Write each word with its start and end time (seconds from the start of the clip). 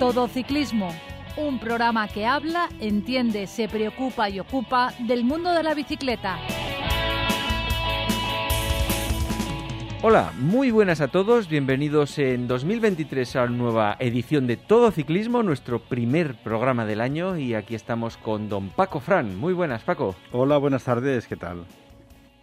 Todo 0.00 0.28
Ciclismo, 0.28 0.88
un 1.36 1.58
programa 1.58 2.08
que 2.08 2.24
habla, 2.24 2.70
entiende, 2.80 3.46
se 3.46 3.68
preocupa 3.68 4.30
y 4.30 4.40
ocupa 4.40 4.94
del 5.00 5.24
mundo 5.24 5.52
de 5.52 5.62
la 5.62 5.74
bicicleta. 5.74 6.38
Hola, 10.00 10.32
muy 10.38 10.70
buenas 10.70 11.02
a 11.02 11.08
todos, 11.08 11.50
bienvenidos 11.50 12.18
en 12.18 12.48
2023 12.48 13.36
a 13.36 13.42
una 13.42 13.50
nueva 13.50 13.96
edición 13.98 14.46
de 14.46 14.56
Todo 14.56 14.90
Ciclismo, 14.90 15.42
nuestro 15.42 15.80
primer 15.80 16.34
programa 16.36 16.86
del 16.86 17.02
año 17.02 17.36
y 17.36 17.52
aquí 17.52 17.74
estamos 17.74 18.16
con 18.16 18.48
don 18.48 18.70
Paco 18.70 19.00
Fran. 19.00 19.36
Muy 19.36 19.52
buenas, 19.52 19.82
Paco. 19.82 20.16
Hola, 20.32 20.56
buenas 20.56 20.84
tardes, 20.84 21.26
¿qué 21.26 21.36
tal? 21.36 21.66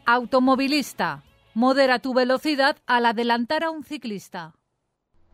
Automovilista, 0.05 1.23
modera 1.55 1.97
tu 1.97 2.13
velocidad 2.13 2.77
al 2.85 3.07
adelantar 3.07 3.63
a 3.63 3.71
un 3.71 3.83
ciclista. 3.83 4.53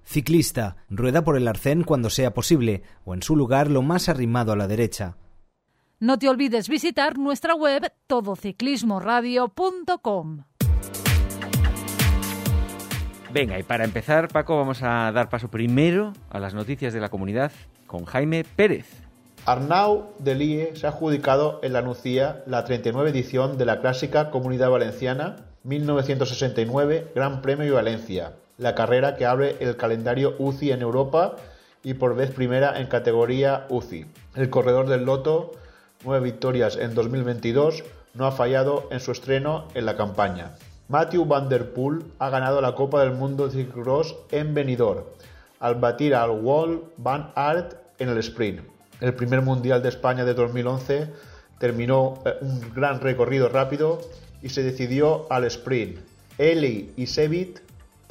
Ciclista, 0.05 0.77
rueda 0.89 1.23
por 1.23 1.37
el 1.37 1.47
arcén 1.47 1.83
cuando 1.83 2.09
sea 2.09 2.33
posible 2.33 2.83
o 3.05 3.13
en 3.13 3.23
su 3.23 3.35
lugar 3.35 3.69
lo 3.69 3.81
más 3.81 4.09
arrimado 4.09 4.51
a 4.51 4.55
la 4.55 4.67
derecha. 4.67 5.17
No 5.99 6.19
te 6.19 6.27
olvides 6.27 6.67
visitar 6.67 7.17
nuestra 7.17 7.55
web 7.55 7.93
todociclismoradio.com. 8.07 10.43
Venga, 13.31 13.57
y 13.57 13.63
para 13.63 13.85
empezar, 13.85 14.27
Paco, 14.27 14.57
vamos 14.57 14.83
a 14.83 15.11
dar 15.11 15.29
paso 15.29 15.49
primero 15.49 16.13
a 16.29 16.39
las 16.39 16.53
noticias 16.53 16.93
de 16.93 16.99
la 16.99 17.09
comunidad 17.09 17.51
con 17.87 18.05
Jaime 18.05 18.43
Pérez. 18.43 18.85
Arnau 19.45 20.13
Delie 20.19 20.75
se 20.75 20.85
ha 20.85 20.91
adjudicado 20.91 21.59
en 21.63 21.73
la 21.73 21.81
Nucía 21.81 22.43
la 22.45 22.63
39 22.63 23.09
edición 23.09 23.57
de 23.57 23.65
la 23.65 23.81
clásica 23.81 24.29
Comunidad 24.29 24.69
Valenciana 24.69 25.47
1969 25.63 27.13
Gran 27.15 27.41
Premio 27.41 27.65
de 27.65 27.71
Valencia, 27.71 28.33
la 28.57 28.75
carrera 28.75 29.15
que 29.15 29.25
abre 29.25 29.57
el 29.59 29.77
calendario 29.77 30.35
UCI 30.39 30.71
en 30.71 30.81
Europa 30.81 31.35
y 31.83 31.95
por 31.95 32.15
vez 32.15 32.31
primera 32.31 32.79
en 32.79 32.87
categoría 32.87 33.65
UCI. 33.69 34.05
El 34.35 34.49
corredor 34.49 34.87
del 34.87 35.05
Loto, 35.05 35.51
nueve 36.03 36.23
victorias 36.23 36.77
en 36.77 36.93
2022, 36.93 37.83
no 38.13 38.25
ha 38.25 38.31
fallado 38.31 38.87
en 38.91 38.99
su 38.99 39.11
estreno 39.11 39.67
en 39.73 39.85
la 39.85 39.97
campaña. 39.97 40.55
Matthew 40.87 41.25
Van 41.25 41.49
Der 41.49 41.73
Poel 41.73 42.03
ha 42.19 42.29
ganado 42.29 42.61
la 42.61 42.75
Copa 42.75 43.01
del 43.01 43.13
Mundo 43.13 43.47
de 43.47 43.63
Ciclocross 43.63 44.15
en 44.31 44.53
Benidorm, 44.53 45.03
al 45.59 45.75
batir 45.75 46.13
al 46.13 46.31
Wall 46.31 46.83
Van 46.97 47.31
Aert 47.35 47.75
en 47.99 48.09
el 48.09 48.17
sprint. 48.19 48.61
El 48.99 49.13
primer 49.15 49.41
Mundial 49.41 49.81
de 49.81 49.89
España 49.89 50.23
de 50.23 50.33
2011 50.33 51.09
terminó 51.57 52.21
eh, 52.25 52.35
un 52.41 52.73
gran 52.73 52.99
recorrido 52.99 53.49
rápido 53.49 53.99
y 54.41 54.49
se 54.49 54.63
decidió 54.63 55.25
al 55.31 55.45
sprint. 55.45 55.99
Eli 56.37 56.93
y 56.97 57.07
Sevit 57.07 57.59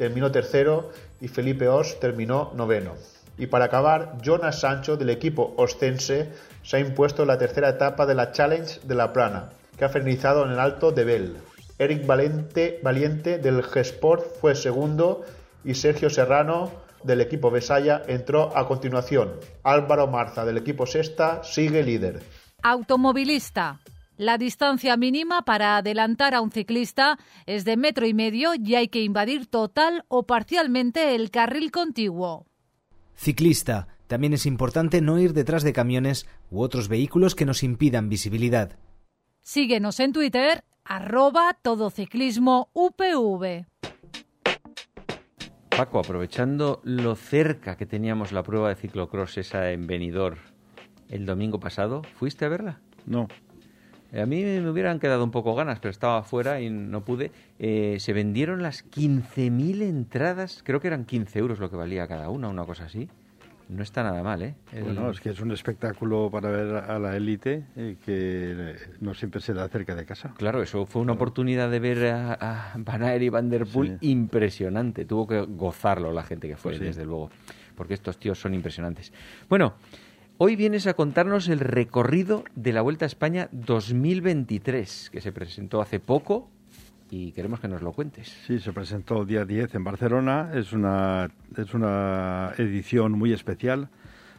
terminó 0.02 0.32
tercero 0.32 0.90
y 1.20 1.28
Felipe 1.28 1.68
Os 1.68 2.00
terminó 2.00 2.50
noveno. 2.56 2.94
Y 3.38 3.46
para 3.46 3.66
acabar, 3.66 4.18
Jonas 4.20 4.58
Sancho 4.58 4.96
del 4.96 5.10
equipo 5.10 5.54
ostense 5.56 6.32
se 6.64 6.76
ha 6.76 6.80
impuesto 6.80 7.22
en 7.22 7.28
la 7.28 7.38
tercera 7.38 7.68
etapa 7.68 8.04
de 8.04 8.16
la 8.16 8.32
Challenge 8.32 8.80
de 8.82 8.94
la 8.96 9.12
Plana, 9.12 9.50
que 9.78 9.84
ha 9.84 9.88
finalizado 9.88 10.44
en 10.44 10.50
el 10.50 10.58
Alto 10.58 10.90
de 10.90 11.04
Bell. 11.04 11.36
Eric 11.78 12.04
Valiente, 12.04 12.80
Valiente 12.82 13.38
del 13.38 13.62
G-Sport 13.62 14.24
fue 14.40 14.56
segundo 14.56 15.22
y 15.64 15.74
Sergio 15.74 16.10
Serrano 16.10 16.72
del 17.04 17.20
equipo 17.20 17.52
Besaya 17.52 18.02
entró 18.08 18.50
a 18.56 18.66
continuación. 18.66 19.34
Álvaro 19.62 20.08
Marza 20.08 20.44
del 20.44 20.58
equipo 20.58 20.84
Sexta 20.84 21.44
sigue 21.44 21.84
líder. 21.84 22.24
Automovilista. 22.64 23.78
La 24.22 24.38
distancia 24.38 24.96
mínima 24.96 25.42
para 25.42 25.76
adelantar 25.76 26.32
a 26.32 26.40
un 26.42 26.52
ciclista 26.52 27.18
es 27.44 27.64
de 27.64 27.76
metro 27.76 28.06
y 28.06 28.14
medio 28.14 28.52
y 28.54 28.76
hay 28.76 28.86
que 28.86 29.02
invadir 29.02 29.48
total 29.48 30.04
o 30.06 30.28
parcialmente 30.28 31.16
el 31.16 31.32
carril 31.32 31.72
contiguo. 31.72 32.46
Ciclista. 33.16 33.88
También 34.06 34.32
es 34.32 34.46
importante 34.46 35.00
no 35.00 35.18
ir 35.18 35.32
detrás 35.32 35.64
de 35.64 35.72
camiones 35.72 36.28
u 36.52 36.60
otros 36.60 36.86
vehículos 36.86 37.34
que 37.34 37.46
nos 37.46 37.64
impidan 37.64 38.08
visibilidad. 38.08 38.78
Síguenos 39.40 39.98
en 39.98 40.12
Twitter 40.12 40.62
arroba 40.84 41.58
todociclismo 41.60 42.70
UPV. 42.74 43.66
Paco, 45.76 45.98
aprovechando 45.98 46.80
lo 46.84 47.16
cerca 47.16 47.76
que 47.76 47.86
teníamos 47.86 48.30
la 48.30 48.44
prueba 48.44 48.68
de 48.68 48.76
ciclocross 48.76 49.38
esa 49.38 49.72
en 49.72 49.88
Benidorm 49.88 50.38
el 51.08 51.26
domingo 51.26 51.58
pasado, 51.58 52.02
¿fuiste 52.20 52.44
a 52.44 52.50
verla? 52.50 52.80
No. 53.04 53.26
A 54.14 54.26
mí 54.26 54.42
me 54.44 54.68
hubieran 54.70 54.98
quedado 55.00 55.24
un 55.24 55.30
poco 55.30 55.54
ganas, 55.54 55.78
pero 55.80 55.90
estaba 55.90 56.18
afuera 56.18 56.60
y 56.60 56.68
no 56.68 57.02
pude. 57.04 57.30
Eh, 57.58 57.96
se 57.98 58.12
vendieron 58.12 58.62
las 58.62 58.84
15.000 58.90 59.82
entradas, 59.82 60.62
creo 60.64 60.80
que 60.80 60.88
eran 60.88 61.04
15 61.06 61.38
euros 61.38 61.58
lo 61.58 61.70
que 61.70 61.76
valía 61.76 62.06
cada 62.06 62.28
una, 62.28 62.48
una 62.48 62.64
cosa 62.64 62.84
así. 62.84 63.08
No 63.68 63.82
está 63.82 64.02
nada 64.02 64.22
mal, 64.22 64.42
¿eh? 64.42 64.54
Bueno, 64.82 65.08
es 65.10 65.20
que 65.20 65.30
es 65.30 65.40
un 65.40 65.50
espectáculo 65.50 66.28
para 66.30 66.50
ver 66.50 66.74
a 66.76 66.98
la 66.98 67.16
élite 67.16 67.64
eh, 67.74 67.96
que 68.04 68.74
no 69.00 69.14
siempre 69.14 69.40
se 69.40 69.54
da 69.54 69.66
cerca 69.68 69.94
de 69.94 70.04
casa. 70.04 70.34
Claro, 70.36 70.62
eso 70.62 70.84
fue 70.84 71.00
una 71.00 71.12
oportunidad 71.14 71.70
de 71.70 71.78
ver 71.80 72.06
a, 72.08 72.34
a 72.34 72.74
Van 72.76 73.02
Aert 73.02 73.22
y 73.22 73.28
Van 73.30 73.48
Der 73.48 73.64
Poel 73.64 73.98
Sí. 74.00 74.10
impresionante. 74.10 75.06
Tuvo 75.06 75.26
que 75.26 75.40
gozarlo 75.40 76.12
la 76.12 76.22
gente 76.24 76.48
que 76.48 76.56
fue, 76.56 76.72
Pues 76.72 76.80
sí. 76.80 76.84
desde 76.84 77.06
luego, 77.06 77.30
porque 77.74 77.94
estos 77.94 78.18
tíos 78.18 78.38
son 78.38 78.52
impresionantes. 78.52 79.10
Bueno, 79.48 79.74
hoy 80.38 80.56
vienes 80.56 80.86
a 80.86 80.94
contarnos 80.94 81.48
el 81.48 81.60
recorrido 81.60 82.44
de 82.54 82.72
la 82.72 82.82
Vuelta 82.82 83.04
a 83.04 83.06
España 83.06 83.48
2023, 83.52 85.10
que 85.10 85.20
se 85.20 85.32
presentó 85.32 85.80
hace 85.80 86.00
poco 86.00 86.48
y 87.10 87.32
queremos 87.32 87.60
que 87.60 87.68
nos 87.68 87.82
lo 87.82 87.92
cuentes. 87.92 88.28
Sí, 88.46 88.58
se 88.58 88.72
presentó 88.72 89.24
día 89.24 89.44
10 89.44 89.74
en 89.74 89.84
Barcelona. 89.84 90.50
Es 90.54 90.72
una, 90.72 91.30
es 91.56 91.74
una 91.74 92.52
edición 92.56 93.12
muy 93.12 93.32
especial 93.32 93.88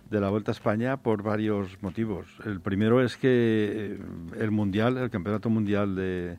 de 0.09 0.19
la 0.19 0.29
Vuelta 0.29 0.51
a 0.51 0.53
España 0.53 0.97
por 0.97 1.23
varios 1.23 1.81
motivos. 1.81 2.27
El 2.45 2.61
primero 2.61 3.03
es 3.03 3.15
que 3.15 3.29
eh, 3.29 3.99
el 4.39 4.51
Mundial, 4.51 4.97
el 4.97 5.09
Campeonato 5.09 5.49
Mundial 5.49 5.95
de, 5.95 6.37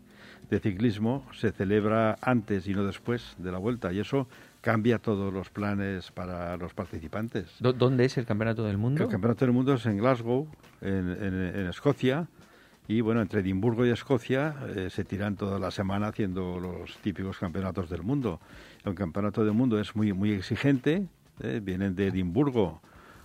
de 0.50 0.60
Ciclismo, 0.60 1.25
se 1.32 1.53
celebra 1.53 2.16
antes 2.21 2.66
y 2.66 2.75
no 2.75 2.84
después 2.84 3.34
de 3.38 3.53
la 3.53 3.59
Vuelta 3.59 3.92
y 3.92 4.00
eso 4.00 4.28
cambia 4.65 4.99
todos 4.99 5.31
los 5.31 5.51
planes 5.51 6.11
para 6.11 6.57
los 6.57 6.73
participantes. 6.73 7.55
¿Dó- 7.61 7.75
¿Dónde 7.75 8.07
es 8.07 8.17
el 8.17 8.25
Campeonato 8.25 8.65
del 8.65 8.79
Mundo? 8.79 9.05
El 9.05 9.11
Campeonato 9.11 9.45
del 9.45 9.53
Mundo 9.53 9.75
es 9.75 9.85
en 9.85 9.99
Glasgow, 9.99 10.49
en, 10.81 11.11
en- 11.11 11.57
en 11.57 11.67
Escocia. 11.69 12.27
Y 12.89 13.03
bueno, 13.03 13.21
entre 13.21 13.41
Edimburgo 13.41 13.85
y 13.85 13.91
Escocia 13.91 14.55
eh, 14.75 14.89
se 14.91 15.05
tiran 15.05 15.37
toda 15.37 15.59
la 15.59 15.71
semana 15.71 16.07
haciendo 16.09 16.59
los 16.59 16.97
típicos 16.99 17.39
campeonatos 17.39 17.91
del 17.91 18.03
mundo. 18.03 18.41
El 18.87 18.95
Campeonato 18.95 19.45
del 19.45 19.53
Mundo 19.53 19.79
es 19.79 19.95
muy, 19.95 20.13
muy 20.15 20.33
exigente. 20.33 21.07
eh, 21.41 21.61
vienen 21.63 21.95
de 21.95 22.07
Edimburgo 22.09 22.81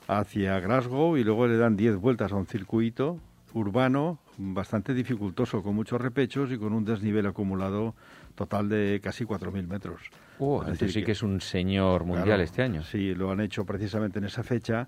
hacia 0.07 0.59
Glasgow 0.59 1.15
y 1.15 1.23
luego 1.23 1.47
le 1.47 1.55
dan 1.57 1.77
10 1.77 1.95
vueltas 1.97 2.31
a 2.33 2.35
un 2.35 2.47
circuito 2.47 3.17
urbano 3.53 4.19
bastante 4.37 4.93
dificultoso, 4.93 5.61
con 5.63 5.75
muchos 5.75 5.99
repechos 6.01 6.51
y 6.51 6.57
con 6.57 6.71
un 6.73 6.85
desnivel 6.85 7.25
acumulado 7.27 7.93
total 8.39 8.69
de 8.69 9.01
casi 9.03 9.25
4.000 9.25 9.67
metros. 9.67 9.99
Oh, 10.39 10.61
Es 10.63 10.69
decir 10.69 10.93
sí 10.93 11.03
que 11.03 11.11
es 11.11 11.23
un 11.23 11.41
señor 11.41 12.05
mundial 12.05 12.25
Claro, 12.25 12.43
este 12.43 12.61
año. 12.61 12.83
Sí, 12.85 13.13
lo 13.13 13.31
han 13.31 13.41
hecho 13.41 13.65
precisamente 13.65 14.19
en 14.19 14.23
esa 14.25 14.43
fecha 14.43 14.87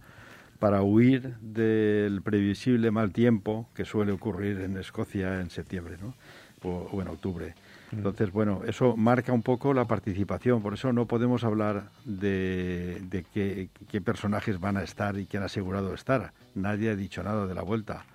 para 0.58 0.84
huir 0.84 1.36
del 1.42 2.22
previsible 2.22 2.92
mal 2.92 3.12
tiempo 3.12 3.68
que 3.76 3.84
suele 3.84 4.14
ocurrir 4.14 4.62
en 4.62 4.78
Escocia 4.78 5.42
en 5.42 5.50
septiembre, 5.50 5.98
¿no? 6.02 6.14
O, 6.64 6.88
o 6.94 7.02
en 7.02 7.10
octubre. 7.10 7.54
Mm. 7.92 7.98
Entonces, 7.98 8.32
bueno, 8.32 8.62
eso 8.66 8.96
marca 8.96 9.34
un 9.34 9.42
poco 9.42 9.74
la 9.74 9.84
participación, 9.84 10.62
por 10.62 10.76
eso 10.76 10.94
no 10.94 11.06
podemos 11.08 11.44
hablar 11.44 11.90
de, 12.06 13.02
de 13.10 13.26
qué, 13.34 13.68
qué 13.90 14.00
personajes 14.00 14.62
van 14.62 14.78
a 14.78 14.84
estar 14.84 15.18
y 15.18 15.26
quién 15.26 15.44
ha 15.44 15.48
asegurado 15.48 15.94
estar. 15.94 16.32
Nadie 16.56 16.92
ha 16.92 16.96
dicho 16.96 17.22
nada 17.22 17.48
de 17.48 17.54
la 17.54 17.64
vuelta. 17.64 18.06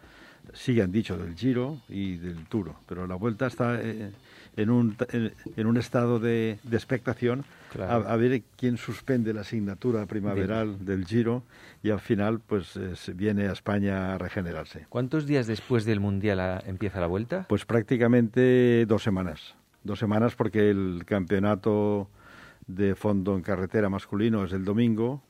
Sí 0.55 0.81
han 0.81 0.93
dicho 0.93 1.19
del 1.19 1.35
Giro 1.35 1.79
y 1.91 2.17
del 2.17 2.47
Tour, 2.47 2.73
pero 2.89 3.07
la 3.07 3.17
vuelta 3.17 3.49
está 3.49 3.79
eh, 3.83 4.13
en, 4.57 4.71
un, 4.71 4.97
en, 5.13 5.67
un 5.67 5.77
estado 5.77 6.19
de, 6.19 6.59
de 6.63 6.77
expectación 6.77 7.45
Claro. 7.73 8.09
a, 8.09 8.13
a 8.13 8.17
ver 8.17 8.43
quién 8.57 8.79
suspende 8.79 9.35
la 9.35 9.43
asignatura 9.43 10.07
primaveral 10.07 10.85
del 10.87 11.05
Giro 11.05 11.43
y 11.83 11.91
al 11.91 12.01
final 12.01 12.41
pues 12.41 12.75
eh, 12.77 12.97
se 12.97 13.13
viene 13.13 13.49
a 13.49 13.53
España 13.53 14.15
a 14.15 14.19
regenerarse. 14.19 14.87
¿Cuántos 14.89 15.27
días 15.27 15.47
después 15.47 15.85
del 15.85 16.01
Mundial 16.01 16.63
empieza 16.67 17.01
la 17.01 17.07
Vuelta? 17.07 17.45
Pues 17.49 17.67
prácticamente 17.67 18.87
dos 18.87 19.03
semanas. 19.03 19.55
Dos 19.85 19.99
semanas 19.99 20.35
porque 20.35 20.71
el 20.71 21.03
campeonato 21.07 22.09
de 22.67 22.95
fondo 22.95 23.37
en 23.37 23.43
carretera 23.43 23.89
masculino 23.89 24.45
es 24.45 24.53
el 24.53 24.65
domingo. 24.65 25.23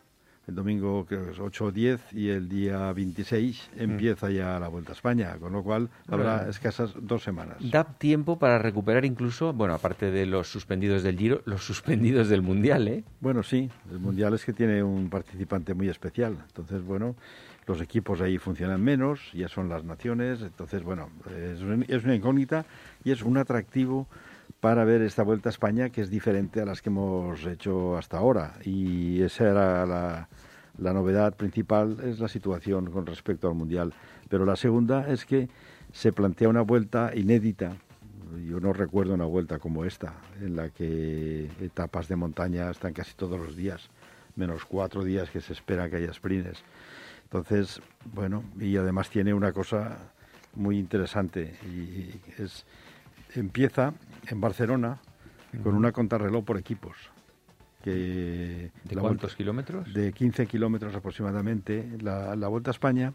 El 0.46 0.54
domingo 0.54 1.04
creo 1.06 1.24
que 1.24 1.32
es 1.32 1.40
8 1.40 1.64
o 1.64 1.72
10 1.72 2.12
y 2.12 2.28
el 2.28 2.48
día 2.48 2.92
26 2.92 3.70
empieza 3.78 4.30
ya 4.30 4.60
la 4.60 4.68
Vuelta 4.68 4.92
a 4.92 4.94
España, 4.94 5.36
con 5.40 5.52
lo 5.52 5.64
cual 5.64 5.88
habrá 6.06 6.48
escasas 6.48 6.92
dos 7.00 7.24
semanas. 7.24 7.56
Da 7.60 7.82
tiempo 7.82 8.38
para 8.38 8.58
recuperar 8.58 9.04
incluso, 9.04 9.52
bueno, 9.52 9.74
aparte 9.74 10.12
de 10.12 10.24
los 10.24 10.46
suspendidos 10.48 11.02
del 11.02 11.18
Giro, 11.18 11.42
los 11.46 11.64
suspendidos 11.64 12.28
del 12.28 12.42
Mundial, 12.42 12.86
¿eh? 12.86 13.02
Bueno, 13.20 13.42
sí, 13.42 13.68
el 13.90 13.98
Mundial 13.98 14.34
es 14.34 14.44
que 14.44 14.52
tiene 14.52 14.84
un 14.84 15.10
participante 15.10 15.74
muy 15.74 15.88
especial. 15.88 16.36
Entonces, 16.46 16.80
bueno, 16.84 17.16
los 17.66 17.80
equipos 17.80 18.20
ahí 18.20 18.38
funcionan 18.38 18.80
menos, 18.80 19.18
ya 19.32 19.48
son 19.48 19.68
las 19.68 19.82
naciones. 19.82 20.42
Entonces, 20.42 20.84
bueno, 20.84 21.10
es, 21.36 21.60
un- 21.60 21.84
es 21.88 22.04
una 22.04 22.14
incógnita 22.14 22.64
y 23.02 23.10
es 23.10 23.22
un 23.22 23.36
atractivo 23.36 24.06
para 24.60 24.84
ver 24.84 25.02
esta 25.02 25.22
Vuelta 25.22 25.48
a 25.48 25.50
España 25.50 25.90
que 25.90 26.00
es 26.00 26.10
diferente 26.10 26.60
a 26.60 26.64
las 26.64 26.82
que 26.82 26.88
hemos 26.88 27.44
hecho 27.44 27.96
hasta 27.96 28.18
ahora. 28.18 28.54
Y 28.64 29.22
esa 29.22 29.50
era 29.50 29.86
la, 29.86 30.92
novedad 30.92 31.34
principal 31.34 31.98
es 32.02 32.18
la 32.18 32.28
situación 32.28 32.90
con 32.90 33.06
respecto 33.06 33.48
al 33.48 33.54
Mundial. 33.54 33.92
Pero 34.28 34.44
la 34.44 34.56
segunda 34.56 35.10
es 35.10 35.24
que 35.24 35.48
se 35.92 36.12
plantea 36.12 36.48
una 36.48 36.62
vuelta 36.62 37.12
inédita. 37.14 37.76
Yo 38.48 38.60
no 38.60 38.72
recuerdo 38.72 39.14
una 39.14 39.24
vuelta 39.24 39.58
como 39.58 39.84
esta, 39.84 40.14
en 40.40 40.56
la 40.56 40.70
que 40.70 41.48
etapas 41.60 42.08
de 42.08 42.16
montaña 42.16 42.70
están 42.70 42.92
casi 42.92 43.14
todos 43.14 43.38
los 43.38 43.56
días, 43.56 43.88
menos 44.34 44.64
cuatro 44.64 45.04
días 45.04 45.30
que 45.30 45.40
se 45.40 45.52
espera 45.52 45.88
que 45.88 45.96
haya 45.96 46.12
sprints. 46.12 46.62
Entonces, 47.24 47.80
bueno, 48.12 48.44
y 48.58 48.76
además 48.76 49.10
tiene 49.10 49.32
una 49.32 49.52
cosa 49.52 49.98
muy 50.54 50.78
interesante 50.78 51.54
y 51.64 52.20
es 52.40 52.64
empieza 53.34 53.92
en 54.28 54.40
Barcelona 54.40 54.98
con 55.62 55.74
una 55.74 55.92
contrarreloj 55.92 56.44
por 56.44 56.58
equipos. 56.58 56.96
Que 57.82 58.70
¿De 58.84 58.96
cuántos 58.96 59.36
kilómetros? 59.36 59.92
De 59.94 60.12
15 60.12 60.46
kilómetros 60.46 60.94
aproximadamente. 60.94 61.88
La, 62.00 62.34
la 62.34 62.48
Vuelta 62.48 62.70
a 62.70 62.72
España, 62.72 63.12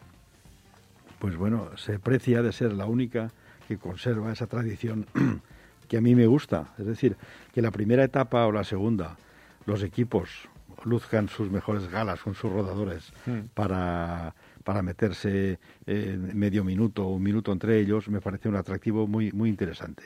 pues 1.19 1.35
bueno, 1.35 1.75
se 1.77 1.99
precia 1.99 2.41
de 2.41 2.51
ser 2.51 2.73
la 2.73 2.85
única 2.85 3.31
que 3.67 3.77
conserva 3.77 4.31
esa 4.31 4.47
tradición 4.47 5.05
que 5.87 5.97
a 5.97 6.01
mí 6.01 6.15
me 6.15 6.25
gusta. 6.25 6.73
Es 6.77 6.85
decir, 6.85 7.17
que 7.53 7.61
la 7.61 7.71
primera 7.71 8.03
etapa 8.03 8.45
o 8.45 8.51
la 8.51 8.63
segunda, 8.63 9.17
los 9.65 9.83
equipos 9.83 10.49
luzcan 10.85 11.27
sus 11.27 11.51
mejores 11.51 11.89
galas 11.89 12.21
con 12.21 12.33
sus 12.33 12.51
rodadores 12.51 13.13
hmm. 13.25 13.39
para, 13.53 14.33
para 14.63 14.81
meterse 14.81 15.59
medio 15.85 16.63
minuto 16.63 17.05
o 17.05 17.15
un 17.15 17.23
minuto 17.23 17.51
entre 17.51 17.79
ellos, 17.79 18.09
me 18.09 18.21
parece 18.21 18.49
un 18.49 18.55
atractivo 18.55 19.05
muy, 19.07 19.31
muy 19.31 19.49
interesante. 19.49 20.03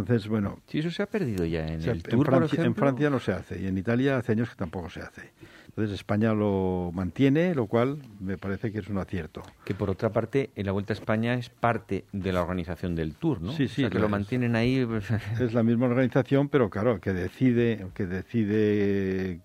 Entonces, 0.00 0.28
bueno. 0.28 0.58
Sí, 0.66 0.80
eso 0.80 0.90
se 0.90 1.02
ha 1.02 1.06
perdido 1.06 1.44
ya 1.44 1.66
en 1.66 1.82
el 1.82 2.02
Tour, 2.02 2.48
en 2.52 2.74
Francia, 2.74 3.10
no 3.10 3.20
se 3.20 3.32
hace 3.32 3.60
y 3.60 3.66
en 3.66 3.78
Italia 3.78 4.16
hace 4.16 4.32
años 4.32 4.50
que 4.50 4.56
tampoco 4.56 4.90
se 4.90 5.00
hace. 5.00 5.32
Entonces 5.68 5.94
España 5.94 6.32
lo 6.34 6.90
mantiene, 6.94 7.54
lo 7.54 7.66
cual 7.66 7.98
me 8.20 8.38
parece 8.38 8.70
que 8.70 8.78
es 8.78 8.88
un 8.88 8.98
acierto. 8.98 9.42
Que 9.64 9.74
por 9.74 9.90
otra 9.90 10.10
parte, 10.10 10.50
en 10.54 10.66
la 10.66 10.72
Vuelta 10.72 10.92
a 10.92 10.96
España 10.96 11.34
es 11.34 11.48
parte 11.48 12.04
de 12.12 12.32
la 12.32 12.42
organización 12.42 12.94
del 12.94 13.14
Tour, 13.14 13.40
¿no? 13.40 13.52
Sí, 13.52 13.66
sí. 13.68 13.88
que 13.88 13.98
lo 13.98 14.08
mantienen 14.08 14.54
ahí. 14.54 14.84
Pues, 14.86 15.10
es 15.40 15.52
la 15.52 15.62
misma 15.62 15.86
organización, 15.86 16.48
pero 16.48 16.70
claro, 16.70 17.00
que 17.00 17.12
decide, 17.12 17.88
que 17.94 18.06
decide 18.06 19.40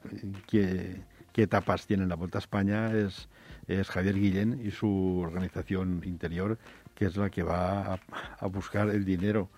qué, 0.48 1.02
qué 1.32 1.44
etapas 1.44 1.88
tiene 1.88 2.06
la 2.06 2.16
Vuelta 2.16 2.38
a 2.38 2.42
España 2.42 2.92
es, 2.92 3.28
es 3.68 3.90
Javier 3.90 4.16
Guillén 4.16 4.62
y 4.64 4.72
su 4.72 5.20
organización 5.24 6.02
interior, 6.06 6.60
que 6.94 7.06
es 7.06 7.18
la 7.18 7.30
que 7.30 7.44
va 7.44 8.00
a 8.40 8.48
buscar 8.48 8.90
el 8.90 9.04
dinero 9.04 9.50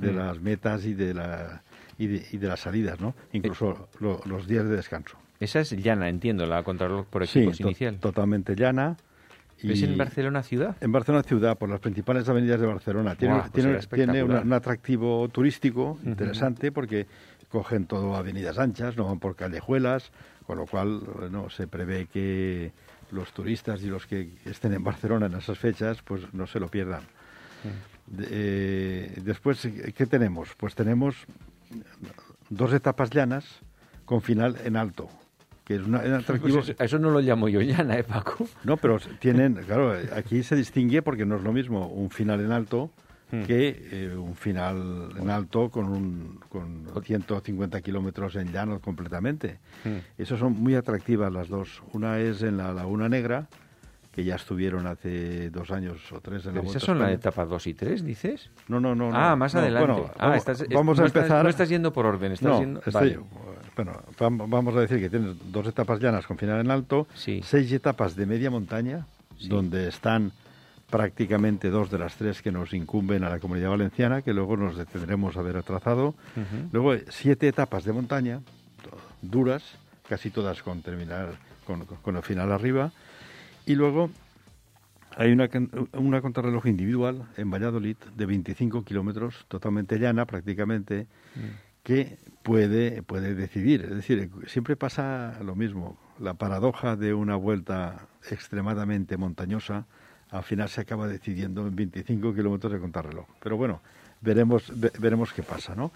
de 0.00 0.12
las 0.12 0.40
metas 0.40 0.84
y 0.84 0.94
de, 0.94 1.14
la, 1.14 1.62
y 1.98 2.06
de, 2.06 2.48
las 2.48 2.60
salidas, 2.60 3.00
¿no? 3.00 3.14
Incluso 3.32 3.88
los 4.00 4.46
días 4.46 4.64
de 4.64 4.76
descanso. 4.76 5.16
Esa 5.40 5.60
es 5.60 5.70
llana, 5.70 6.08
entiendo, 6.08 6.46
la 6.46 6.62
contrarreloj 6.62 7.06
por 7.06 7.22
equipos 7.22 7.56
sí, 7.56 7.62
inicial. 7.62 7.98
totalmente 7.98 8.54
llana. 8.54 8.96
Y 9.62 9.72
¿Es 9.72 9.82
en 9.82 9.96
Barcelona 9.96 10.42
ciudad? 10.42 10.76
En 10.80 10.90
Barcelona 10.90 11.22
ciudad, 11.22 11.58
por 11.58 11.68
las 11.68 11.80
principales 11.80 12.28
avenidas 12.28 12.60
de 12.60 12.66
Barcelona. 12.66 13.14
Tiene, 13.14 13.42
pues 13.50 13.88
tiene, 13.88 14.22
un, 14.22 14.52
atractivo 14.52 15.28
turístico 15.28 15.98
interesante 16.04 16.72
porque 16.72 17.06
cogen 17.50 17.86
todo 17.86 18.16
avenidas 18.16 18.58
anchas, 18.58 18.96
no 18.96 19.04
van 19.04 19.18
por 19.18 19.36
callejuelas, 19.36 20.12
con 20.46 20.58
lo 20.58 20.66
cual 20.66 21.02
no 21.30 21.50
se 21.50 21.66
prevé 21.66 22.06
que 22.06 22.72
los 23.10 23.32
turistas 23.32 23.82
y 23.82 23.86
los 23.86 24.06
que 24.06 24.30
estén 24.44 24.72
en 24.72 24.84
Barcelona 24.84 25.26
en 25.26 25.34
esas 25.34 25.58
fechas 25.58 26.00
pues 26.02 26.32
no 26.32 26.46
se 26.46 26.60
lo 26.60 26.68
pierdan. 26.68 27.02
Eh, 28.18 29.18
después, 29.22 29.68
¿qué 29.94 30.06
tenemos? 30.06 30.50
Pues 30.56 30.74
tenemos 30.74 31.26
dos 32.48 32.72
etapas 32.72 33.10
llanas 33.10 33.44
con 34.04 34.20
final 34.20 34.56
en 34.64 34.76
alto. 34.76 35.08
Que 35.64 35.76
es 35.76 35.82
una, 35.82 36.00
pues 36.24 36.74
eso, 36.80 36.98
no 36.98 37.10
lo 37.10 37.20
llamo 37.20 37.48
yo 37.48 37.60
llana, 37.60 37.96
¿eh, 37.96 38.02
Paco? 38.02 38.48
No, 38.64 38.76
pero 38.76 38.98
tienen, 39.20 39.54
claro, 39.54 39.94
aquí 40.16 40.42
se 40.42 40.56
distingue 40.56 41.00
porque 41.00 41.24
no 41.24 41.36
es 41.36 41.42
lo 41.42 41.52
mismo 41.52 41.86
un 41.86 42.10
final 42.10 42.40
en 42.40 42.50
alto 42.50 42.90
hmm. 43.30 43.42
que 43.44 43.88
eh, 43.92 44.16
un 44.16 44.34
final 44.34 45.10
en 45.16 45.30
alto 45.30 45.70
con, 45.70 45.84
un, 45.84 46.40
con 46.48 46.88
150 47.04 47.80
kilómetros 47.82 48.34
en 48.34 48.52
llano 48.52 48.80
completamente. 48.80 49.60
Hmm. 49.84 49.98
Esas 50.18 50.40
son 50.40 50.54
muy 50.54 50.74
atractivas 50.74 51.32
las 51.32 51.48
dos. 51.48 51.84
Una 51.92 52.18
es 52.18 52.42
en 52.42 52.56
la 52.56 52.74
Laguna 52.74 53.08
Negra, 53.08 53.46
que 54.12 54.24
ya 54.24 54.34
estuvieron 54.34 54.86
hace 54.86 55.50
dos 55.50 55.70
años 55.70 56.00
o 56.12 56.20
tres 56.20 56.44
en 56.46 56.56
la 56.56 56.62
¿Esas 56.62 56.82
son 56.82 56.98
las 56.98 57.12
etapas 57.12 57.48
dos 57.48 57.66
y 57.66 57.74
tres, 57.74 58.04
dices? 58.04 58.50
No, 58.66 58.80
no, 58.80 58.94
no. 58.94 59.10
Ah, 59.14 59.36
más 59.36 59.54
adelante. 59.54 59.92
Bueno, 59.92 60.10
ah, 60.18 60.36
vamos, 60.70 60.98
a 60.98 61.06
empezar. 61.06 61.44
no 61.44 61.50
estás 61.50 61.68
yendo 61.68 61.92
por 61.92 62.06
orden, 62.06 62.32
estás 62.32 62.58
yendo... 62.58 62.80
Bueno, 63.76 64.02
vamos 64.18 64.76
a 64.76 64.80
decir 64.80 64.98
que 64.98 65.08
tienes 65.08 65.36
dos 65.52 65.66
etapas 65.66 66.00
llanas 66.00 66.26
con 66.26 66.36
final 66.36 66.60
en 66.60 66.70
alto, 66.70 67.06
seis 67.14 67.72
etapas 67.72 68.16
de 68.16 68.26
media 68.26 68.50
montaña, 68.50 69.06
donde 69.48 69.88
están 69.88 70.32
prácticamente 70.90 71.70
dos 71.70 71.88
de 71.88 71.98
las 71.98 72.16
tres 72.16 72.42
que 72.42 72.50
nos 72.50 72.74
incumben 72.74 73.22
a 73.22 73.30
la 73.30 73.38
comunidad 73.38 73.70
valenciana, 73.70 74.22
que 74.22 74.34
luego 74.34 74.56
nos 74.56 74.76
detendremos 74.76 75.36
a 75.36 75.42
ver 75.42 75.56
atrasado. 75.56 76.14
Luego 76.72 76.94
siete 77.08 77.46
etapas 77.46 77.84
de 77.84 77.92
montaña, 77.92 78.40
duras, 79.22 79.62
casi 80.08 80.30
todas 80.30 80.64
con 80.64 80.82
terminar 80.82 81.28
con, 81.64 81.84
con 81.84 82.16
el 82.16 82.22
final 82.24 82.50
arriba 82.50 82.90
y 83.66 83.74
luego 83.74 84.10
hay 85.16 85.32
una, 85.32 85.48
una 85.94 86.20
contrarreloj 86.20 86.66
individual 86.66 87.28
en 87.36 87.50
Valladolid 87.50 87.96
de 88.16 88.26
25 88.26 88.84
kilómetros, 88.84 89.44
totalmente 89.48 89.98
llana 89.98 90.24
prácticamente, 90.24 91.06
mm. 91.34 91.40
que 91.82 92.18
puede, 92.42 93.02
puede 93.02 93.34
decidir. 93.34 93.82
Es 93.82 93.96
decir, 93.96 94.30
siempre 94.46 94.76
pasa 94.76 95.38
lo 95.42 95.54
mismo. 95.54 95.98
La 96.18 96.34
paradoja 96.34 96.96
de 96.96 97.14
una 97.14 97.36
vuelta 97.36 98.06
extremadamente 98.30 99.16
montañosa, 99.16 99.86
al 100.30 100.42
final 100.44 100.68
se 100.68 100.82
acaba 100.82 101.08
decidiendo 101.08 101.66
en 101.66 101.74
25 101.74 102.34
kilómetros 102.34 102.72
de 102.72 102.78
contrarreloj. 102.78 103.26
Pero 103.42 103.56
bueno, 103.56 103.80
veremos, 104.20 104.72
veremos 104.98 105.32
qué 105.32 105.42
pasa, 105.42 105.74
¿no? 105.74 105.88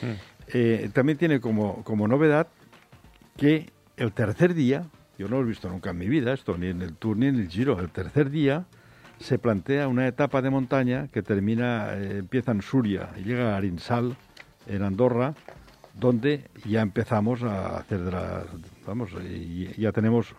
Mm. 0.00 0.12
Eh, 0.48 0.90
también 0.92 1.18
tiene 1.18 1.40
como, 1.40 1.84
como 1.84 2.08
novedad 2.08 2.48
que 3.36 3.70
el 3.96 4.12
tercer 4.12 4.54
día, 4.54 4.86
yo 5.18 5.28
no 5.28 5.36
lo 5.36 5.42
he 5.42 5.48
visto 5.48 5.68
nunca 5.68 5.90
en 5.90 5.98
mi 5.98 6.08
vida 6.08 6.32
esto, 6.32 6.56
ni 6.56 6.68
en 6.68 6.82
el 6.82 6.94
Tour 6.94 7.16
ni 7.16 7.26
en 7.26 7.36
el 7.36 7.48
Giro. 7.48 7.78
El 7.80 7.90
tercer 7.90 8.30
día 8.30 8.64
se 9.18 9.38
plantea 9.38 9.88
una 9.88 10.06
etapa 10.06 10.42
de 10.42 10.50
montaña 10.50 11.08
que 11.08 11.22
termina, 11.22 11.94
eh, 11.94 12.18
empieza 12.18 12.52
en 12.52 12.62
Suria 12.62 13.10
y 13.16 13.22
llega 13.22 13.54
a 13.54 13.56
Arinsal, 13.56 14.16
en 14.66 14.82
Andorra, 14.82 15.34
donde 15.98 16.48
ya 16.64 16.82
empezamos 16.82 17.42
a 17.42 17.78
hacer 17.78 18.00
de 18.00 18.12
la, 18.12 18.44
vamos, 18.86 19.10
y 19.22 19.80
ya 19.80 19.92
tenemos 19.92 20.34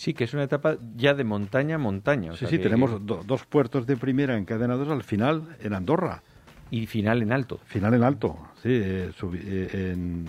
Sí, 0.00 0.14
que 0.14 0.24
es 0.24 0.32
una 0.32 0.44
etapa 0.44 0.78
ya 0.96 1.12
de 1.12 1.24
montaña 1.24 1.74
a 1.74 1.78
montaña. 1.78 2.34
sí, 2.34 2.46
sí, 2.46 2.58
tenemos 2.58 3.04
dos 3.04 3.44
puertos 3.44 3.86
de 3.86 3.98
primera 3.98 4.38
encadenados 4.38 4.88
al 4.88 5.02
final 5.02 5.58
en 5.60 5.74
Andorra. 5.74 6.22
Y 6.70 6.86
final 6.86 7.20
en 7.20 7.32
alto. 7.32 7.60
Final 7.66 7.92
en 7.92 8.04
alto, 8.04 8.38
sí, 8.62 8.70
eh, 8.70 9.10
eh, 9.20 9.92
en, 9.92 10.26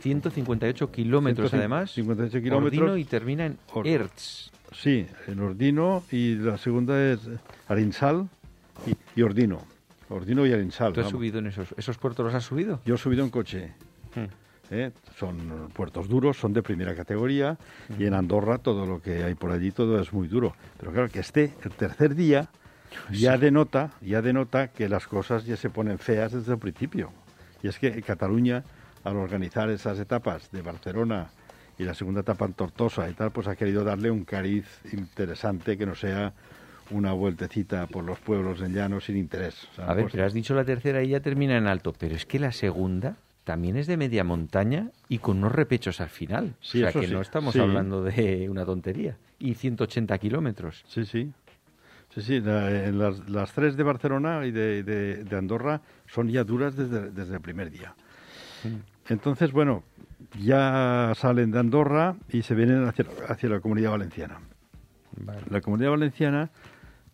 158 0.00 0.90
kilómetros 0.90 1.52
además. 1.54 1.92
58 1.92 2.40
kilómetros. 2.40 2.80
Ordino 2.80 2.96
y 2.96 3.04
termina 3.04 3.46
en 3.46 3.58
Ertz. 3.84 4.50
Sí, 4.72 5.06
en 5.26 5.40
Ordino 5.40 6.04
y 6.10 6.36
la 6.36 6.56
segunda 6.58 7.12
es 7.12 7.20
Arinsal 7.68 8.28
y, 9.16 9.22
Ordino. 9.22 9.62
Ordino 10.08 10.46
y 10.46 10.52
Arinsal. 10.52 10.92
¿Tú 10.92 11.00
has 11.00 11.08
subido 11.08 11.38
en 11.38 11.48
esos, 11.48 11.74
esos 11.76 11.98
puertos? 11.98 12.24
¿Los 12.24 12.34
has 12.34 12.44
subido? 12.44 12.80
Yo 12.84 12.94
he 12.94 12.98
subido 12.98 13.24
en 13.24 13.30
coche. 13.30 13.72
Hmm. 14.14 14.26
¿Eh? 14.72 14.92
Son 15.18 15.68
puertos 15.72 16.08
duros, 16.08 16.38
son 16.38 16.52
de 16.52 16.62
primera 16.62 16.94
categoría 16.94 17.58
y 17.98 18.06
en 18.06 18.14
Andorra 18.14 18.58
todo 18.58 18.86
lo 18.86 19.02
que 19.02 19.24
hay 19.24 19.34
por 19.34 19.50
allí 19.50 19.72
todo 19.72 20.00
es 20.00 20.12
muy 20.12 20.28
duro. 20.28 20.54
Pero 20.78 20.92
claro 20.92 21.08
que 21.08 21.18
esté 21.18 21.52
el 21.64 21.72
tercer 21.72 22.14
día 22.14 22.48
ya 23.10 23.36
denota, 23.36 23.90
ya 24.00 24.22
denota 24.22 24.68
que 24.68 24.88
las 24.88 25.06
cosas 25.06 25.44
ya 25.44 25.56
se 25.56 25.70
ponen 25.70 25.98
feas 25.98 26.32
desde 26.32 26.52
el 26.52 26.58
principio. 26.58 27.12
Y 27.62 27.68
es 27.68 27.78
que 27.78 28.00
Cataluña 28.02 28.64
al 29.04 29.16
organizar 29.16 29.70
esas 29.70 29.98
etapas 29.98 30.50
de 30.50 30.62
Barcelona 30.62 31.30
y 31.78 31.84
la 31.84 31.94
segunda 31.94 32.20
etapa 32.20 32.44
en 32.44 32.52
Tortosa 32.52 33.08
y 33.08 33.14
tal, 33.14 33.30
pues 33.30 33.46
ha 33.48 33.56
querido 33.56 33.84
darle 33.84 34.10
un 34.10 34.24
cariz 34.24 34.66
interesante 34.92 35.78
que 35.78 35.86
no 35.86 35.94
sea 35.94 36.34
una 36.90 37.12
vueltecita 37.12 37.86
por 37.86 38.04
los 38.04 38.18
pueblos 38.18 38.60
en 38.60 38.74
llano 38.74 39.00
sin 39.00 39.16
interés. 39.16 39.68
a 39.78 39.94
ver, 39.94 40.08
pero 40.10 40.26
has 40.26 40.34
dicho 40.34 40.54
la 40.54 40.64
tercera 40.64 41.02
y 41.02 41.08
ya 41.08 41.20
termina 41.20 41.56
en 41.56 41.66
alto, 41.66 41.94
pero 41.96 42.14
es 42.14 42.26
que 42.26 42.38
la 42.38 42.52
segunda 42.52 43.16
también 43.44 43.76
es 43.76 43.86
de 43.86 43.96
media 43.96 44.24
montaña 44.24 44.90
y 45.08 45.18
con 45.18 45.38
unos 45.38 45.52
repechos 45.52 46.00
al 46.00 46.10
final. 46.10 46.54
o 46.60 46.64
sea 46.64 46.92
que 46.92 47.08
no 47.08 47.20
estamos 47.20 47.56
hablando 47.56 48.02
de 48.02 48.48
una 48.50 48.64
tontería. 48.64 49.16
Y 49.38 49.54
180 49.54 50.18
kilómetros. 50.18 50.84
Sí, 50.86 51.04
sí. 51.06 51.32
Sí, 52.14 52.22
sí, 52.22 52.40
las, 52.40 53.52
tres 53.52 53.76
de 53.76 53.82
Barcelona 53.84 54.44
y 54.44 54.50
de, 54.50 55.24
Andorra 55.32 55.80
son 56.06 56.28
ya 56.28 56.44
duras 56.44 56.76
desde, 56.76 57.10
desde 57.10 57.34
el 57.34 57.40
primer 57.40 57.70
día. 57.70 57.94
Entonces, 59.08 59.52
bueno, 59.52 59.82
ya 60.38 61.12
salen 61.16 61.50
de 61.50 61.58
Andorra 61.58 62.16
y 62.28 62.42
se 62.42 62.54
vienen 62.54 62.84
hacia, 62.84 63.48
la 63.48 63.60
comunidad 63.60 63.90
valenciana. 63.90 64.38
La 65.50 65.60
comunidad 65.60 65.90
valenciana 65.90 66.50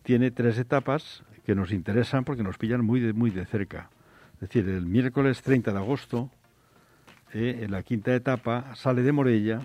tiene 0.02 0.30
tres 0.30 0.58
etapas 0.58 1.22
que 1.44 1.54
nos 1.54 1.72
interesan 1.72 2.24
porque 2.24 2.42
nos 2.42 2.58
pillan 2.58 2.84
muy 2.84 3.00
de, 3.00 3.12
muy 3.12 3.30
de 3.30 3.46
cerca. 3.46 3.90
Es 4.34 4.40
decir, 4.40 4.68
el 4.68 4.84
miércoles 4.86 5.42
30 5.42 5.72
de 5.72 5.78
agosto, 5.78 6.30
eh, 7.32 7.60
en 7.62 7.70
la 7.70 7.82
quinta 7.82 8.14
etapa, 8.14 8.74
sale 8.74 9.02
de 9.02 9.12
Morella 9.12 9.60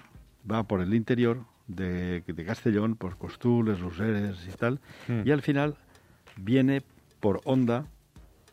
va 0.50 0.63
por 0.63 0.81
el 0.81 0.93
interior 0.93 1.41
de, 1.67 2.21
de 2.25 2.45
Castellón, 2.45 2.95
por 2.95 3.17
Costules, 3.17 3.79
Luceres 3.79 4.47
y 4.47 4.51
tal, 4.57 4.79
Mm. 5.07 5.21
y 5.25 5.31
al 5.31 5.41
final 5.41 5.75
viene 6.38 6.81
por 7.19 7.41
Honda, 7.43 7.85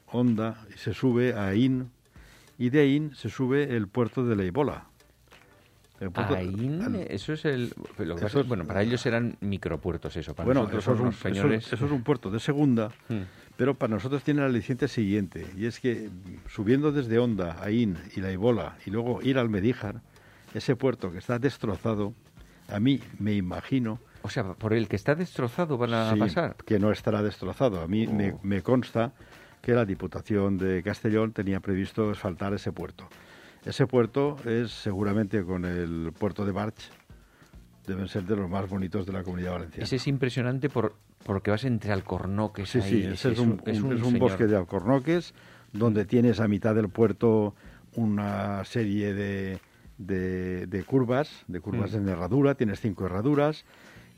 Honda, 0.06 0.64
y 0.74 0.78
se 0.78 0.92
sube 0.92 1.34
a 1.34 1.48
Ain, 1.48 1.90
y 2.58 2.70
de 2.70 2.80
Ain 2.80 3.14
se 3.14 3.28
sube 3.30 3.74
el 3.76 3.88
puerto 3.88 4.24
de 4.26 4.36
Leibola. 4.36 4.84
Ain, 6.36 6.80
al- 6.82 6.94
eso 7.10 7.32
es 7.32 7.44
el... 7.44 7.72
lo 7.98 8.14
que 8.14 8.22
pasa 8.22 8.26
Eso 8.28 8.40
es- 8.40 8.46
bueno, 8.48 8.64
para 8.66 8.82
ellos 8.82 9.04
eran 9.06 9.36
micropuertos 9.40 10.16
eso, 10.16 10.32
para 10.34 10.44
bueno, 10.46 10.60
nosotros 10.62 10.84
eso 10.84 10.94
es, 10.94 11.00
un, 11.00 11.08
eso- 11.08 11.20
señores... 11.22 11.72
eso 11.72 11.86
es 11.86 11.90
un 11.92 12.02
puerto 12.04 12.30
de 12.30 12.38
segunda, 12.38 12.90
Mm. 13.08 13.22
pero 13.56 13.74
para 13.74 13.94
nosotros 13.94 14.22
tiene 14.22 14.40
el 14.42 14.46
aliciente 14.46 14.86
siguiente, 14.86 15.44
y 15.56 15.66
es 15.66 15.80
que 15.80 16.08
subiendo 16.48 16.92
desde 16.92 17.18
Honda, 17.18 17.56
Ain 17.62 17.96
y 18.14 18.20
la 18.20 18.30
Ibola, 18.30 18.76
y 18.86 18.90
luego 18.90 19.20
ir 19.22 19.38
al 19.38 19.48
Medíjar, 19.48 20.00
ese 20.54 20.76
puerto 20.76 21.10
que 21.10 21.18
está 21.18 21.40
destrozado, 21.40 22.14
a 22.68 22.78
mí 22.78 23.00
me 23.18 23.34
imagino 23.34 23.98
O 24.22 24.30
sea, 24.30 24.44
por 24.54 24.74
el 24.74 24.86
que 24.88 24.94
está 24.96 25.14
destrozado 25.16 25.78
van 25.78 25.94
a 25.94 26.12
sí, 26.12 26.18
pasar. 26.20 26.54
que 26.64 26.78
no 26.78 26.92
estará 26.92 27.22
destrozado. 27.22 27.80
A 27.82 27.88
mí 27.88 28.06
me, 28.06 28.32
Oh. 28.32 28.40
me 28.44 28.62
consta 28.62 29.12
que 29.62 29.72
la 29.72 29.84
Diputación 29.84 30.56
de 30.58 30.82
Castellón 30.82 31.32
tenía 31.32 31.60
previsto 31.60 32.10
asfaltar 32.10 32.54
ese 32.54 32.72
puerto. 32.72 33.08
Ese 33.64 33.86
puerto 33.86 34.36
es 34.44 34.70
seguramente 34.70 35.42
con 35.44 35.64
el 35.64 36.12
puerto 36.18 36.44
de 36.46 36.52
Barch, 36.52 36.90
deben 37.86 38.08
ser 38.08 38.24
de 38.24 38.36
los 38.36 38.48
más 38.48 38.68
bonitos 38.68 39.04
de 39.06 39.12
la 39.12 39.22
comunidad 39.22 39.52
valenciana. 39.52 39.84
Ese 39.84 39.96
es 39.96 40.06
impresionante 40.06 40.68
por, 40.68 40.94
porque 41.24 41.50
vas 41.50 41.64
entre 41.64 41.92
alcornoques 41.92 42.68
Sí, 42.68 42.78
ahí. 42.78 42.90
sí, 42.90 43.04
ese 43.12 43.32
es, 43.32 43.38
un, 43.38 43.60
es 43.66 43.80
un- 43.80 43.86
un 43.86 43.92
es 43.96 43.98
un 44.02 44.04
señor. 44.12 44.20
bosque 44.20 44.46
de 44.46 44.56
alcornoques 44.56 45.34
donde 45.72 46.04
tienes 46.04 46.40
a 46.40 46.48
mitad 46.48 46.74
del 46.74 46.88
puerto 46.88 47.54
una 47.94 48.64
serie 48.64 49.12
de, 49.14 49.58
de, 49.98 50.66
de 50.66 50.84
curvas, 50.84 51.44
de 51.48 51.60
curvas 51.60 51.92
Mm. 51.92 51.96
en 51.96 52.08
herradura, 52.10 52.54
tienes 52.54 52.80
cinco 52.80 53.06
herraduras 53.06 53.64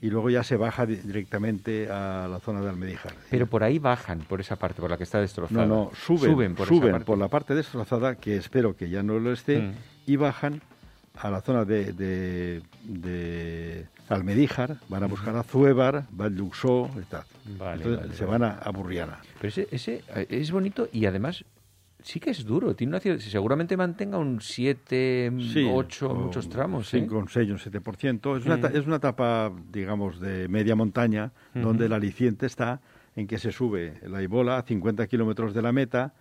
y 0.02 0.08
luego 0.10 0.30
ya 0.30 0.42
se 0.42 0.56
baja 0.56 0.86
di- 0.86 0.96
directamente 0.96 1.90
a 1.90 2.26
la 2.30 2.40
zona 2.40 2.60
de 2.62 2.70
Almedíjar. 2.70 3.12
Pero 3.30 3.46
por 3.46 3.62
ahí 3.64 3.78
bajan, 3.78 4.20
por 4.20 4.40
esa 4.40 4.56
parte, 4.56 4.80
por 4.80 4.90
la 4.90 4.96
que 4.96 5.04
está 5.04 5.20
destrozada. 5.20 5.66
No, 5.66 5.84
no, 5.84 5.90
suben, 5.94 6.32
suben 6.32 6.54
por 6.54 6.66
suben 6.68 6.82
esa 6.88 6.92
parte. 6.92 7.04
por 7.06 7.18
la 7.18 7.28
parte 7.28 7.54
destrozada, 7.54 8.14
que 8.14 8.36
espero 8.36 8.76
que 8.76 8.88
ya 8.88 9.02
no 9.02 9.18
lo 9.18 9.32
esté, 9.32 9.58
Mm. 9.58 9.72
y 10.06 10.16
bajan 10.16 10.62
a 11.16 11.28
la 11.30 11.40
zona 11.42 11.64
de, 11.66 11.92
de, 11.92 12.62
de 12.84 13.86
Almedíjar, 14.08 14.76
van 14.88 15.02
a 15.02 15.06
buscar 15.06 15.36
a 15.36 15.42
Zuévar, 15.42 16.04
Valluxó 16.10 16.88
y 16.98 17.04
tal. 17.04 17.24
Vale, 17.58 17.82
Entonces 17.84 18.00
vale, 18.06 18.14
se 18.16 18.24
vale. 18.24 18.38
van 18.38 18.50
a, 18.50 18.58
a 18.58 18.70
Burriana. 18.70 19.18
Pero 19.38 19.48
ese, 19.48 19.68
ese 19.70 20.02
eh, 20.16 20.26
es 20.30 20.50
bonito 20.50 20.88
y 20.92 21.04
además 21.06 21.44
sí 22.02 22.20
que 22.20 22.30
es 22.30 22.44
duro. 22.44 22.74
Tiene 22.74 22.96
una, 23.04 23.18
seguramente 23.20 23.76
mantenga 23.76 24.18
un 24.18 24.40
7, 24.40 25.32
Sí, 25.52 25.68
8, 25.72 26.10
o 26.10 26.14
muchos 26.14 26.48
tramos. 26.48 26.92
¿eh? 26.94 27.00
cinco, 27.00 27.18
un 27.18 27.28
6, 27.28 27.50
un 27.50 27.58
7%. 27.58 28.36
Es 28.38 28.46
una, 28.46 28.56
Mm. 28.56 28.76
es 28.76 28.86
una 28.86 28.96
etapa, 28.96 29.52
digamos, 29.72 30.20
de 30.20 30.48
media 30.48 30.74
montaña, 30.76 31.32
donde 31.54 31.86
el 31.86 31.92
aliciente 31.92 32.46
está 32.46 32.80
en 33.16 33.26
que 33.26 33.38
se 33.38 33.50
sube 33.52 33.94
la 34.06 34.22
Ibola 34.22 34.58
a 34.58 34.62
50 34.62 35.06
kilómetros 35.06 35.52
de 35.54 35.62
la 35.62 35.72
meta, 35.72 36.14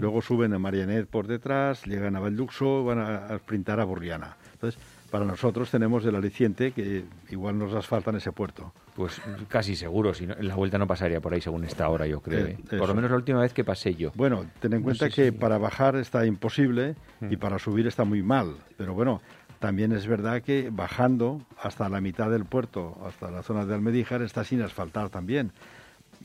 luego 0.00 0.20
suben 0.22 0.52
a 0.52 0.58
Marianet 0.58 1.06
por 1.06 1.26
detrás, 1.28 1.84
llegan 1.86 2.16
a 2.16 2.20
Valduxo, 2.20 2.84
van 2.84 2.98
a, 2.98 3.26
a 3.26 3.38
sprintar 3.38 3.78
a 3.78 3.84
Burriana. 3.84 4.36
Entonces, 4.54 4.80
para 5.10 5.24
nosotros 5.24 5.70
tenemos 5.70 6.04
el 6.04 6.14
aliciente 6.14 6.72
que 6.72 7.04
igual 7.30 7.58
nos 7.58 7.74
asfaltan 7.74 8.16
ese 8.16 8.32
puerto. 8.32 8.72
Pues 8.94 9.20
casi 9.48 9.74
seguro. 9.76 10.14
Si 10.14 10.26
no, 10.26 10.34
la 10.40 10.54
vuelta 10.54 10.78
no 10.78 10.86
pasaría 10.86 11.20
por 11.20 11.32
ahí 11.34 11.40
según 11.40 11.64
esta 11.64 11.88
hora, 11.88 12.06
yo 12.06 12.20
creo. 12.20 12.46
Eh, 12.46 12.58
¿eh? 12.70 12.76
Por 12.78 12.88
lo 12.88 12.94
menos 12.94 13.10
la 13.10 13.16
última 13.16 13.40
vez 13.40 13.52
que 13.52 13.64
pasé 13.64 13.94
yo. 13.94 14.12
Bueno, 14.14 14.46
ten 14.60 14.72
en 14.72 14.80
No 14.80 14.84
cuenta 14.84 15.08
que 15.10 15.26
si- 15.26 15.30
para 15.32 15.58
bajar 15.58 15.96
está 15.96 16.24
imposible 16.26 16.94
y 17.28 17.36
Mm. 17.36 17.38
para 17.38 17.58
subir 17.58 17.86
está 17.86 18.04
muy 18.04 18.22
mal. 18.22 18.56
Pero 18.76 18.94
bueno, 18.94 19.20
también 19.58 19.92
es 19.92 20.06
verdad 20.06 20.42
que 20.42 20.70
bajando 20.72 21.42
hasta 21.62 21.88
la 21.88 22.00
mitad 22.00 22.30
del 22.30 22.44
puerto, 22.44 22.96
hasta 23.06 23.30
la 23.30 23.42
zona 23.42 23.66
de 23.66 23.74
Almedíjar, 23.74 24.22
está 24.22 24.44
sin 24.44 24.62
asfaltar 24.62 25.08
también. 25.10 25.52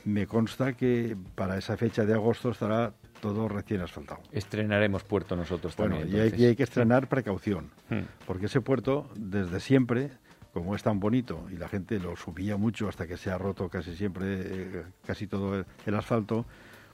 Me 0.03 0.27
consta 0.27 0.73
que 0.73 1.17
para 1.35 1.57
esa 1.57 1.75
fecha 1.77 2.05
de 2.05 2.13
agosto 2.13 2.51
estará 2.51 2.93
todo 3.33 3.47
recién 3.49 3.81
asfaltado. 3.81 4.21
Estrenaremos 4.31 5.03
puerto 5.03 5.35
nosotros 5.35 5.75
Bueno, 5.75 5.95
también. 5.97 6.15
y 6.15 6.19
hay, 6.19 6.25
entonces. 6.27 6.39
y 6.41 6.45
hay 6.49 6.55
que 6.55 6.63
estrenar 6.63 7.07
precaución, 7.09 7.71
Mm. 7.89 8.01
porque 8.27 8.45
ese 8.45 8.61
puerto, 8.61 9.09
desde 9.15 9.59
siempre, 9.59 10.11
como 10.53 10.75
es 10.75 10.83
tan 10.83 10.99
bonito 10.99 11.47
y 11.51 11.57
la 11.57 11.67
gente 11.67 11.99
lo 11.99 12.15
subía 12.15 12.55
mucho 12.57 12.87
hasta 12.87 13.07
que 13.07 13.17
se 13.17 13.31
ha 13.31 13.37
roto 13.37 13.67
casi 13.69 13.95
siempre, 13.95 14.25
eh, 14.27 14.83
casi 15.05 15.25
todo 15.27 15.55
el, 15.57 15.65
el 15.87 15.95
asfalto, 15.95 16.45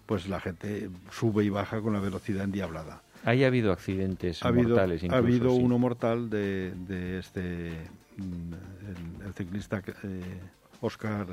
pues 0.06 0.28
la 0.30 0.40
gente 0.40 0.90
sube 1.12 1.44
y 1.44 1.50
baja 1.50 1.82
con 1.82 1.92
la 1.94 2.00
velocidad 2.00 2.44
endiablada. 2.46 3.04
Ahí 3.24 3.44
ha 3.44 3.48
habido 3.48 3.72
accidentes 3.72 4.42
Ha 4.44 4.48
habido, 4.48 4.70
mortales 4.70 5.04
ha 5.04 5.06
incluso. 5.06 5.24
habido 5.26 5.50
sí. 5.52 5.62
uno 5.62 5.78
mortal 5.78 6.30
de, 6.30 6.74
de 6.88 7.20
este, 7.20 7.72
mm, 8.18 8.54
el, 9.22 9.28
el 9.28 9.34
ciclista 9.34 9.84
eh, 10.04 10.22
Oscar, 10.82 11.28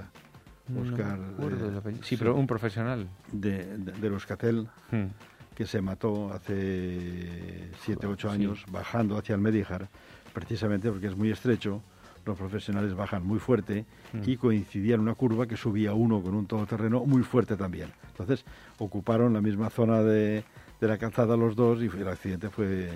Oscar 0.77 1.19
eh. 1.41 1.95
Sí, 2.03 2.17
pero 2.17 2.35
un 2.37 2.47
profesional. 2.47 3.09
de, 3.33 3.65
de, 3.79 3.93
de 3.93 4.11
los 4.11 4.27
Catel, 4.27 4.69
Mm. 4.91 5.07
que 5.55 5.67
se 5.67 5.81
mató 5.81 6.33
hace 6.33 7.71
7 7.85 8.07
Joder, 8.07 8.11
8 8.13 8.29
sí. 8.29 8.35
años 8.35 8.65
bajando 8.71 9.17
hacia 9.19 9.35
el 9.35 9.41
Medíjar, 9.41 9.89
precisamente 10.33 10.91
porque 10.91 11.07
es 11.09 11.17
muy 11.17 11.31
estrecho, 11.31 11.83
los 12.25 12.37
profesionales 12.37 12.95
bajan 12.95 13.25
muy 13.27 13.39
fuerte 13.39 13.87
Mm. 14.13 14.23
y 14.27 14.37
coincidía 14.37 14.95
en 14.95 15.01
una 15.01 15.15
curva 15.15 15.47
que 15.47 15.57
subía 15.57 15.95
uno 15.95 16.23
con 16.23 16.35
un 16.35 16.47
todoterreno 16.47 17.05
muy 17.05 17.23
fuerte 17.23 17.57
también. 17.57 17.91
Entonces 18.11 18.45
ocuparon 18.79 19.33
la 19.33 19.41
misma 19.41 19.71
zona 19.71 20.03
de, 20.03 20.45
de 20.81 20.89
la 20.89 20.99
calzada 20.99 21.37
los 21.37 21.57
dos 21.57 21.81
y 21.83 21.87
el 21.87 22.09
accidente 22.09 22.51
fue 22.51 22.91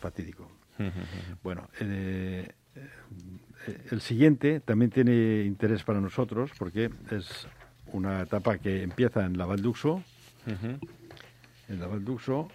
fatídico. 0.00 0.48
Bueno, 1.42 1.68
eh, 1.80 2.48
eh, 2.74 2.88
el 3.90 4.00
siguiente 4.00 4.60
también 4.60 4.90
tiene 4.90 5.44
interés 5.44 5.82
para 5.84 6.00
nosotros 6.00 6.50
porque 6.58 6.90
es 7.10 7.46
una 7.92 8.22
etapa 8.22 8.58
que 8.58 8.82
empieza 8.82 9.24
en 9.24 9.38
la 9.38 9.46
Valduxo, 9.46 10.02
en 10.46 11.80
la 11.80 11.86
Valduxo 11.86 12.48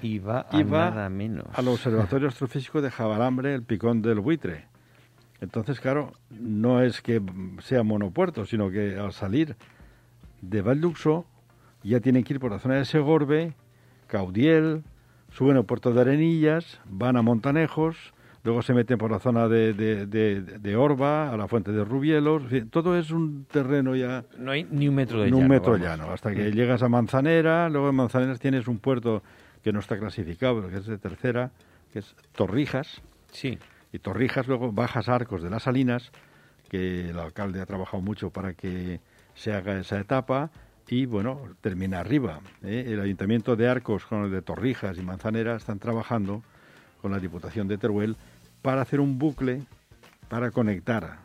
Y 0.00 0.18
va 0.18 0.46
a 0.50 0.62
nada 0.62 1.08
menos. 1.08 1.46
al 1.52 1.68
Observatorio 1.68 2.28
Astrofísico 2.28 2.80
de 2.82 2.90
Jabalambre, 2.90 3.54
el 3.54 3.62
Picón 3.62 4.02
del 4.02 4.20
Buitre. 4.20 4.66
Entonces, 5.40 5.80
claro, 5.80 6.12
no 6.30 6.80
es 6.80 7.02
que 7.02 7.20
sea 7.62 7.82
monopuerto, 7.82 8.46
sino 8.46 8.70
que 8.70 8.98
al 8.98 9.12
salir 9.12 9.56
de 10.40 10.62
Valduxo 10.62 11.26
ya 11.82 12.00
tienen 12.00 12.24
que 12.24 12.34
ir 12.34 12.40
por 12.40 12.50
la 12.50 12.58
zona 12.58 12.76
de 12.76 12.84
Segorbe, 12.84 13.54
Caudiel, 14.06 14.84
suben 15.32 15.56
al 15.56 15.64
puerto 15.64 15.92
de 15.92 16.00
Arenillas, 16.00 16.80
van 16.86 17.16
a 17.16 17.22
Montanejos, 17.22 18.14
luego 18.44 18.62
se 18.62 18.74
meten 18.74 18.98
por 18.98 19.10
la 19.10 19.18
zona 19.18 19.48
de, 19.48 19.72
de, 19.72 20.06
de- 20.06 20.40
de 20.42 20.76
Orba, 20.76 21.32
a 21.32 21.36
la 21.36 21.48
fuente 21.48 21.72
de 21.72 21.84
Rubielos, 21.84 22.42
en 22.44 22.48
fin, 22.48 22.70
todo 22.70 22.96
es 22.98 23.10
un 23.10 23.46
terreno 23.50 23.96
ya 23.96 24.24
No 24.38 24.50
hay 24.52 24.64
ni 24.70 24.86
un 24.88 24.94
metro 24.94 25.20
de 25.22 25.30
no 25.30 25.38
un 25.38 25.42
llano, 25.44 25.54
metro 25.54 25.72
vamos. 25.72 25.86
llano, 25.86 26.10
hasta 26.12 26.32
que 26.34 26.50
Mm. 26.50 26.54
llegas 26.54 26.82
a 26.82 26.88
Manzanera, 26.88 27.68
luego 27.70 27.88
en 27.88 27.94
Manzaneras 27.96 28.38
tienes 28.38 28.68
un 28.68 28.78
puerto 28.78 29.22
que 29.62 29.72
no 29.72 29.80
está 29.80 29.98
clasificado, 29.98 30.56
pero 30.56 30.68
que 30.68 30.76
es 30.76 30.86
de 30.86 30.98
tercera, 30.98 31.50
que 31.92 32.00
es 32.00 32.14
Torrijas, 32.36 33.00
Sí. 33.32 33.58
y 33.92 33.98
Torrijas 33.98 34.46
luego 34.46 34.70
bajas 34.72 35.08
Arcos 35.08 35.42
de 35.42 35.48
las 35.50 35.62
Salinas, 35.64 36.12
que 36.68 37.08
el 37.10 37.18
alcalde 37.18 37.60
ha 37.60 37.66
trabajado 37.66 38.02
mucho 38.02 38.30
para 38.30 38.52
que 38.52 39.00
se 39.34 39.52
haga 39.54 39.78
esa 39.78 39.98
etapa, 39.98 40.50
y 40.88 41.06
bueno, 41.06 41.40
termina 41.62 42.00
arriba. 42.00 42.40
¿eh? 42.62 42.84
El 42.88 43.00
ayuntamiento 43.00 43.56
de 43.56 43.68
Arcos 43.68 44.04
con 44.04 44.24
el 44.24 44.30
de 44.30 44.42
Torrijas 44.42 44.98
y 44.98 45.02
Manzanera 45.02 45.56
están 45.56 45.78
trabajando 45.78 46.42
con 47.00 47.10
la 47.12 47.18
Diputación 47.18 47.68
de 47.68 47.78
Teruel 47.78 48.16
para 48.64 48.80
hacer 48.80 48.98
un 48.98 49.18
bucle 49.18 49.60
para 50.28 50.50
conectar 50.50 51.18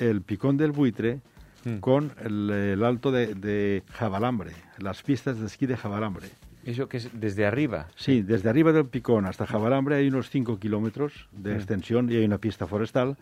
el 0.00 0.20
Picón 0.22 0.56
del 0.58 0.72
Buitre 0.72 1.20
Mm. 1.64 1.76
con 1.78 2.10
el, 2.24 2.50
el 2.50 2.82
alto 2.82 3.12
de, 3.12 3.36
de 3.36 3.84
Jabalambre, 3.92 4.50
las 4.78 5.00
pistas 5.04 5.38
de 5.38 5.46
esquí 5.46 5.66
de 5.66 5.76
Jabalambre. 5.76 6.26
Eso 6.64 6.88
que 6.88 6.96
es 6.96 7.08
desde 7.12 7.46
arriba. 7.46 7.86
Sí, 7.94 8.20
desde 8.22 8.48
arriba 8.50 8.72
del 8.72 8.86
Picón 8.86 9.26
hasta 9.26 9.46
Jabalambre 9.46 9.94
hay 9.94 10.08
unos 10.08 10.28
5 10.28 10.58
kilómetros 10.58 11.28
de 11.30 11.52
Mm. 11.52 11.56
extensión 11.56 12.10
y 12.10 12.16
hay 12.16 12.24
una 12.24 12.38
pista 12.38 12.66
forestal. 12.66 13.16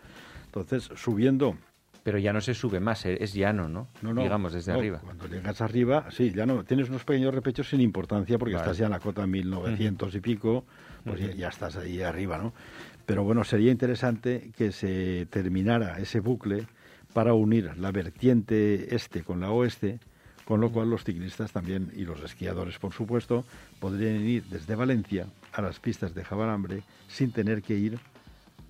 Entonces, 0.47 0.89
subiendo, 0.95 1.55
Pero 2.03 2.17
ya 2.17 2.33
no 2.33 2.41
se 2.41 2.55
sube 2.55 2.79
más, 2.79 3.05
eh, 3.05 3.19
es 3.21 3.31
llano, 3.35 3.69
¿no? 3.69 3.87
no, 4.01 4.11
no, 4.11 4.23
Digamos, 4.23 4.53
desde 4.53 4.73
no, 4.73 4.79
arriba. 4.79 5.01
Cuando 5.05 5.27
llegas 5.27 5.61
arriba, 5.61 6.07
sí, 6.09 6.31
ya 6.31 6.47
no, 6.47 6.63
tienes 6.63 6.89
unos 6.89 7.03
pequeños 7.03 7.31
repechos 7.31 7.69
sin 7.69 7.79
importancia 7.79 8.39
porque 8.39 8.55
Vale. 8.55 8.63
estás 8.65 8.79
ya 8.79 8.85
en 8.85 8.91
la 8.93 8.99
cota 8.99 9.27
1900 9.27 10.15
y 10.15 10.19
pico, 10.19 10.65
pues 11.05 11.19
ya, 11.19 11.27
Ujú. 11.27 11.35
ya 11.35 11.49
estás 11.49 11.75
ahí 11.77 12.01
arriba, 12.01 12.39
¿no? 12.39 12.53
Pero 13.11 13.23
bueno, 13.25 13.43
sería 13.43 13.71
interesante 13.71 14.51
que 14.57 14.71
se 14.71 15.27
terminara 15.29 15.99
ese 15.99 16.21
bucle 16.21 16.65
para 17.13 17.33
unir 17.33 17.71
la 17.77 17.91
vertiente 17.91 18.95
este 18.95 19.21
con 19.23 19.41
la 19.41 19.51
oeste, 19.51 19.99
con 20.45 20.61
lo 20.61 20.69
cual 20.71 20.89
los 20.89 21.03
ciclistas 21.03 21.51
también 21.51 21.91
y 21.93 22.03
los 22.05 22.21
esquiadores, 22.23 22.79
por 22.79 22.93
supuesto, 22.93 23.43
podrían 23.81 24.25
ir 24.25 24.45
desde 24.45 24.75
Valencia 24.75 25.27
a 25.51 25.61
las 25.61 25.79
pistas 25.81 26.15
de 26.15 26.23
Jabalambre 26.23 26.83
sin 27.09 27.31
tener 27.33 27.61
que 27.61 27.75
ir 27.75 27.99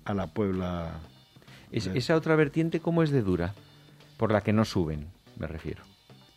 a 0.04 0.12
la 0.12 0.26
Puebla. 0.26 0.90
Es- 1.70 1.86
esa 1.86 2.16
otra 2.16 2.34
vertiente, 2.34 2.80
¿cómo 2.80 3.04
es 3.04 3.10
de 3.10 3.22
dura? 3.22 3.54
Por 4.16 4.32
la 4.32 4.40
que 4.40 4.52
no 4.52 4.64
suben, 4.64 5.06
me 5.38 5.46
refiero. 5.46 5.84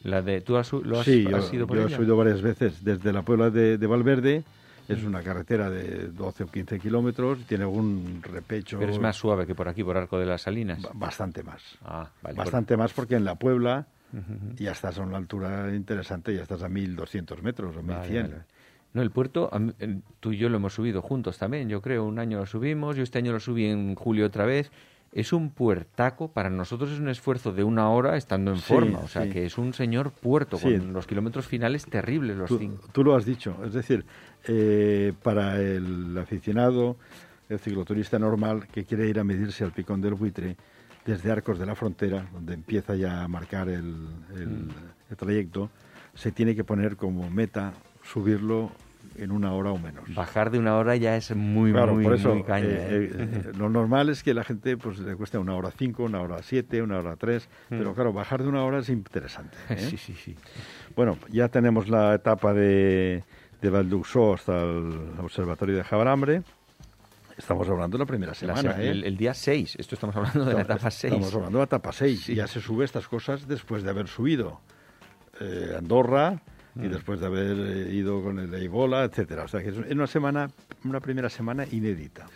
La 0.03 0.21
de, 0.21 0.41
¿Tú 0.41 0.57
has, 0.57 0.71
lo 0.71 0.99
has, 0.99 1.05
sí, 1.07 1.25
has 1.33 1.49
yo, 1.49 1.55
ido 1.57 1.65
por 1.67 1.77
yo 1.77 1.87
he 1.87 1.89
subido 1.89 2.15
varias 2.15 2.43
veces 2.43 2.83
desde 2.83 3.11
la 3.11 3.23
Puebla 3.23 3.49
de, 3.49 3.79
de 3.79 3.87
Valverde 3.87 4.43
Es 4.87 5.03
una 5.03 5.21
carretera 5.21 5.69
de 5.69 6.09
12 6.09 6.43
o 6.43 6.47
15 6.47 6.79
kilómetros, 6.79 7.39
tiene 7.47 7.63
algún 7.63 8.21
repecho. 8.21 8.77
Pero 8.79 8.91
es 8.91 8.99
más 8.99 9.15
suave 9.15 9.45
que 9.45 9.55
por 9.55 9.67
aquí, 9.67 9.83
por 9.83 9.97
Arco 9.97 10.19
de 10.19 10.25
las 10.25 10.43
Salinas. 10.43 10.79
Bastante 10.93 11.43
más. 11.43 11.61
Ah, 11.83 12.09
vale, 12.21 12.35
Bastante 12.35 12.77
más 12.77 12.93
porque 12.93 13.15
en 13.15 13.25
la 13.25 13.35
Puebla 13.35 13.87
ya 14.55 14.71
estás 14.71 14.97
a 14.99 15.01
una 15.01 15.17
altura 15.17 15.73
interesante, 15.75 16.33
ya 16.33 16.43
estás 16.43 16.63
a 16.63 16.69
1200 16.69 17.43
metros 17.43 17.75
o 17.75 17.83
1100. 17.83 18.45
No, 18.93 19.01
el 19.01 19.11
puerto, 19.11 19.51
tú 20.21 20.31
y 20.31 20.37
yo 20.37 20.47
lo 20.47 20.55
hemos 20.55 20.73
subido 20.73 21.01
juntos 21.01 21.37
también, 21.37 21.67
yo 21.67 21.81
creo. 21.81 22.05
Un 22.05 22.17
año 22.17 22.39
lo 22.39 22.45
subimos, 22.45 22.95
yo 22.95 23.03
este 23.03 23.17
año 23.17 23.33
lo 23.33 23.41
subí 23.41 23.65
en 23.65 23.95
julio 23.95 24.25
otra 24.25 24.45
vez 24.45 24.71
es 25.15 25.31
un 25.31 25.49
puertaco, 25.49 26.27
para 26.27 26.49
nosotros 26.49 26.91
es 26.91 26.99
un 26.99 27.07
esfuerzo 27.07 27.53
de 27.53 27.63
una 27.63 27.89
hora 27.89 28.17
estando 28.17 28.51
en 28.51 28.59
forma, 28.59 28.99
o 28.99 29.07
sea 29.07 29.29
que 29.29 29.45
es 29.45 29.57
un 29.57 29.73
señor 29.73 30.11
puerto, 30.11 30.59
con 30.59 30.91
los 30.91 31.07
kilómetros 31.07 31.47
finales 31.47 31.85
terribles 31.85 32.35
los 32.35 32.49
tú, 32.49 32.57
cinco. 32.57 32.89
Tú 32.91 33.01
lo 33.01 33.15
has 33.15 33.23
dicho, 33.23 33.55
es 33.65 33.73
decir, 33.73 34.05
eh, 34.45 35.13
para 35.23 35.61
el 35.61 36.17
aficionado, 36.17 36.97
el 37.47 37.59
cicloturista 37.59 38.19
normal 38.19 38.67
que 38.67 38.83
quiere 38.83 39.07
ir 39.07 39.17
a 39.17 39.23
medirse 39.23 39.63
al 39.63 39.71
picón 39.71 40.01
del 40.01 40.15
buitre, 40.15 40.57
desde 41.05 41.31
Arcos 41.31 41.59
de 41.59 41.65
la 41.65 41.75
Frontera, 41.75 42.27
donde 42.33 42.53
empieza 42.53 42.93
ya 42.95 43.23
a 43.23 43.27
marcar 43.29 43.69
el, 43.69 43.95
el 44.35 44.49
mm. 44.49 45.15
trayecto, 45.15 45.69
se 46.13 46.33
tiene 46.33 46.57
que 46.57 46.65
poner 46.65 46.97
como 46.97 47.29
meta 47.29 47.71
subirlo 48.03 48.69
en 49.17 49.31
una 49.31 49.53
hora 49.53 49.71
o 49.71 49.77
menos. 49.77 50.13
Bajar 50.13 50.51
de 50.51 50.59
una 50.59 50.75
hora 50.77 50.95
ya 50.95 51.15
es 51.15 51.35
muy, 51.35 51.71
muy, 51.71 52.03
por 52.03 52.15
eso, 52.15 52.43
caña. 52.43 52.67
Eh, 52.67 52.87
¿eh? 52.89 53.11
Eh, 53.13 53.51
lo 53.57 53.69
normal 53.69 54.09
es 54.09 54.23
que 54.23 54.33
la 54.33 54.43
gente 54.43 54.77
pues 54.77 54.99
le 54.99 55.15
cueste 55.15 55.37
una 55.37 55.55
hora 55.55 55.71
cinco, 55.71 56.03
una 56.03 56.21
hora 56.21 56.41
siete, 56.43 56.81
una 56.81 56.99
hora 56.99 57.15
tres, 57.15 57.49
mm. 57.69 57.77
pero 57.77 57.93
claro, 57.93 58.13
bajar 58.13 58.43
de 58.43 58.49
una 58.49 58.63
hora 58.63 58.79
es 58.79 58.89
interesante. 58.89 59.57
Sí, 59.85 59.97
sí, 59.97 60.13
sí. 60.13 60.35
Bueno, 60.95 61.17
ya 61.29 61.47
tenemos 61.49 61.89
la 61.89 62.15
etapa 62.15 62.53
de, 62.53 63.23
de 63.61 63.69
Valduxó 63.69 64.33
hasta 64.33 64.63
el 64.63 65.11
Observatorio 65.19 65.75
de 65.75 65.83
Jabrambre. 65.83 66.41
Estamos 67.37 67.67
hablando 67.69 67.97
de 67.97 68.03
la 68.03 68.07
primera 68.07 68.33
semana, 68.33 68.81
el, 68.81 69.17
día 69.17 69.33
6, 69.33 69.75
esto 69.77 69.95
estamos 69.95 70.15
hablando 70.15 70.45
de 70.45 70.53
la 70.53 70.61
etapa 70.61 70.89
6. 70.89 71.13
Estamos 71.13 71.35
hablando 71.35 71.57
de 71.57 71.61
la 71.61 71.65
etapa 71.65 71.91
6, 71.91 72.29
y 72.29 72.35
ya 72.35 72.47
se 72.47 72.61
sube 72.61 72.85
estas 72.85 73.07
cosas 73.07 73.47
después 73.47 73.83
de 73.83 73.89
haber 73.89 74.07
subido 74.07 74.61
Andorra, 75.77 76.41
y 76.75 76.87
mm. 76.87 76.91
después 76.91 77.19
de 77.19 77.25
haber 77.25 77.57
eh, 77.57 77.93
ido 77.93 78.21
con 78.21 78.39
el 78.39 78.53
Ebola, 78.53 79.03
etcétera. 79.03 79.43
O 79.43 79.47
sea 79.47 79.61
que 79.61 79.69
es 79.69 79.77
una 79.77 80.07
semana, 80.07 80.49
una 80.83 80.99
primera 80.99 81.29
semana 81.29 81.65
inédita. 81.71 82.27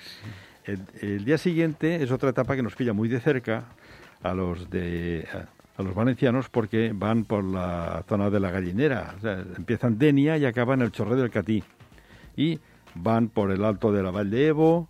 El, 1.02 1.26
día 1.26 1.38
siguiente 1.38 2.04
es 2.04 2.12
otra 2.12 2.30
etapa 2.30 2.56
que 2.56 2.62
nos 2.62 2.76
pilla 2.76 2.94
muy 2.94 3.10
de 3.10 3.20
cerca 3.20 3.66
a 4.22 4.34
los 4.34 4.70
de 4.70 5.28
a, 5.78 5.82
los 5.82 5.96
valencianos 5.96 6.50
porque 6.50 6.92
van 6.94 7.24
por 7.24 7.44
la 7.44 8.04
zona 8.08 8.30
de 8.30 8.40
la 8.40 8.52
gallinera. 8.52 9.16
O 9.18 9.22
sea, 9.22 9.44
empiezan 9.58 9.98
Denia 9.98 10.38
y 10.38 10.46
acaban 10.46 10.82
el 10.82 10.92
Chorre 10.92 11.16
del 11.16 11.32
Catí. 11.32 11.64
Y 12.36 12.60
van 12.96 13.30
por 13.30 13.52
el 13.52 13.64
alto 13.66 13.92
de 13.92 14.04
la 14.04 14.12
Val 14.12 14.30
de 14.30 14.48
Evo, 14.48 14.88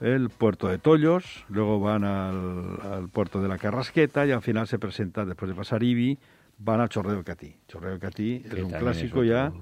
el 0.00 0.28
puerto 0.30 0.68
de 0.68 0.78
Tollos, 0.78 1.44
luego 1.48 1.80
van 1.80 2.04
al, 2.04 2.78
al, 2.82 3.08
puerto 3.08 3.40
de 3.40 3.48
la 3.48 3.58
Carrasqueta 3.58 4.26
y 4.26 4.30
al 4.30 4.42
final 4.42 4.68
se 4.68 4.78
presenta, 4.78 5.24
después 5.24 5.48
de 5.48 5.56
pasar 5.56 5.82
Ibi, 5.82 6.18
van 6.58 6.80
a 6.80 6.88
Chorreo 6.88 7.22
Catí. 7.24 7.56
Chorreo 7.68 7.98
Catí 7.98 8.42
es 8.44 8.62
un 8.62 8.70
clásico 8.70 9.24
ya. 9.24 9.52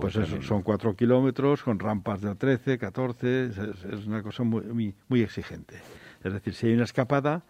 pues 0.00 0.16
eso, 0.16 0.42
son 0.42 0.62
cuatro 0.62 0.94
kilómetros 0.96 1.62
con 1.62 1.78
rampas 1.78 2.22
de 2.22 2.34
13, 2.34 2.78
14, 2.78 3.46
es, 3.46 4.06
una 4.06 4.22
cosa 4.22 4.42
muy, 4.42 4.94
muy, 5.08 5.22
exigente. 5.22 5.76
Es 6.24 6.32
decir, 6.32 6.54
si 6.54 6.66
hay 6.66 6.74
una 6.74 6.84
escapada, 6.84 7.44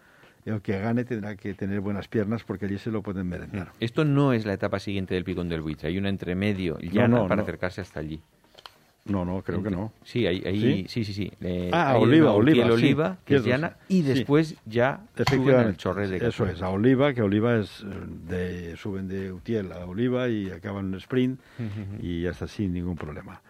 el 0.44 0.60
que 0.60 0.78
gane 0.78 1.04
tendrá 1.04 1.36
que 1.36 1.54
tener 1.54 1.80
buenas 1.80 2.08
piernas 2.08 2.44
porque 2.44 2.66
allí 2.66 2.78
se 2.78 2.90
lo 2.90 3.02
pueden 3.02 3.28
merendar. 3.28 3.72
Esto 3.80 4.04
no 4.04 4.32
es 4.32 4.44
la 4.44 4.52
etapa 4.52 4.78
siguiente 4.80 5.14
del 5.14 5.24
Picón 5.24 5.48
del 5.48 5.60
Buitre, 5.60 5.88
hay 5.88 5.98
una 5.98 6.08
entremedio 6.08 6.78
ya 6.78 7.08
no, 7.08 7.26
para 7.28 7.42
acercarse 7.42 7.80
hasta 7.80 8.00
allí. 8.00 8.20
No, 9.06 9.24
no, 9.24 9.42
creo 9.42 9.62
que 9.62 9.70
no. 9.70 9.92
Sí, 10.02 10.26
ahí, 10.26 10.86
¿Sí? 10.88 11.04
sí, 11.04 11.12
sí, 11.12 11.32
ah, 11.72 11.96
Oliva, 11.96 12.32
Oliva. 12.32 12.66
Oliva, 12.66 13.18
llana, 13.28 13.76
y 13.88 14.02
después 14.02 14.56
ya 14.64 15.00
suben 15.28 15.60
el 15.60 15.76
chorre 15.76 16.08
de 16.08 16.26
Eso 16.26 16.46
es, 16.46 16.60
a 16.60 16.70
Oliva, 16.70 17.14
que 17.14 17.22
Oliva 17.22 17.56
es 17.56 17.82
eh, 17.82 17.86
de, 18.28 18.76
suben 18.76 19.06
de 19.06 19.32
Utiel 19.32 19.72
a 19.72 19.84
Oliva 19.86 20.28
y 20.28 20.50
acaban 20.50 20.92
en 20.92 20.94
sprint 20.96 21.40
y 22.02 22.26
hasta 22.26 22.48
sin 22.48 22.72
ningún 22.72 22.96
problema. 22.96 23.40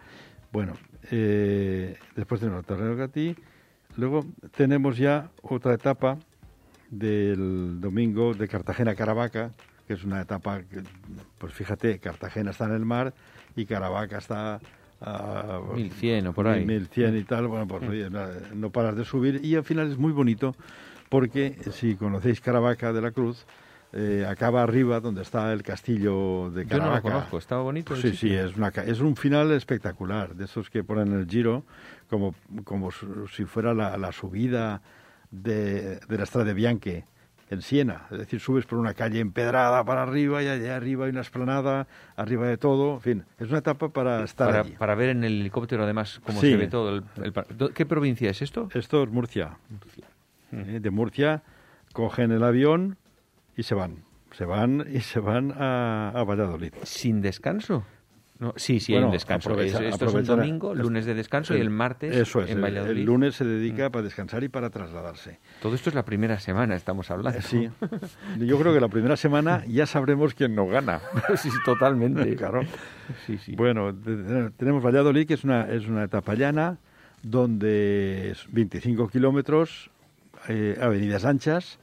Bueno, 0.51 0.73
eh, 1.11 1.97
después 2.15 2.39
tenemos 2.39 2.59
el 2.59 2.65
terreno 2.65 2.95
Gatí, 2.95 3.35
luego 3.97 4.25
tenemos 4.55 4.97
ya 4.97 5.31
otra 5.41 5.73
etapa 5.73 6.17
del 6.89 7.81
domingo 7.81 8.33
de 8.33 8.47
Cartagena-Caravaca, 8.47 9.51
que 9.87 9.93
es 9.93 10.03
una 10.03 10.21
etapa 10.21 10.61
que, 10.61 10.83
pues 11.37 11.53
fíjate, 11.53 11.97
Cartagena 11.99 12.51
está 12.51 12.65
en 12.65 12.73
el 12.73 12.85
mar 12.85 13.13
y 13.55 13.65
Caravaca 13.65 14.19
está 14.19 14.59
a 15.01 15.61
1100 15.75 16.27
o 16.27 16.33
por 16.33 16.47
ahí. 16.47 16.65
1100 16.65 17.17
y 17.17 17.23
tal, 17.23 17.47
bueno, 17.47 17.67
pues 17.67 17.83
mm. 17.83 18.59
no 18.59 18.71
paras 18.71 18.95
de 18.95 19.05
subir 19.05 19.41
y 19.43 19.55
al 19.55 19.63
final 19.63 19.91
es 19.91 19.97
muy 19.97 20.11
bonito 20.11 20.55
porque 21.09 21.57
si 21.71 21.95
conocéis 21.95 22.41
Caravaca 22.41 22.91
de 22.91 23.01
la 23.01 23.11
Cruz, 23.11 23.45
eh, 23.93 24.25
acaba 24.27 24.63
arriba 24.63 24.99
donde 24.99 25.21
está 25.21 25.53
el 25.53 25.63
castillo 25.63 26.51
de 26.51 26.65
Caravaca. 26.65 26.75
Yo 26.75 26.89
no 26.89 26.95
lo 26.95 27.01
conozco, 27.01 27.37
estaba 27.37 27.61
bonito. 27.61 27.95
Sí, 27.95 28.13
sí, 28.15 28.33
es, 28.33 28.57
una, 28.57 28.67
es 28.67 28.99
un 28.99 29.15
final 29.15 29.51
espectacular, 29.51 30.35
de 30.35 30.45
esos 30.45 30.69
que 30.69 30.83
ponen 30.83 31.13
el 31.13 31.27
giro 31.27 31.63
como, 32.09 32.35
como 32.63 32.89
si 32.91 33.45
fuera 33.45 33.73
la, 33.73 33.97
la 33.97 34.11
subida 34.11 34.81
de, 35.31 35.99
de 35.99 36.17
la 36.17 36.25
Strada 36.25 36.53
Bianche 36.53 37.05
en 37.49 37.61
Siena. 37.61 38.07
Es 38.11 38.19
decir, 38.19 38.39
subes 38.39 38.65
por 38.65 38.77
una 38.77 38.93
calle 38.93 39.19
empedrada 39.19 39.83
para 39.83 40.03
arriba 40.03 40.43
y 40.43 40.47
allá 40.47 40.75
arriba 40.75 41.05
hay 41.05 41.11
una 41.11 41.21
esplanada, 41.21 41.87
arriba 42.15 42.47
de 42.47 42.57
todo. 42.57 42.95
En 42.95 43.01
fin, 43.01 43.25
es 43.39 43.49
una 43.49 43.59
etapa 43.59 43.89
para 43.89 44.23
estar 44.23 44.47
para, 44.47 44.59
allí. 44.61 44.71
Para 44.73 44.95
ver 44.95 45.09
en 45.09 45.23
el 45.23 45.41
helicóptero 45.41 45.83
además 45.83 46.21
cómo 46.25 46.39
se 46.39 46.57
ve 46.57 46.67
todo. 46.67 47.03
¿Qué 47.73 47.85
provincia 47.85 48.29
es 48.29 48.41
esto? 48.41 48.69
Esto 48.73 49.03
es 49.03 49.09
Murcia. 49.09 49.57
Eh, 50.51 50.79
de 50.81 50.89
Murcia 50.91 51.43
cogen 51.93 52.31
el 52.31 52.43
avión 52.43 52.97
y 53.55 53.63
se 53.63 53.75
van. 53.75 54.03
Se 54.31 54.45
van 54.45 54.85
y 54.91 54.99
se 54.99 55.19
van 55.19 55.53
a, 55.57 56.09
a 56.09 56.23
Valladolid. 56.23 56.73
¿Sin 56.83 57.21
descanso? 57.21 57.85
No, 58.39 58.53
sí, 58.55 58.79
sí, 58.79 58.93
hay 58.93 59.03
un 59.03 59.11
descanso. 59.11 59.59
esto 59.59 60.05
es 60.05 60.13
un 60.13 60.23
domingo, 60.23 60.75
lunes 60.75 61.05
de 61.05 61.15
descanso 61.15 61.57
y 61.57 61.61
el 61.61 61.71
martes 61.71 62.15
eso 62.15 62.41
es, 62.41 62.51
en 62.51 62.61
Valladolid. 62.61 62.99
El, 62.99 63.05
lunes 63.05 63.35
se 63.35 63.45
dedica 63.45 63.89
mm. 63.89 63.91
para 63.91 64.03
descansar 64.03 64.43
y 64.43 64.49
para 64.49 64.69
trasladarse. 64.69 65.39
Todo 65.61 65.73
esto 65.73 65.89
es 65.89 65.95
la 65.95 66.05
primera 66.05 66.39
semana, 66.39 66.75
estamos 66.75 67.09
hablando. 67.09 67.41
Sí. 67.41 67.69
Yo 68.39 68.59
creo 68.59 68.73
que 68.73 68.79
la 68.79 68.89
primera 68.89 69.17
semana 69.17 69.63
ya 69.67 69.87
sabremos 69.87 70.35
quién 70.35 70.53
nos 70.53 70.69
gana. 70.69 71.01
sí, 71.35 71.49
totalmente. 71.65 72.35
claro. 72.35 72.61
Sí, 73.25 73.37
sí. 73.39 73.55
Bueno, 73.55 73.95
tenemos 74.57 74.83
Valladolid, 74.83 75.25
que 75.27 75.33
es 75.33 75.43
una, 75.43 75.69
es 75.71 75.87
una 75.87 76.03
etapa 76.03 76.35
llana, 76.35 76.77
donde 77.23 78.31
es 78.31 78.45
25 78.51 79.07
kilómetros, 79.09 79.89
eh, 80.47 80.77
avenidas 80.79 81.25
anchas. 81.25 81.79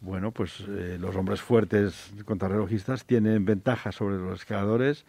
Bueno, 0.00 0.32
pues 0.32 0.64
eh, 0.68 0.98
los 1.00 1.14
hombres 1.16 1.40
fuertes 1.40 2.12
contrarrelojistas 2.24 3.04
tienen 3.04 3.44
ventaja 3.44 3.92
sobre 3.92 4.16
los 4.16 4.40
escaladores 4.40 5.06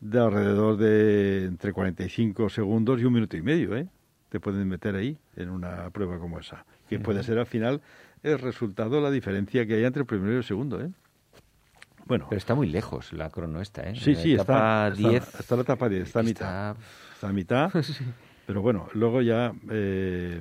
de 0.00 0.20
alrededor 0.20 0.76
de 0.76 1.46
entre 1.46 1.72
45 1.72 2.48
segundos 2.48 3.00
y 3.00 3.04
un 3.04 3.12
minuto 3.12 3.36
y 3.36 3.42
medio, 3.42 3.76
¿eh? 3.76 3.88
Te 4.28 4.40
pueden 4.40 4.68
meter 4.68 4.94
ahí 4.94 5.18
en 5.36 5.50
una 5.50 5.90
prueba 5.90 6.18
como 6.18 6.38
esa, 6.38 6.64
que 6.88 6.98
puede 6.98 7.22
ser 7.22 7.38
al 7.38 7.46
final 7.46 7.80
el 8.22 8.38
resultado, 8.38 9.00
la 9.00 9.10
diferencia 9.10 9.66
que 9.66 9.74
hay 9.74 9.84
entre 9.84 10.00
el 10.00 10.06
primero 10.06 10.34
y 10.34 10.36
el 10.36 10.44
segundo, 10.44 10.80
¿eh? 10.80 10.90
Bueno. 12.06 12.26
Pero 12.28 12.38
está 12.38 12.54
muy 12.54 12.66
lejos 12.68 13.12
la 13.12 13.28
crono 13.30 13.60
esta, 13.60 13.88
¿eh? 13.88 13.94
Sí, 13.96 14.14
sí, 14.14 14.34
está, 14.34 14.90
10, 14.90 15.40
está, 15.40 15.56
la 15.56 15.62
etapa 15.62 15.88
10, 15.88 16.06
está 16.06 16.20
a 16.20 16.22
mitad. 16.22 16.76
Está 17.14 17.28
a 17.28 17.32
mitad. 17.32 17.70
Pero 18.46 18.62
bueno, 18.62 18.88
luego 18.94 19.20
ya 19.20 19.52
eh, 19.70 20.40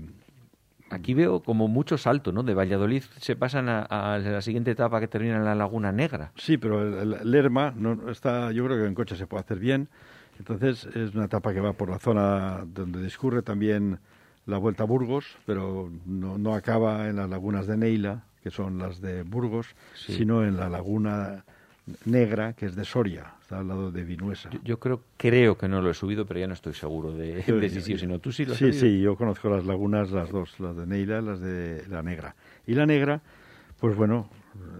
Aquí 0.89 1.13
veo 1.13 1.41
como 1.41 1.67
mucho 1.67 1.97
salto, 1.97 2.31
¿no? 2.31 2.43
De 2.43 2.53
Valladolid 2.53 3.03
se 3.19 3.35
pasan 3.35 3.67
a, 3.69 4.19
la 4.19 4.41
siguiente 4.41 4.71
etapa 4.71 4.99
que 4.99 5.07
termina 5.07 5.35
en 5.37 5.45
la 5.45 5.55
Laguna 5.55 5.91
Negra. 5.91 6.31
Sí, 6.35 6.57
pero 6.57 7.01
el, 7.01 7.29
Lerma 7.29 7.73
no 7.75 8.09
está, 8.09 8.51
yo 8.51 8.65
creo 8.65 8.77
que 8.77 8.85
en 8.85 8.95
coche 8.95 9.15
se 9.15 9.27
puede 9.27 9.41
hacer 9.41 9.59
bien. 9.59 9.89
Entonces 10.39 10.85
es 10.95 11.15
una 11.15 11.25
etapa 11.25 11.53
que 11.53 11.59
va 11.59 11.73
por 11.73 11.89
la 11.89 11.99
zona 11.99 12.63
donde 12.65 13.01
discurre 13.01 13.41
también 13.41 13.99
la 14.45 14.57
Vuelta 14.57 14.83
a 14.83 14.85
Burgos, 14.85 15.37
pero 15.45 15.91
no, 16.05 16.37
no 16.37 16.53
acaba 16.53 17.09
en 17.09 17.17
las 17.17 17.29
lagunas 17.29 17.67
de 17.67 17.75
Neila, 17.75 18.23
que 18.41 18.49
son 18.49 18.77
las 18.77 19.01
de 19.01 19.23
Burgos, 19.23 19.75
sino 19.93 20.45
en 20.45 20.55
la 20.55 20.69
Laguna 20.69 21.43
Negra, 22.05 22.53
que 22.53 22.65
es 22.65 22.75
de 22.75 22.83
Soria, 22.85 23.33
está 23.41 23.59
al 23.59 23.67
lado 23.67 23.91
de 23.91 24.03
Vinuesa. 24.03 24.49
Yo, 24.63 24.79
creo, 24.79 25.03
creo 25.15 25.57
que 25.57 25.67
no 25.67 25.81
lo 25.81 25.89
he 25.89 25.93
subido, 25.93 26.25
pero 26.25 26.39
ya 26.39 26.47
no 26.47 26.53
estoy 26.53 26.73
seguro 26.73 27.13
de, 27.13 27.43
si 27.43 27.81
sí 27.81 27.93
o 27.93 27.97
si 27.97 28.07
no. 28.07 28.19
¿Tú 28.19 28.31
sí 28.31 28.45
lo 28.45 28.53
has 28.53 28.59
Sí, 28.59 28.73
sí, 28.73 28.99
yo 28.99 29.15
conozco 29.15 29.49
las 29.49 29.65
lagunas, 29.65 30.11
las 30.11 30.29
dos, 30.29 30.59
las 30.59 30.75
de 30.75 30.85
Neila, 30.85 31.21
las 31.21 31.39
de 31.39 31.83
la 31.89 32.03
Negra. 32.03 32.35
Y 32.65 32.73
la 32.73 32.85
Negra, 32.85 33.21
pues 33.79 33.95
bueno, 33.95 34.29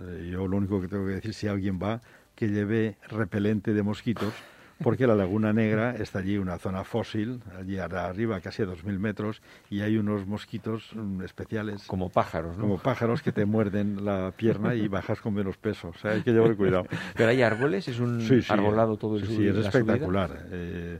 eh, 0.07 0.29
yo 0.31 0.47
lo 0.47 0.57
único 0.57 0.81
que 0.81 0.87
tengo 0.87 1.05
que 1.05 1.13
decir, 1.13 1.33
si 1.33 1.47
alguien 1.47 1.79
va, 1.81 2.01
que 2.35 2.49
lleve 2.49 2.97
repelente 3.09 3.73
de 3.73 3.83
mosquitos, 3.83 4.33
porque 4.83 5.07
la 5.07 5.15
Laguna 5.15 5.53
Negra 5.53 5.95
está 5.95 6.19
allí 6.19 6.37
una 6.37 6.57
zona 6.59 6.83
fósil, 6.83 7.41
allí 7.57 7.77
arriba 7.79 8.39
casi 8.41 8.63
a 8.63 8.65
2.000 8.65 8.99
metros, 8.99 9.41
y 9.69 9.81
hay 9.81 9.97
unos 9.97 10.27
mosquitos 10.27 10.91
mm, 10.93 11.23
especiales. 11.23 11.83
Como 11.87 12.09
pájaros, 12.09 12.57
¿no? 12.57 12.63
Como 12.63 12.77
pájaros 12.77 13.21
que 13.21 13.31
te 13.31 13.45
muerden 13.45 14.05
la 14.05 14.31
pierna 14.35 14.75
y 14.75 14.87
bajas 14.87 15.19
con 15.19 15.33
menos 15.33 15.57
peso. 15.57 15.89
O 15.89 15.97
sea, 15.97 16.11
hay 16.11 16.21
que 16.21 16.31
llevar 16.31 16.55
cuidado. 16.55 16.85
¿Pero 17.15 17.29
hay 17.29 17.41
árboles? 17.41 17.87
¿Es 17.87 17.99
un 17.99 18.21
arbolado 18.49 18.97
todo 18.97 19.17
el 19.17 19.27
Sí, 19.27 19.37
sí 19.37 19.47
es 19.47 19.57
espectacular. 19.57 20.47
Eh, 20.51 20.99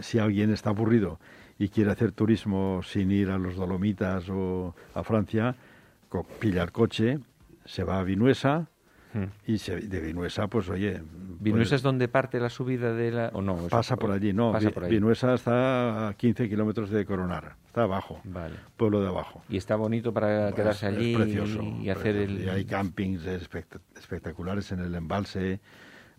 si 0.00 0.18
alguien 0.18 0.52
está 0.52 0.70
aburrido 0.70 1.18
y 1.58 1.68
quiere 1.68 1.90
hacer 1.90 2.12
turismo 2.12 2.80
sin 2.82 3.10
ir 3.10 3.30
a 3.30 3.38
los 3.38 3.56
Dolomitas 3.56 4.28
o 4.30 4.74
a 4.94 5.02
Francia, 5.02 5.54
pilla 6.38 6.62
el 6.62 6.72
coche, 6.72 7.18
se 7.64 7.84
va 7.84 7.98
a 7.98 8.04
Vinuesa, 8.04 8.68
y 9.46 9.58
se, 9.58 9.76
de 9.76 10.00
Vinuesa, 10.00 10.48
pues 10.48 10.68
oye... 10.68 11.00
¿Vinuesa 11.38 11.70
pues 11.70 11.72
es 11.72 11.82
donde 11.82 12.08
parte 12.08 12.40
la 12.40 12.50
subida 12.50 12.92
de 12.92 13.10
la...? 13.10 13.30
¿O 13.32 13.42
no? 13.42 13.56
Pasa 13.68 13.96
por 13.96 14.10
allí, 14.10 14.32
no. 14.32 14.52
Vinuesa 14.88 15.34
está 15.34 16.08
a 16.08 16.14
15 16.14 16.48
kilómetros 16.48 16.90
de 16.90 17.04
Coronar, 17.04 17.56
está 17.66 17.82
abajo, 17.82 18.20
vale. 18.24 18.56
pueblo 18.76 19.00
de 19.00 19.08
abajo. 19.08 19.42
Y 19.48 19.56
está 19.56 19.76
bonito 19.76 20.12
para 20.12 20.52
quedarse 20.52 20.86
allí 20.86 21.14
precioso, 21.14 21.62
y, 21.62 21.88
hacer 21.88 22.16
el... 22.16 22.44
Y 22.44 22.48
hay 22.48 22.64
campings 22.64 23.26
espectaculares 23.26 24.72
en 24.72 24.80
el 24.80 24.94
embalse. 24.94 25.60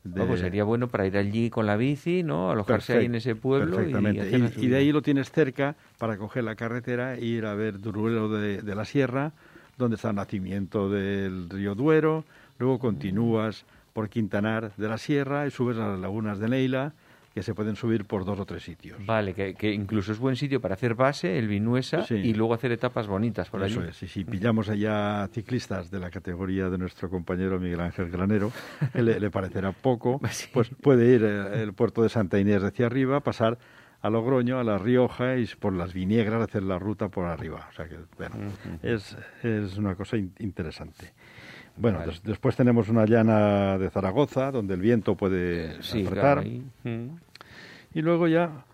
De... 0.03 0.25
pues 0.25 0.39
sería 0.39 0.63
bueno 0.63 0.87
para 0.87 1.05
ir 1.05 1.17
allí 1.17 1.49
con 1.49 1.65
la 1.65 1.75
bici, 1.75 2.23
¿no? 2.23 2.49
Alojarse 2.49 2.93
ahí 2.93 3.05
en 3.05 3.15
ese 3.15 3.35
pueblo. 3.35 3.75
Perfectamente. 3.75 4.51
Y, 4.57 4.67
de 4.67 4.75
ahí 4.77 4.91
lo 4.91 5.01
tienes 5.01 5.31
cerca 5.31 5.75
para 5.97 6.17
coger 6.17 6.45
la 6.45 6.55
carretera 6.55 7.15
e 7.15 7.25
ir 7.25 7.45
a 7.45 7.55
ver 7.55 7.79
Duruelo 7.79 8.29
de, 8.29 8.61
de 8.61 8.75
la 8.75 8.85
Sierra, 8.85 9.33
donde 9.77 9.95
está 9.95 10.11
el 10.11 10.15
nacimiento 10.15 10.89
del 10.89 11.49
río 11.49 11.75
Duero, 11.75 12.23
Luego 12.59 12.79
continúas 12.79 13.65
por 13.93 14.09
Quintanar 14.09 14.75
de 14.75 14.87
la 14.87 14.97
Sierra 14.97 15.47
y 15.47 15.51
subes 15.51 15.77
a 15.77 15.87
las 15.87 15.99
lagunas 15.99 16.39
de 16.39 16.49
Neila, 16.49 16.93
que 17.33 17.43
se 17.43 17.53
pueden 17.53 17.75
subir 17.75 18.05
por 18.05 18.25
dos 18.25 18.39
o 18.39 18.45
tres 18.45 18.63
sitios. 18.63 18.97
Vale, 19.05 19.33
que, 19.33 19.71
incluso 19.71 20.11
es 20.11 20.17
buen 20.17 20.35
sitio 20.35 20.59
para 20.59 20.73
hacer 20.73 20.95
base, 20.95 21.37
el 21.37 21.47
Vinuesa, 21.47 22.03
y 22.09 22.33
luego 22.33 22.55
hacer 22.55 22.71
etapas 22.71 23.05
bonitas 23.05 23.49
por 23.49 23.63
Eso 23.63 23.83
es, 23.83 24.01
y 24.01 24.07
si 24.07 24.25
pillamos 24.25 24.69
allá 24.69 25.27
ciclistas 25.31 25.91
de 25.91 25.99
la 25.99 26.09
categoría 26.09 26.69
de 26.69 26.79
nuestro 26.79 27.11
compañero 27.11 27.59
Miguel 27.59 27.79
Ángel 27.79 28.09
Granero, 28.09 28.51
le, 28.95 29.19
le, 29.19 29.29
parecerá 29.29 29.71
poco, 29.71 30.19
pues 30.53 30.69
puede 30.81 31.13
ir 31.13 31.23
eh, 31.23 31.61
el 31.61 31.73
puerto 31.73 32.01
de 32.01 32.09
Santa 32.09 32.39
Inés 32.39 32.63
hacia 32.63 32.87
arriba, 32.87 33.19
pasar 33.19 33.59
a 34.01 34.09
Logroño, 34.09 34.59
a 34.59 34.63
La 34.63 34.77
Rioja 34.77 35.37
y 35.37 35.45
por 35.45 35.73
las 35.73 35.93
Viñegras 35.93 36.41
hacer 36.41 36.63
la 36.63 36.79
ruta 36.79 37.09
por 37.09 37.25
arriba. 37.25 37.67
O 37.69 37.73
sea 37.73 37.87
que, 37.87 37.97
bueno, 38.17 38.35
es, 38.81 39.15
es 39.43 39.77
una 39.77 39.95
cosa 39.95 40.17
interesante. 40.17 41.13
Bueno, 41.77 41.99
después 42.23 42.55
tenemos 42.55 42.89
una 42.89 43.05
llana 43.05 43.77
de 43.77 43.89
Zaragoza, 43.89 44.51
donde 44.51 44.73
el 44.73 44.81
viento 44.81 45.15
puede 45.15 45.81
sí, 45.83 46.05
apretar. 46.05 46.43
Y 46.45 48.01
luego 48.01 48.27
ya, 48.27 48.65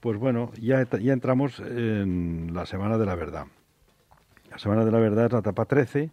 pues 0.00 0.18
bueno, 0.18 0.52
ya, 0.60 0.88
ya 0.88 1.12
entramos 1.12 1.58
en 1.58 2.52
la 2.54 2.64
Semana 2.66 2.96
de 2.96 3.06
la 3.06 3.16
Verdad. 3.16 3.46
La 4.50 4.58
Semana 4.58 4.84
de 4.84 4.92
la 4.92 4.98
Verdad 4.98 5.26
es 5.26 5.32
la 5.32 5.40
etapa 5.40 5.64
13, 5.64 6.10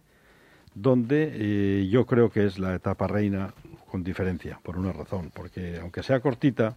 donde 0.74 1.30
eh, 1.32 1.88
yo 1.88 2.06
creo 2.06 2.30
que 2.30 2.46
es 2.46 2.58
la 2.58 2.74
etapa 2.74 3.06
reina 3.06 3.54
con 3.88 4.02
diferencia, 4.02 4.58
por 4.62 4.76
una 4.78 4.92
razón, 4.92 5.30
porque 5.32 5.78
aunque 5.80 6.02
sea 6.02 6.20
cortita... 6.20 6.76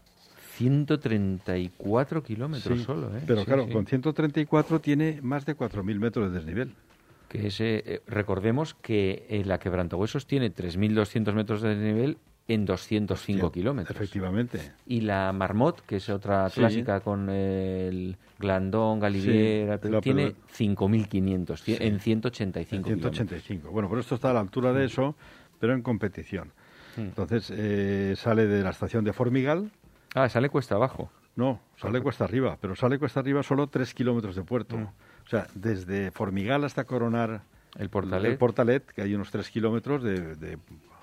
134 0.58 2.24
kilómetros 2.24 2.82
solo, 2.84 3.08
¿eh? 3.18 3.22
Pero 3.28 3.44
claro, 3.44 3.68
con 3.68 3.86
134 3.86 4.80
tiene 4.80 5.20
más 5.22 5.46
de 5.46 5.58
4.000 5.58 6.00
metros 6.00 6.32
de 6.32 6.38
desnivel 6.38 6.74
que 7.28 7.50
eh, 7.60 8.02
recordemos 8.08 8.74
que 8.74 9.26
eh, 9.30 9.44
la 9.46 9.60
quebrantahuesos 9.60 10.28
tiene 10.28 10.54
3.200 10.54 11.34
metros 11.34 11.62
de 11.62 11.76
nivel 11.76 12.18
en 12.48 12.66
205 12.66 13.52
kilómetros. 13.52 13.96
Efectivamente. 13.96 14.74
Y 14.86 15.02
la 15.02 15.32
Marmot, 15.34 15.82
que 15.82 15.98
es 15.98 16.10
otra 16.10 16.50
clásica 16.54 17.00
con 17.00 17.30
el 17.30 18.18
Glandón, 18.38 19.00
Galiviera, 19.00 19.80
tiene 19.80 20.36
5.500 20.56 21.82
en 21.82 22.00
185 22.00 22.90
en 22.90 23.00
185. 23.00 23.72
Bueno, 23.72 23.90
pero 23.90 24.02
esto 24.02 24.16
está 24.16 24.30
a 24.30 24.34
la 24.34 24.42
altura 24.42 24.74
de 24.74 24.86
eso, 24.86 25.16
pero 25.60 25.74
en 25.74 25.82
competición. 25.82 26.52
Mm. 26.98 27.02
Entonces 27.02 27.52
eh, 27.56 28.14
sale 28.16 28.46
de 28.46 28.64
la 28.64 28.70
estación 28.70 29.04
de 29.04 29.14
Formigal. 29.14 29.72
Ah, 30.14 30.30
sale 30.30 30.50
cuesta 30.50 30.76
abajo. 30.76 31.10
No, 31.36 31.60
sale 31.76 32.00
cuesta 32.00 32.24
arriba, 32.24 32.58
pero 32.62 32.76
sale 32.76 32.98
cuesta 32.98 33.20
arriba 33.20 33.44
solo 33.44 33.68
3 33.68 33.94
kilómetros 33.94 34.36
de 34.36 34.44
puerto. 34.44 34.78
Mm. 34.78 34.88
O 35.26 35.30
sea, 35.30 35.48
desde 35.56 36.12
Formigal 36.12 36.64
hasta 36.64 36.84
Coronar 36.84 37.42
el 37.78 37.90
Portalet, 37.90 38.32
el 38.32 38.38
Portalet 38.38 38.86
que 38.86 39.02
hay 39.02 39.16
unos 39.16 39.32
tres 39.32 39.50
kilómetros 39.50 40.04
de, 40.04 40.58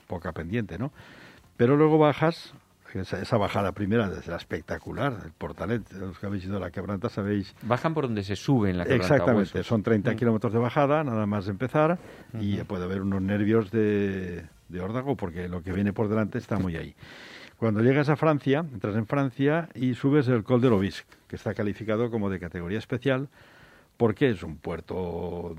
poca 0.06 0.32
pendiente, 0.32 0.78
¿no? 0.78 0.92
Pero 1.56 1.76
luego 1.76 1.98
bajas, 1.98 2.54
esa, 2.94 3.36
bajada 3.36 3.72
primera 3.72 4.10
es 4.18 4.26
la 4.26 4.36
espectacular, 4.36 5.16
el 5.24 5.32
Portalet, 5.32 5.90
los 5.92 6.18
que 6.18 6.26
habéis 6.26 6.44
ido 6.44 6.56
a 6.56 6.60
la 6.60 6.70
quebranta 6.70 7.08
sabéis... 7.08 7.54
Bajan 7.62 7.94
por 7.94 8.04
donde 8.04 8.22
se 8.22 8.36
sube 8.36 8.70
en 8.70 8.78
la 8.78 8.84
quebranta 8.84 9.14
Exactamente, 9.14 9.62
son 9.62 9.82
30 9.82 10.12
mm. 10.12 10.16
kilómetros 10.16 10.52
de 10.52 10.58
bajada, 10.58 11.04
nada 11.04 11.26
más 11.26 11.48
empezar, 11.48 11.98
y 12.38 12.56
puede 12.58 12.84
haber 12.84 13.02
unos 13.02 13.22
nervios 13.22 13.70
de, 13.70 14.44
de 14.68 14.80
órdago, 14.80 15.16
porque 15.16 15.48
lo 15.48 15.62
que 15.62 15.72
viene 15.72 15.92
por 15.92 16.08
delante 16.08 16.38
está 16.38 16.58
muy 16.58 16.76
ahí. 16.76 16.94
Cuando 17.56 17.80
llegas 17.80 18.08
a 18.08 18.16
Francia, 18.16 18.64
entras 18.72 18.96
en 18.96 19.06
Francia 19.06 19.68
y 19.74 19.94
subes 19.94 20.26
el 20.26 20.42
Col 20.42 20.60
de 20.60 20.68
l'Obisque, 20.68 21.14
que 21.28 21.36
está 21.36 21.54
calificado 21.54 22.10
como 22.10 22.28
de 22.28 22.40
categoría 22.40 22.78
especial, 22.78 23.28
porque 23.96 24.30
es 24.30 24.42
un 24.42 24.56
puerto 24.56 25.54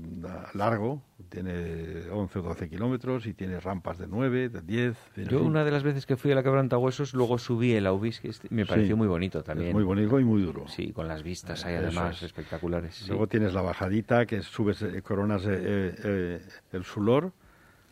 largo, 0.54 1.02
tiene 1.28 2.10
11 2.10 2.38
o 2.38 2.42
12 2.42 2.68
kilómetros 2.68 3.26
y 3.26 3.32
tiene 3.32 3.60
rampas 3.60 3.98
de 3.98 4.06
9, 4.06 4.48
de 4.50 4.60
10. 4.60 4.96
Yo 5.30 5.42
una 5.42 5.64
de 5.64 5.70
las 5.70 5.82
veces 5.82 6.04
que 6.06 6.16
fui 6.16 6.32
a 6.32 6.34
la 6.34 6.42
Quebrantahuesos, 6.42 7.14
luego 7.14 7.38
subí 7.38 7.72
el 7.72 7.86
Aubis, 7.86 8.20
que 8.20 8.32
me 8.50 8.66
pareció 8.66 8.96
muy 8.96 9.08
bonito 9.08 9.42
también. 9.42 9.72
muy 9.72 9.84
bonito 9.84 10.20
y 10.20 10.24
muy 10.24 10.42
duro. 10.42 10.68
Sí, 10.68 10.92
con 10.92 11.08
las 11.08 11.22
vistas 11.22 11.64
ahí 11.64 11.74
además 11.74 12.22
espectaculares. 12.22 13.08
Luego 13.08 13.26
tienes 13.26 13.54
la 13.54 13.62
bajadita, 13.62 14.26
que 14.26 14.42
subes, 14.42 14.82
eh, 14.82 15.00
coronas 15.02 15.46
eh, 15.46 15.94
eh, 16.04 16.42
el 16.72 16.84
Sulor, 16.84 17.32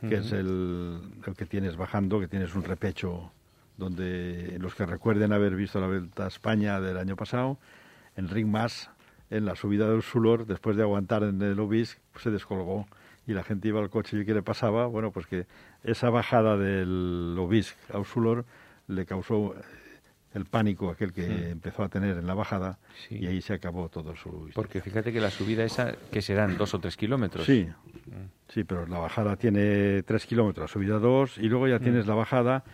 que 0.01 0.17
es 0.17 0.33
el, 0.33 1.01
el, 1.27 1.35
que 1.35 1.47
tienes 1.47 1.77
bajando, 1.77 2.19
que 2.19 2.27
tienes 2.27 2.55
un 2.55 2.65
repecho 2.65 3.31
donde 3.77 4.59
los 4.61 4.75
que 4.75 4.85
recuerden 4.85 5.33
haber 5.33 5.55
visto 5.55 5.81
la 5.81 5.87
Vuelta 5.87 6.25
a 6.25 6.29
España 6.29 6.81
del 6.81 6.99
año 6.99 7.17
pasado, 7.17 7.59
en 8.17 8.29
Ring 8.29 8.49
Más 8.49 8.91
en 9.33 9.47
la 9.47 9.57
subida 9.57 9.89
del 9.89 10.03
Sulor, 10.03 10.47
después 10.47 10.77
de 10.77 10.83
aguantar 10.83 11.23
en 11.23 11.41
el 11.41 11.59
Obis, 11.59 11.99
pues 12.13 12.23
se 12.23 12.31
descolgó 12.31 12.87
y 13.27 13.33
la 13.33 13.43
gente 13.43 13.69
iba 13.69 13.81
al 13.81 13.89
coche 13.89 14.21
y 14.21 14.25
que 14.27 14.35
le 14.35 14.43
pasaba, 14.43 14.87
bueno, 14.87 15.11
pues 15.11 15.27
que 15.27 15.47
esa 15.85 16.11
bajada 16.11 16.59
del 16.59 17.35
Obis 17.39 17.75
al 17.93 18.05
Sulor 18.05 18.45
le 18.89 19.07
causó 19.07 19.55
eh, 19.55 19.63
el 20.35 20.45
pánico 20.45 20.91
aquel 20.91 21.15
que 21.15 21.51
empezó 21.51 21.83
a 21.83 21.89
tener 21.89 22.19
en 22.19 22.27
la 22.27 22.35
bajada 22.35 22.79
y 23.09 23.27
ahí 23.27 23.41
se 23.41 23.55
acabó 23.55 23.89
todo 23.89 24.15
su 24.17 24.51
Porque 24.55 24.83
fíjate 24.83 25.13
que 25.13 25.21
la 25.21 25.31
subida 25.31 25.65
esa, 25.65 25.93
que 26.11 26.21
serán 26.21 26.59
dos 26.59 26.75
o 26.75 26.79
tres 26.79 26.99
kilómetros. 26.99 27.47
Sí, 27.47 27.67
mm. 28.07 28.53
sí, 28.53 28.65
pero 28.65 28.87
la 28.87 28.99
bajada 28.99 29.37
tiene 29.37 30.03
tres 30.03 30.27
kilómetros, 30.27 30.71
la 30.71 30.73
subida 30.73 30.99
dos, 30.99 31.39
y 31.39 31.49
luego 31.49 31.69
ya 31.69 31.79
mm. 31.79 31.83
tienes 31.83 32.07
la 32.07 32.15
bajada 32.15 32.65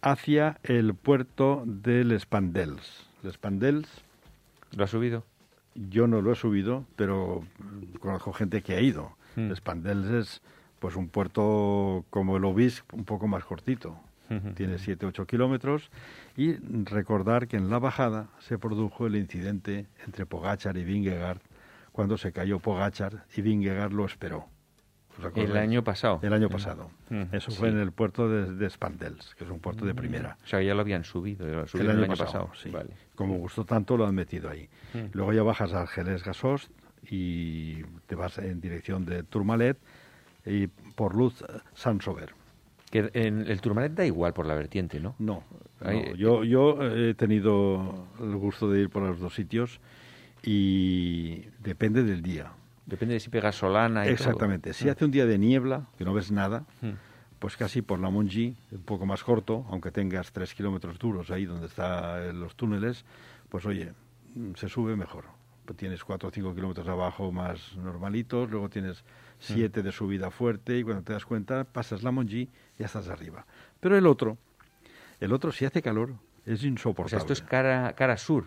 hacia 0.00 0.60
el 0.62 0.94
puerto 0.94 1.62
del 1.66 2.18
Spandels. 2.18 3.06
El 3.22 3.32
Spandels... 3.32 3.88
¿Lo 4.76 4.84
ha 4.84 4.88
subido? 4.88 5.24
Yo 5.90 6.06
no 6.06 6.22
lo 6.22 6.32
he 6.32 6.36
subido, 6.36 6.84
pero 6.96 7.44
conozco 8.00 8.32
gente 8.32 8.62
que 8.62 8.74
ha 8.74 8.80
ido. 8.80 9.12
Mm. 9.36 9.50
Es 9.52 9.60
pues 10.78 10.96
un 10.96 11.08
puerto 11.08 12.04
como 12.10 12.36
el 12.36 12.44
Obis, 12.44 12.84
un 12.92 13.04
poco 13.04 13.26
más 13.26 13.44
cortito. 13.44 13.98
Tiene 14.56 14.76
7-8 14.76 15.24
kilómetros. 15.26 15.90
Y 16.36 16.54
recordar 16.84 17.46
que 17.46 17.56
en 17.56 17.70
la 17.70 17.78
bajada 17.78 18.28
se 18.40 18.58
produjo 18.58 19.06
el 19.06 19.14
incidente 19.16 19.86
entre 20.04 20.26
Pogachar 20.26 20.76
y 20.76 20.84
Vingegaard 20.84 21.38
cuando 21.92 22.18
se 22.18 22.32
cayó 22.32 22.58
Pogachar 22.58 23.24
y 23.36 23.42
Vingegaard 23.42 23.92
lo 23.92 24.04
esperó. 24.04 24.46
El 25.34 25.56
año 25.56 25.82
pasado. 25.82 26.20
El 26.22 26.32
año 26.32 26.48
pasado. 26.48 26.90
Eso 27.32 27.50
fue 27.50 27.68
en 27.68 27.78
el 27.78 27.92
puerto 27.92 28.28
de, 28.28 28.70
Spandels, 28.70 29.34
que 29.34 29.44
es 29.44 29.50
un 29.50 29.60
puerto 29.60 29.84
de 29.84 29.92
mm. 29.92 29.96
primera. 29.96 30.38
O 30.44 30.46
sea, 30.46 30.62
ya 30.62 30.74
lo 30.74 30.80
habían 30.80 31.04
subido, 31.04 31.46
el, 31.46 31.90
año 31.90 32.06
pasado. 32.06 32.50
sí. 32.60 32.70
Como 33.14 33.38
gustó 33.38 33.64
tanto, 33.64 33.96
lo 33.96 34.06
han 34.06 34.14
metido 34.14 34.50
ahí. 34.50 34.68
Luego 35.12 35.32
ya 35.32 35.42
bajas 35.42 35.72
a 35.72 35.82
Argeles 35.82 36.22
Gasost 36.22 36.70
y 37.10 37.82
te 38.06 38.14
vas 38.14 38.38
en 38.38 38.60
dirección 38.60 39.04
de 39.04 39.22
Tourmalet 39.22 39.78
y 40.44 40.66
por 40.66 41.14
Luz 41.14 41.44
Sansover. 41.74 42.34
Que 42.90 43.10
en 43.14 43.48
el 43.48 43.60
Tourmalet 43.60 43.92
da 43.92 44.06
igual 44.06 44.32
por 44.32 44.46
la 44.46 44.54
vertiente, 44.54 45.00
¿no? 45.00 45.14
No. 45.18 45.42
Yo, 46.16 46.44
yo 46.44 46.78
he 46.82 47.14
tenido 47.14 48.06
el 48.20 48.36
gusto 48.36 48.70
de 48.70 48.82
ir 48.82 48.90
por 48.90 49.02
los 49.02 49.18
dos 49.18 49.34
sitios 49.34 49.80
y 50.42 51.42
depende 51.60 52.02
del 52.02 52.22
día. 52.22 52.52
Depende 52.86 53.14
de 53.14 53.20
si 53.20 53.30
pega 53.30 53.50
solana 53.50 54.06
y 54.06 54.10
Exactamente. 54.10 54.72
Si 54.72 54.88
ah. 54.88 54.92
hace 54.92 55.04
un 55.04 55.10
día 55.10 55.26
de 55.26 55.38
niebla, 55.38 55.88
que 55.98 56.04
no 56.04 56.14
ves 56.14 56.30
nada, 56.30 56.64
hmm. 56.82 56.92
pues 57.40 57.56
casi 57.56 57.82
por 57.82 57.98
la 57.98 58.10
Monji, 58.10 58.56
un 58.70 58.82
poco 58.82 59.06
más 59.06 59.24
corto, 59.24 59.66
aunque 59.70 59.90
tengas 59.90 60.32
tres 60.32 60.54
kilómetros 60.54 60.98
duros 60.98 61.30
ahí 61.32 61.46
donde 61.46 61.66
están 61.66 62.38
los 62.38 62.54
túneles, 62.54 63.04
pues 63.48 63.66
oye, 63.66 63.92
mm, 64.34 64.54
se 64.54 64.68
sube 64.68 64.94
mejor. 64.94 65.24
Pues 65.64 65.76
tienes 65.76 66.04
cuatro 66.04 66.28
o 66.28 66.32
cinco 66.32 66.54
kilómetros 66.54 66.86
abajo 66.86 67.32
más 67.32 67.76
normalitos, 67.76 68.48
luego 68.48 68.68
tienes 68.68 69.00
hmm. 69.00 69.02
siete 69.40 69.82
de 69.82 69.90
subida 69.90 70.30
fuerte 70.30 70.78
y 70.78 70.84
cuando 70.84 71.02
te 71.02 71.12
das 71.12 71.26
cuenta 71.26 71.64
pasas 71.64 72.04
la 72.04 72.12
Monji 72.12 72.42
y 72.42 72.50
ya 72.78 72.86
estás 72.86 73.08
arriba. 73.08 73.46
Pero 73.80 73.98
el 73.98 74.06
otro, 74.06 74.38
el 75.18 75.32
otro 75.32 75.50
si 75.50 75.64
hace 75.64 75.82
calor, 75.82 76.14
es 76.46 76.64
insoportable. 76.64 77.06
O 77.06 77.08
sea, 77.08 77.18
esto 77.18 77.32
es 77.32 77.42
cara, 77.42 77.92
cara 77.94 78.16
sur, 78.16 78.46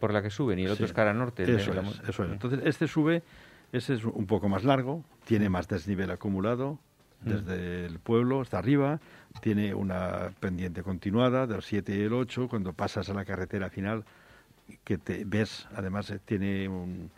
por 0.00 0.12
la 0.12 0.22
que 0.22 0.30
suben, 0.30 0.58
y 0.58 0.64
el 0.64 0.72
otro 0.72 0.86
es 0.86 0.92
cara 0.92 1.14
norte. 1.14 1.44
Eso, 1.44 1.72
es, 1.72 2.00
eso 2.08 2.24
es. 2.24 2.32
Entonces, 2.32 2.60
este 2.64 2.88
sube 2.88 3.22
ese 3.72 3.94
es 3.94 4.04
un 4.04 4.26
poco 4.26 4.48
más 4.48 4.64
largo, 4.64 5.04
tiene 5.24 5.48
más 5.48 5.68
desnivel 5.68 6.10
acumulado 6.10 6.78
desde 7.20 7.84
el 7.84 7.98
pueblo 7.98 8.40
hasta 8.40 8.58
arriba, 8.58 8.98
tiene 9.42 9.74
una 9.74 10.30
pendiente 10.40 10.82
continuada 10.82 11.46
del 11.46 11.62
7 11.62 11.94
y 11.94 12.00
el 12.00 12.14
8, 12.14 12.48
cuando 12.48 12.72
pasas 12.72 13.10
a 13.10 13.14
la 13.14 13.24
carretera 13.24 13.68
final 13.68 14.04
que 14.84 14.96
te 14.96 15.24
ves, 15.26 15.68
además 15.74 16.10
eh, 16.10 16.18
tiene 16.24 16.68
un... 16.68 17.10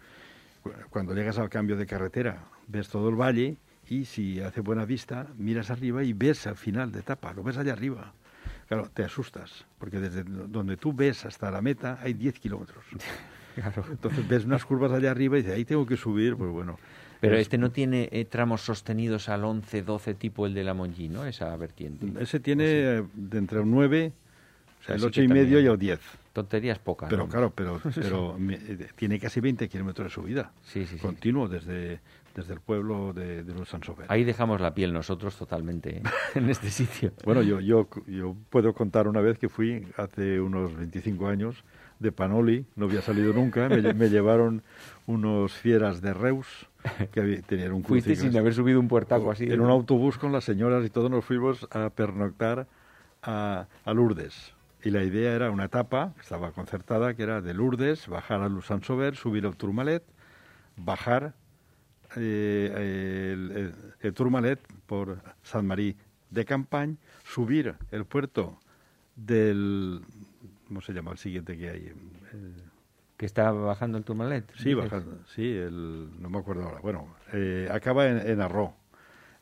Cuando 0.90 1.14
llegas 1.14 1.38
al 1.38 1.48
cambio 1.48 1.76
de 1.76 1.86
carretera, 1.86 2.44
ves 2.66 2.88
todo 2.88 3.08
el 3.08 3.14
valle 3.14 3.56
y 3.88 4.04
si 4.04 4.40
hace 4.40 4.60
buena 4.60 4.84
vista, 4.84 5.28
miras 5.36 5.70
arriba 5.70 6.02
y 6.02 6.12
ves 6.12 6.46
al 6.46 6.56
final 6.56 6.92
de 6.92 7.00
etapa, 7.00 7.32
lo 7.32 7.42
ves 7.42 7.56
allá 7.56 7.72
arriba. 7.72 8.12
Claro, 8.72 8.88
te 8.88 9.04
asustas, 9.04 9.66
porque 9.78 10.00
desde 10.00 10.24
donde 10.24 10.78
tú 10.78 10.94
ves 10.94 11.26
hasta 11.26 11.50
la 11.50 11.61
meta 11.61 11.98
hay 12.02 12.14
10 12.14 12.38
kilómetros. 12.38 12.85
Claro. 13.54 13.85
Entonces 13.90 14.26
ves 14.26 14.46
unas 14.46 14.64
curvas 14.64 14.92
allá 14.92 15.11
arriba 15.11 15.37
y 15.37 15.42
dices, 15.42 15.54
ahí 15.54 15.66
tengo 15.66 15.85
que 15.85 15.98
subir, 15.98 16.37
pues 16.37 16.50
bueno. 16.50 16.78
Pero 17.20 17.37
este 17.37 17.58
no 17.58 17.70
tiene 17.70 18.08
eh, 18.11 18.24
tramos 18.24 18.62
sostenidos 18.62 19.28
al 19.28 19.44
11, 19.44 19.82
12 19.82 20.14
tipo 20.14 20.46
el 20.46 20.54
de 20.54 20.64
la 20.64 20.72
Monji, 20.72 21.11
¿no? 21.11 21.26
Esa 21.26 21.54
vertiente. 21.58 22.11
Ese 22.18 22.40
tiene 22.40 22.64
eh, 22.64 23.04
de 23.12 23.37
entre 23.37 23.61
un 23.61 23.70
9, 23.70 24.12
o 24.80 24.85
sea, 24.87 24.94
el 24.94 25.04
8 25.04 25.22
y 25.24 25.28
medio 25.28 25.61
y 25.61 25.66
el 25.66 25.78
10. 25.78 26.00
Tonterías 26.32 26.78
pocas. 26.78 27.11
Pero 27.11 27.28
claro, 27.28 27.52
pero, 27.54 27.78
pero 27.94 28.38
eh, 28.40 28.88
tiene 28.96 29.20
casi 29.20 29.40
20 29.40 29.68
kilómetros 29.68 30.06
de 30.06 30.14
subida. 30.14 30.50
Sí, 30.62 30.87
sí, 30.87 30.94
sí. 30.94 30.98
Continuo 31.02 31.46
desde, 31.46 32.00
desde 32.35 32.55
el 32.55 32.61
pueblo 32.61 33.12
de, 33.12 33.45
de 33.45 33.55
los 33.55 33.68
Sansover. 33.68 34.07
Ahí 34.09 34.25
dejamos 34.25 34.61
la 34.61 34.75
piel 34.75 34.92
nosotros 34.92 35.37
totalmente 35.37 35.99
¿eh? 35.99 36.03
en 36.35 36.51
este 36.51 36.71
sitio. 36.71 37.12
Bueno, 37.25 37.42
yo, 37.42 37.61
yo, 37.61 37.88
yo 38.07 38.37
puedo 38.51 38.73
contar 38.75 39.09
una 39.09 39.21
vez 39.21 39.38
que 39.38 39.49
fui 39.49 39.87
hace 39.97 40.40
unos 40.40 40.75
25 40.77 41.29
años 41.29 41.64
de 41.99 42.12
Panoli, 42.12 42.66
no 42.75 42.87
había 42.87 43.01
salido 43.01 43.33
nunca, 43.33 43.68
me, 43.68 43.81
me 43.95 44.11
llevaron 44.11 44.62
unos 45.07 45.53
fieras 45.53 46.01
de 46.03 46.14
Reus 46.14 46.68
que 47.12 47.21
había, 47.21 47.42
tenían 47.42 47.73
un 47.73 47.85
Fuiste 47.85 48.16
sin 48.16 48.37
haber 48.37 48.55
subido 48.55 48.81
un 48.81 48.88
puertaco 48.88 49.31
así. 49.31 49.45
En 49.45 49.61
un 49.61 49.71
autobús 49.71 50.18
con 50.18 50.33
las 50.33 50.45
señoras 50.45 50.85
y 50.85 50.90
todos 50.90 51.11
nos 51.11 51.25
fuimos 51.25 51.68
a 51.71 51.90
pernoctar 51.90 52.66
a, 53.23 53.66
a 53.85 53.95
Lourdes. 53.95 54.55
Y 54.85 54.90
la 54.90 55.05
idea 55.05 55.33
era 55.33 55.51
una 55.51 55.66
etapa, 55.66 56.12
estaba 56.21 56.51
concertada, 56.51 57.14
que 57.14 57.23
era 57.23 57.40
de 57.40 57.55
Lourdes, 57.55 58.09
bajar 58.09 58.42
a 58.42 58.49
Lusansover, 58.49 59.14
subir 59.14 59.47
al 59.47 59.57
Tourmalet, 59.57 60.03
bajar 60.77 61.35
eh, 62.16 62.72
el, 62.75 63.75
el, 64.01 64.14
Tourmalet 64.14 64.61
por 64.87 65.18
San 65.42 65.66
Marí 65.66 65.96
de 66.31 66.44
Campañ, 66.44 66.96
subir 67.25 67.75
el 67.90 68.05
puerto 68.05 68.59
del... 69.16 70.03
¿Cómo 70.68 70.81
se 70.81 70.92
llama 70.92 71.12
el 71.12 71.18
siguiente 71.18 71.57
que 71.57 71.68
hay? 71.68 71.81
Eh, 71.87 71.94
que 73.16 73.27
está 73.27 73.53
bajando 73.53 73.98
el 73.98 74.05
Tourmalet. 74.05 74.51
Sí, 74.57 74.75
bajando, 74.75 75.18
sí, 75.27 75.57
el, 75.57 76.11
no 76.20 76.31
me 76.31 76.38
acuerdo 76.38 76.64
ahora. 76.64 76.81
Bueno, 76.81 77.14
eh, 77.33 77.68
acaba 77.70 78.09
en, 78.09 78.18
en 78.18 78.40
Arro. 78.40 78.75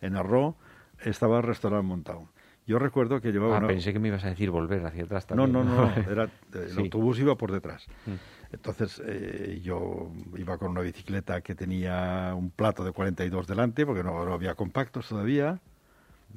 En 0.00 0.16
Arro 0.16 0.56
estaba 1.04 1.38
el 1.38 1.44
restaurante 1.44 1.86
montado. 1.86 2.28
Yo 2.66 2.78
recuerdo 2.78 3.20
que 3.20 3.32
llevaba... 3.32 3.56
Ah, 3.56 3.58
una... 3.58 3.68
pensé 3.68 3.92
que 3.92 3.98
me 3.98 4.08
ibas 4.08 4.24
a 4.24 4.28
decir 4.28 4.50
volver 4.50 4.84
hacia 4.86 5.04
atrás 5.04 5.26
también. 5.26 5.52
No, 5.52 5.64
no, 5.64 5.74
no, 5.74 5.86
no. 5.96 6.10
Era, 6.10 6.30
el 6.54 6.70
sí. 6.70 6.80
autobús 6.80 7.18
iba 7.18 7.36
por 7.36 7.52
detrás. 7.52 7.86
Mm. 8.06 8.10
Entonces 8.52 9.00
eh, 9.04 9.60
yo 9.62 10.10
iba 10.36 10.58
con 10.58 10.70
una 10.70 10.80
bicicleta 10.80 11.40
que 11.40 11.54
tenía 11.54 12.34
un 12.36 12.50
plato 12.50 12.84
de 12.84 12.92
42 12.92 13.46
delante, 13.46 13.86
porque 13.86 14.02
no, 14.02 14.24
no 14.24 14.32
había 14.34 14.54
compactos 14.54 15.08
todavía. 15.08 15.60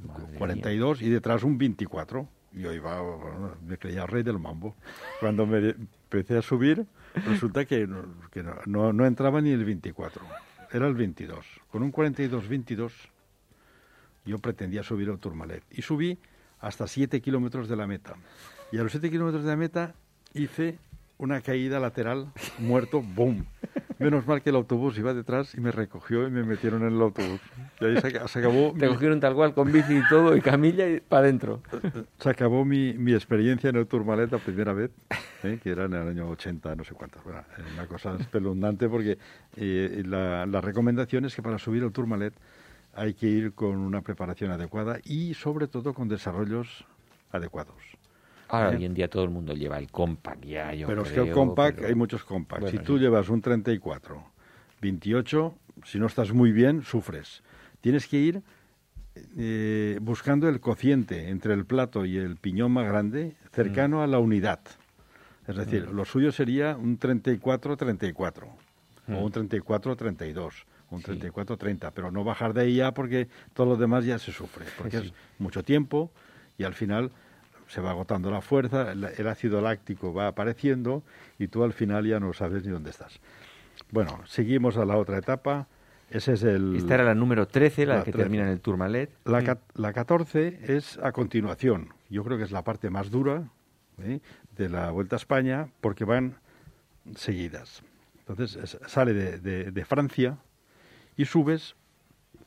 Madre 0.06 0.38
42 0.38 1.00
mía. 1.00 1.08
y 1.08 1.12
detrás 1.12 1.44
un 1.44 1.58
24. 1.58 2.28
Yo 2.54 2.72
iba, 2.72 3.02
bueno, 3.02 3.56
me 3.66 3.78
creía 3.80 4.06
rey 4.06 4.22
del 4.22 4.38
mambo. 4.38 4.76
Cuando 5.20 5.48
me 5.48 5.70
empecé 5.70 6.38
a 6.38 6.44
subir, 6.44 6.86
resulta 7.26 7.66
que, 7.66 7.88
no, 7.88 8.06
que 8.32 8.44
no, 8.68 8.94
no 8.94 9.06
entraba 9.08 9.42
ni 9.42 9.50
el 9.52 9.66
24, 9.66 10.22
era 10.72 10.88
el 10.88 10.94
22. 10.94 11.46
Con 11.72 11.82
un 11.82 11.92
42-22 11.92 12.92
yo 14.26 14.38
pretendía 14.40 14.84
subir 14.84 15.10
al 15.10 15.20
Tourmalet. 15.20 15.64
Y 15.72 15.82
subí 15.82 16.20
hasta 16.60 16.88
7 16.88 17.22
kilómetros 17.22 17.68
de 17.68 17.76
la 17.76 17.88
meta. 17.88 18.16
Y 18.72 18.78
a 18.78 18.84
los 18.84 18.92
7 18.92 19.10
kilómetros 19.10 19.44
de 19.44 19.50
la 19.50 19.58
meta 19.58 19.96
hice 20.34 20.78
una 21.24 21.40
caída 21.40 21.80
lateral, 21.80 22.28
muerto, 22.60 23.02
¡boom! 23.02 23.46
Menos 23.98 24.28
mal 24.28 24.42
que 24.42 24.50
el 24.50 24.58
autobús 24.58 24.98
iba 24.98 25.14
detrás 25.14 25.56
y 25.56 25.62
me 25.62 25.72
recogió 25.72 26.28
y 26.28 26.32
me 26.32 26.44
metieron 26.44 26.82
en 26.82 26.94
el 26.94 27.02
autobús. 27.02 27.40
Y 27.80 27.86
ahí 27.86 28.02
se, 28.02 28.28
se 28.28 28.40
acabó... 28.40 28.74
Te 28.78 28.88
mi... 28.88 28.94
cogieron 28.94 29.22
tal 29.22 29.34
cual 29.34 29.54
con 29.54 29.72
bici 29.72 29.98
y 30.00 30.10
todo, 30.10 30.36
y 30.36 30.42
camilla 30.42 30.90
y 30.90 31.00
para 31.00 31.24
adentro. 31.24 31.62
Se 32.20 32.30
acabó 32.30 32.66
mi, 32.66 32.94
mi, 32.94 33.14
experiencia 33.14 33.70
en 33.70 33.78
el 33.78 33.88
Tourmalet 33.88 34.32
la 34.34 34.40
primera 34.40 34.74
vez, 34.74 34.92
¿eh? 35.44 35.60
que 35.64 35.70
era 35.70 35.86
en 35.86 35.94
el 35.94 36.10
año 36.10 36.30
80, 36.30 36.76
no 36.76 36.84
sé 36.84 36.94
cuántas. 36.94 37.24
Bueno, 37.24 37.42
una 37.74 37.88
cosa 37.88 38.18
espeluznante 38.20 38.90
porque 38.90 39.18
eh, 39.56 40.04
la, 40.06 40.46
la 40.46 40.60
recomendación 40.60 41.24
es 41.24 41.36
que 41.36 41.42
para 41.42 41.58
subir 41.58 41.84
el 41.84 41.94
Tourmalet 41.94 42.34
hay 42.96 43.14
que 43.14 43.28
ir 43.28 43.54
con 43.54 43.78
una 43.78 44.02
preparación 44.02 44.52
adecuada 44.52 45.00
y 45.06 45.34
sobre 45.36 45.68
todo 45.68 45.94
con 45.94 46.10
desarrollos 46.10 46.86
adecuados. 47.32 47.78
Ahora, 48.48 48.74
¿Eh? 48.74 48.78
hoy 48.78 48.86
en 48.86 48.94
día 48.94 49.10
todo 49.10 49.24
el 49.24 49.30
mundo 49.30 49.54
lleva 49.54 49.78
el 49.78 49.90
compact 49.90 50.46
ya, 50.46 50.74
yo 50.74 50.88
Pero 50.88 51.04
creo, 51.04 51.14
es 51.14 51.22
que 51.22 51.30
el 51.30 51.34
compact, 51.34 51.78
pero... 51.78 51.88
hay 51.88 51.96
muchos 51.96 52.24
compacts. 52.24 52.62
Bueno, 52.62 52.78
si 52.78 52.84
tú 52.84 52.98
sí. 52.98 53.04
llevas 53.04 53.30
un 53.30 53.42
34, 53.42 54.24
28, 54.82 55.56
si 55.86 56.00
no 56.00 56.08
estás 56.08 56.32
muy 56.34 56.52
bien, 56.52 56.84
sufres. 56.84 57.44
Tienes 57.82 58.08
que 58.08 58.18
ir 58.18 58.42
eh, 59.38 59.98
buscando 60.02 60.48
el 60.50 60.60
cociente 60.60 61.30
entre 61.30 61.54
el 61.54 61.66
plato 61.66 62.06
y 62.06 62.18
el 62.18 62.38
piñón 62.38 62.72
más 62.72 62.88
grande, 62.88 63.36
cercano 63.52 63.98
mm. 63.98 64.02
a 64.02 64.08
la 64.08 64.20
unidad. 64.20 64.60
Es 65.48 65.56
decir, 65.56 65.88
mm. 65.88 65.96
lo 65.96 66.06
suyo 66.06 66.32
sería 66.32 66.76
un 66.78 67.00
34-34 67.00 68.46
mm. 69.08 69.16
o 69.16 69.26
un 69.26 69.32
34-32 69.32 70.66
un 70.94 71.02
34-30, 71.02 71.92
pero 71.94 72.12
no 72.12 72.24
bajar 72.24 72.54
de 72.54 72.62
ahí 72.62 72.76
ya 72.76 72.94
porque 72.94 73.28
todo 73.54 73.68
lo 73.68 73.78
demás 73.78 74.06
ya 74.06 74.20
se 74.20 74.32
sufre, 74.32 74.66
porque 74.78 75.00
sí. 75.00 75.08
es 75.08 75.14
mucho 75.40 75.64
tiempo 75.64 76.12
y 76.58 76.64
al 76.64 76.74
final 76.74 77.12
se 77.74 77.82
va 77.82 77.92
agotando 77.92 78.30
la 78.30 78.42
fuerza, 78.42 78.92
el, 78.92 79.04
el, 79.04 79.28
ácido 79.28 79.62
láctico 79.62 80.14
va 80.14 80.28
apareciendo 80.28 81.04
y 81.40 81.48
tú 81.48 81.64
al 81.64 81.74
final 81.74 82.06
ya 82.06 82.20
no 82.20 82.34
sabes 82.34 82.64
ni 82.64 82.72
dónde 82.72 82.92
estás. 82.92 83.20
Bueno, 83.92 84.22
seguimos 84.26 84.78
a 84.78 84.86
la 84.86 84.98
otra 84.98 85.18
etapa. 85.18 85.68
Ese 86.10 86.34
es 86.34 86.44
el... 86.44 86.76
Esta 86.76 86.94
era 86.96 87.04
la 87.04 87.16
número 87.16 87.48
13, 87.48 87.86
la, 87.88 87.96
la 87.96 88.04
que 88.04 88.12
13. 88.12 88.24
termina 88.24 88.44
en 88.44 88.50
el 88.50 88.62
Tourmalet. 88.62 89.10
La, 89.26 89.42
sí. 89.42 89.48
la 89.74 89.94
14 89.94 90.60
es 90.68 91.00
a 91.00 91.12
continuación. 91.12 91.90
Yo 92.10 92.24
creo 92.24 92.38
que 92.38 92.44
es 92.44 92.52
la 92.52 92.64
parte 92.64 92.92
más 92.92 93.10
dura 93.10 93.50
¿eh? 94.04 94.20
de 94.56 94.70
la 94.70 94.92
Vuelta 94.92 95.16
a 95.16 95.18
España 95.18 95.70
porque 95.82 96.06
van 96.06 96.36
seguidas. 97.16 97.82
Entonces 98.20 98.56
es, 98.56 98.78
sale 98.86 99.14
de, 99.14 99.40
de, 99.40 99.72
de 99.72 99.86
Francia, 99.86 100.38
y 101.18 101.26
subes 101.26 101.76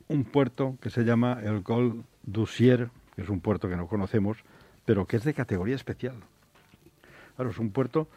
un 0.07 0.23
puerto 0.23 0.77
que 0.81 0.89
se 0.89 1.03
llama 1.03 1.39
el 1.43 1.63
Col 1.63 2.03
d'Ussier, 2.23 2.89
que 3.15 3.21
es 3.21 3.29
un 3.29 3.39
puerto 3.39 3.69
que 3.69 3.75
no 3.75 3.87
conocemos, 3.87 4.37
pero 4.87 5.05
que 5.05 5.17
es 5.17 5.25
de 5.25 5.33
categoría 5.33 5.75
especial. 5.75 6.15
Claro, 7.35 7.51
es 7.51 7.59
un 7.59 7.71
puerto 7.71 8.07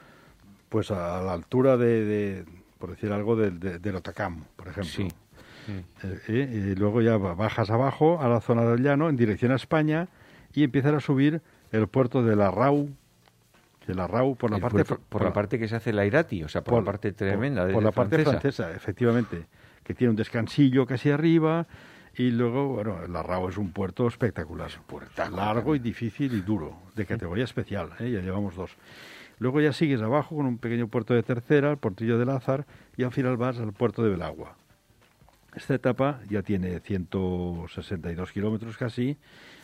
pues 0.69 0.93
a 0.93 1.21
la 1.21 1.33
altura 1.33 1.77
de, 1.77 2.05
de 2.05 2.45
por 2.79 2.91
decir 2.91 3.11
algo, 3.11 3.35
del 3.35 3.59
de, 3.59 3.81
de 3.81 3.91
Otacam, 3.91 4.45
por 4.55 4.69
ejemplo. 4.69 4.93
Sí. 4.93 5.09
Eh, 6.05 6.21
eh, 6.29 6.73
y 6.73 6.75
luego 6.77 7.03
ya 7.03 7.17
bajas 7.17 7.71
abajo 7.71 8.23
a 8.23 8.29
la 8.29 8.41
zona 8.41 8.65
del 8.65 8.85
llano 8.85 9.09
en 9.09 9.17
dirección 9.17 9.51
a 9.51 9.57
España 9.57 10.07
y 10.55 10.63
empiezas 10.63 10.95
a 10.95 11.01
subir 11.01 11.43
el 11.73 11.89
puerto 11.89 12.23
de 12.23 12.37
la 12.37 12.53
Rau, 12.53 12.89
de 13.89 13.95
la 13.97 14.07
Rau 14.07 14.37
por 14.37 14.51
la 14.51 14.59
el 14.59 14.63
parte 14.63 14.85
puerto, 14.85 14.95
por, 14.95 15.05
por, 15.07 15.23
la 15.25 15.33
parte 15.33 15.59
que 15.59 15.67
se 15.67 15.75
hace 15.75 15.93
la 15.93 16.07
Irati, 16.07 16.45
o 16.45 16.49
sea, 16.49 16.63
por, 16.63 16.75
por 16.75 16.83
la 16.85 16.87
parte 16.87 17.13
tremenda 17.13 17.63
por, 17.63 17.69
de 17.69 17.75
por 17.75 17.83
la 17.83 17.91
francesa. 17.91 18.17
parte 18.17 18.31
francesa, 18.31 18.77
efectivamente 18.77 19.47
que 19.83 19.95
tiene 19.95 20.11
un 20.11 20.17
descansillo 20.17 20.87
casi 20.87 21.11
arriba 21.11 21.67
y 22.17 22.31
luego, 22.31 22.69
bueno, 22.69 23.03
el 23.05 23.15
Arrao 23.15 23.49
es 23.49 23.57
un 23.57 23.73
puerto 23.73 24.07
espectacular, 24.07 24.71
puerto 24.87 25.29
largo 25.31 25.75
y 25.75 25.79
difícil 25.79 26.35
y 26.35 26.41
duro, 26.41 26.77
de 26.95 27.07
categoría 27.07 27.45
especial, 27.45 27.91
¿eh? 28.01 28.11
ya 28.11 28.21
llevamos 28.21 28.57
dos. 28.57 28.77
Luego 29.39 29.61
ya 29.61 29.73
sigues 29.73 30.03
abajo 30.03 30.37
con 30.37 30.47
un 30.47 30.59
pequeño 30.59 30.89
puerto 30.89 31.15
de 31.15 31.23
tercera, 31.23 31.71
el 31.71 31.79
portillo 31.79 32.19
de 32.19 32.27
Lázar, 32.27 32.67
y 32.97 33.05
al 33.05 33.13
final 33.13 33.37
vas 33.37 33.59
al 33.59 33.73
puerto 33.73 34.03
de 34.03 34.11
Belagua. 34.11 34.57
Esta 35.55 35.75
etapa 35.75 36.21
ya 36.29 36.43
tiene 36.43 36.79
162 36.81 38.33
kilómetros 38.33 38.77
casi. 38.77 39.17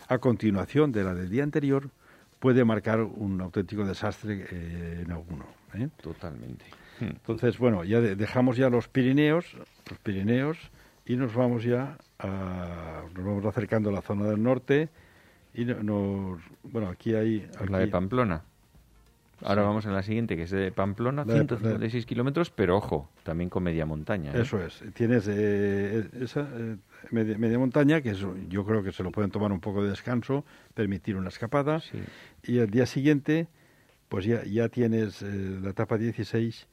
A 0.08 0.18
continuación 0.18 0.92
de 0.92 1.04
la 1.04 1.14
del 1.14 1.28
día 1.28 1.42
anterior, 1.42 1.90
puede 2.38 2.64
marcar 2.64 3.00
un 3.02 3.40
auténtico 3.40 3.84
desastre 3.84 4.46
eh, 4.50 5.02
en 5.04 5.12
alguno. 5.12 5.46
¿eh? 5.74 5.88
Totalmente. 6.00 6.64
Entonces, 7.00 7.58
bueno, 7.58 7.84
ya 7.84 8.00
de, 8.00 8.16
dejamos 8.16 8.56
ya 8.56 8.70
los 8.70 8.88
Pirineos, 8.88 9.44
los 9.90 9.98
Pirineos, 9.98 10.58
y 11.04 11.16
nos 11.16 11.34
vamos 11.34 11.64
ya 11.64 11.98
a, 12.18 13.02
nos 13.14 13.24
vamos 13.24 13.44
acercando 13.44 13.90
a 13.90 13.92
la 13.92 14.02
zona 14.02 14.26
del 14.26 14.42
norte 14.42 14.88
y 15.54 15.64
nos, 15.64 16.40
bueno, 16.64 16.88
aquí 16.88 17.14
hay... 17.14 17.48
Aquí, 17.58 17.70
la 17.70 17.78
de 17.78 17.88
Pamplona. 17.88 18.42
Ahora 19.42 19.62
sí. 19.62 19.66
vamos 19.66 19.84
en 19.86 19.92
la 19.92 20.02
siguiente, 20.02 20.36
que 20.36 20.42
es 20.42 20.50
de 20.50 20.72
Pamplona, 20.72 21.24
la 21.24 21.34
156 21.34 22.04
de, 22.04 22.08
kilómetros, 22.08 22.50
pero 22.50 22.76
ojo, 22.76 23.10
también 23.22 23.50
con 23.50 23.62
media 23.62 23.84
montaña. 23.84 24.32
¿eh? 24.32 24.42
Eso 24.42 24.62
es. 24.64 24.82
Tienes 24.94 25.28
eh, 25.28 26.08
esa 26.20 26.48
eh, 26.56 26.76
media, 27.10 27.36
media, 27.36 27.58
montaña, 27.58 28.00
que 28.00 28.10
es, 28.10 28.24
yo 28.48 28.64
creo 28.64 28.82
que 28.82 28.92
se 28.92 29.02
lo 29.02 29.10
pueden 29.10 29.30
tomar 29.30 29.52
un 29.52 29.60
poco 29.60 29.82
de 29.82 29.90
descanso, 29.90 30.44
permitir 30.74 31.16
una 31.16 31.28
escapada. 31.28 31.80
Sí. 31.80 31.98
Y 32.44 32.58
el 32.58 32.70
día 32.70 32.86
siguiente, 32.86 33.48
pues 34.08 34.24
ya, 34.24 34.42
ya 34.44 34.68
tienes 34.68 35.20
eh, 35.22 35.58
la 35.62 35.70
etapa 35.70 35.98
16 35.98 36.66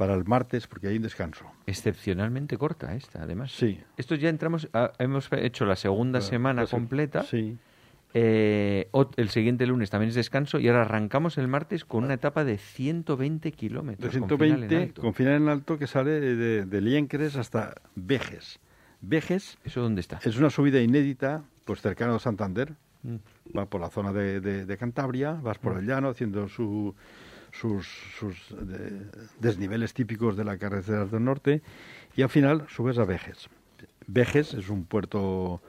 para 0.00 0.14
el 0.14 0.24
martes 0.24 0.66
porque 0.66 0.88
hay 0.88 0.96
un 0.96 1.02
descanso. 1.02 1.44
Excepcionalmente 1.66 2.56
corta 2.56 2.94
esta, 2.94 3.22
además. 3.22 3.52
Sí. 3.52 3.78
Esto 3.98 4.14
ya 4.14 4.30
entramos, 4.30 4.66
a, 4.72 4.92
hemos 4.98 5.28
hecho 5.30 5.66
la 5.66 5.76
segunda 5.76 6.20
claro, 6.20 6.30
semana 6.30 6.66
completa. 6.66 7.22
Sí. 7.24 7.58
Eh, 8.14 8.88
el 9.16 9.28
siguiente 9.28 9.66
lunes 9.66 9.90
también 9.90 10.08
es 10.08 10.14
descanso 10.14 10.58
y 10.58 10.68
ahora 10.68 10.80
arrancamos 10.80 11.36
el 11.36 11.48
martes 11.48 11.84
con 11.84 12.04
una 12.04 12.14
etapa 12.14 12.44
de 12.44 12.56
120 12.56 13.52
kilómetros. 13.52 14.10
De 14.14 14.18
120 14.20 14.94
con 14.94 15.12
final 15.12 15.34
en 15.34 15.48
alto, 15.50 15.76
que 15.76 15.86
sale 15.86 16.18
de, 16.18 16.64
de 16.64 16.80
Liencres 16.80 17.36
hasta 17.36 17.74
Vejes. 17.94 18.58
Vejes. 19.02 19.58
¿Eso 19.64 19.82
dónde 19.82 20.00
está? 20.00 20.18
Es 20.24 20.38
una 20.38 20.48
subida 20.48 20.80
inédita, 20.80 21.44
pues 21.66 21.82
cercano 21.82 22.14
a 22.14 22.20
Santander. 22.20 22.74
Mm. 23.02 23.16
Va 23.54 23.66
por 23.66 23.82
la 23.82 23.90
zona 23.90 24.14
de, 24.14 24.76
Cantabria, 24.78 25.32
vas 25.32 25.58
por 25.58 25.76
el 25.76 25.86
llano 25.86 26.08
haciendo 26.08 26.48
su, 26.48 26.94
sus, 27.52 27.86
sus 28.18 28.36
desniveles 29.38 29.94
típicos 29.94 30.36
de 30.36 30.44
la 30.44 30.58
carretera 30.58 31.04
del 31.04 31.24
norte 31.24 31.62
y 32.16 32.22
al 32.22 32.28
final 32.28 32.66
subes 32.68 32.98
a 32.98 33.04
Vejes. 33.04 33.48
Vejes 34.06 34.54
es 34.54 34.68
un 34.68 34.84
puerto 34.84 35.62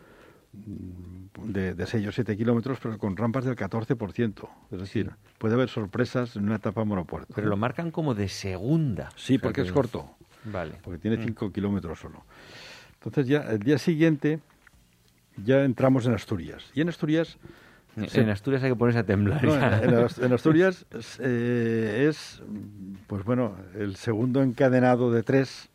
mm, 0.54 1.52
de, 1.52 1.74
de 1.74 1.86
6 1.86 2.08
o 2.08 2.12
7 2.12 2.38
kilómetros, 2.38 2.80
pero 2.82 2.98
con 2.98 3.16
rampas 3.18 3.46
del 3.46 3.56
14%. 3.56 4.50
Es 4.72 4.80
decir, 4.80 5.12
puede 5.38 5.54
haber 5.54 5.70
sorpresas 5.70 6.36
en 6.36 6.46
una 6.46 6.56
etapa 6.56 6.84
monopuerto. 6.84 7.34
Pero 7.36 7.48
lo 7.48 7.58
marcan 7.58 7.92
como 7.92 8.16
de 8.16 8.28
segunda. 8.30 9.12
Sí, 9.16 9.38
porque 9.38 9.62
es 9.62 9.72
corto. 9.72 10.10
Vale. 10.46 10.74
Porque 10.84 11.00
tiene 11.00 11.24
5 11.24 11.46
mm. 11.46 11.52
kilómetros 11.52 12.00
solo. 12.00 12.24
Entonces 12.94 13.28
ya 13.28 13.42
el 13.52 13.60
día 13.60 13.78
siguiente 13.78 14.40
ya 15.44 15.64
entramos 15.64 16.06
en 16.06 16.14
Asturias. 16.14 16.72
Y 16.74 16.82
en 16.82 16.90
Asturias... 16.90 17.38
En 17.98 18.30
Asturias 18.30 18.64
hay 18.64 18.70
que 18.72 18.76
ponerse 18.76 19.00
a 19.00 19.04
temblar. 19.04 19.44
en, 19.44 20.34
Asturias 20.34 20.86
eh, 21.20 22.08
es, 22.08 22.42
pues 23.08 23.24
bueno, 23.24 23.56
el 23.78 23.96
segundo 23.98 24.42
encadenado 24.42 25.12
de 25.12 25.24
tres 25.24 25.70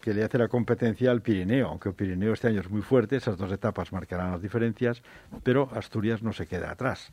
que 0.00 0.14
le 0.14 0.22
hace 0.22 0.38
la 0.38 0.48
competencia 0.48 1.10
al 1.10 1.22
Pirineo, 1.22 1.68
aunque 1.68 1.88
el 1.88 1.94
Pirineo 1.94 2.32
este 2.32 2.48
año 2.48 2.60
es 2.60 2.70
muy 2.70 2.82
fuerte, 2.82 3.16
esas 3.16 3.36
dos 3.36 3.50
etapas 3.50 3.92
marcarán 3.92 4.30
las 4.30 4.42
diferencias, 4.42 5.02
pero 5.42 5.68
Asturias 5.74 6.22
no 6.22 6.32
se 6.32 6.46
queda 6.46 6.70
atrás. 6.70 7.12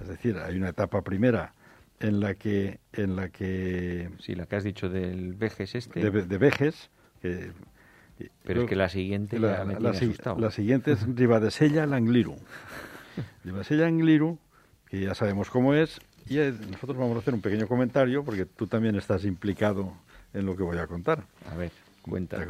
Es 0.00 0.08
decir, 0.08 0.36
hay 0.36 0.56
una 0.56 0.68
etapa 0.68 1.02
primera 1.02 1.54
en 2.00 2.20
la 2.20 2.34
que... 2.34 2.80
En 2.92 3.16
la 3.16 3.30
que 3.30 4.10
sí, 4.20 4.34
la 4.34 4.46
que 4.46 4.56
has 4.56 4.64
dicho 4.64 4.88
del 4.88 5.34
Vejes 5.34 5.74
este. 5.74 6.10
De, 6.10 6.22
de 6.26 6.38
Vejes, 6.38 6.90
que 7.22 7.50
pero 8.44 8.62
es 8.62 8.68
que 8.68 8.76
la 8.76 8.88
siguiente 8.88 9.38
la, 9.38 9.64
me 9.64 9.74
la, 9.74 9.92
la, 10.36 10.50
siguiente 10.50 10.92
es 10.92 11.06
Ribadesella 11.14 11.86
Langliru. 11.86 12.36
Ribadesella 13.44 13.84
Langliru, 13.84 14.38
que 14.88 15.00
ya 15.00 15.14
sabemos 15.14 15.50
cómo 15.50 15.74
es, 15.74 16.00
y 16.28 16.38
eh, 16.38 16.52
nosotros 16.70 16.98
vamos 16.98 17.16
a 17.16 17.20
hacer 17.20 17.34
un 17.34 17.40
pequeño 17.40 17.66
comentario 17.66 18.24
porque 18.24 18.44
tú 18.44 18.66
también 18.66 18.96
estás 18.96 19.24
implicado 19.24 19.94
en 20.34 20.46
lo 20.46 20.56
que 20.56 20.62
voy 20.62 20.78
a 20.78 20.86
contar. 20.86 21.24
A 21.50 21.56
ver, 21.56 21.72
cuenta. 22.02 22.44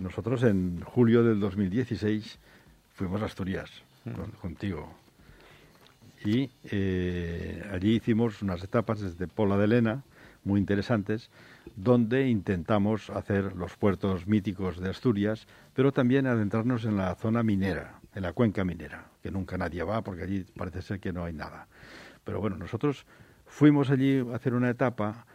nosotros 0.00 0.42
en 0.42 0.82
julio 0.82 1.22
del 1.22 1.40
2016 1.40 2.38
fuimos 2.94 3.22
a 3.22 3.26
Asturias 3.26 3.70
contigo. 4.40 4.88
Y 6.24 6.50
eh, 6.64 7.62
allí 7.72 7.96
hicimos 7.96 8.42
unas 8.42 8.62
etapas 8.62 9.00
desde 9.00 9.26
Pola 9.26 9.56
de 9.56 9.68
Lena, 9.68 10.02
muy 10.44 10.60
interesantes, 10.60 11.30
donde 11.74 12.28
intentamos 12.28 13.10
hacer 13.10 13.54
los 13.56 13.76
puertos 13.76 14.26
míticos 14.26 14.80
de 14.80 14.90
Asturias, 14.90 15.46
pero 15.74 15.92
también 15.92 16.26
adentrarnos 16.26 16.84
en 16.84 16.96
la 16.96 17.14
zona 17.16 17.42
minera, 17.42 18.00
en 18.14 18.22
la 18.22 18.32
cuenca 18.32 18.64
minera, 18.64 19.06
que 19.26 19.32
nunca 19.32 19.58
nadie 19.58 19.82
va 19.82 20.02
porque 20.02 20.22
allí 20.22 20.44
parece 20.56 20.82
ser 20.82 21.00
que 21.00 21.12
no 21.12 21.24
hay 21.24 21.32
nada. 21.32 21.66
Pero 22.22 22.40
bueno, 22.40 22.56
nosotros 22.56 23.06
fuimos 23.44 23.90
allí 23.90 24.20
a 24.20 24.36
hacer 24.36 24.54
una 24.54 24.70
etapa 24.70 25.26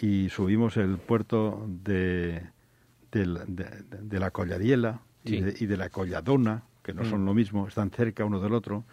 y 0.00 0.28
subimos 0.28 0.76
el 0.76 0.98
puerto 0.98 1.66
de, 1.66 2.46
de, 3.10 4.18
la 4.20 4.30
Colladiela 4.30 5.00
y, 5.24 5.40
de, 5.40 5.76
la 5.76 5.88
Colladona, 5.88 6.62
que 6.84 6.94
no 6.94 7.04
son 7.04 7.22
mm. 7.22 7.26
lo 7.26 7.34
mismo, 7.34 7.66
están 7.66 7.90
cerca 7.90 8.24
uno 8.24 8.38
del 8.38 8.54
otro, 8.54 8.84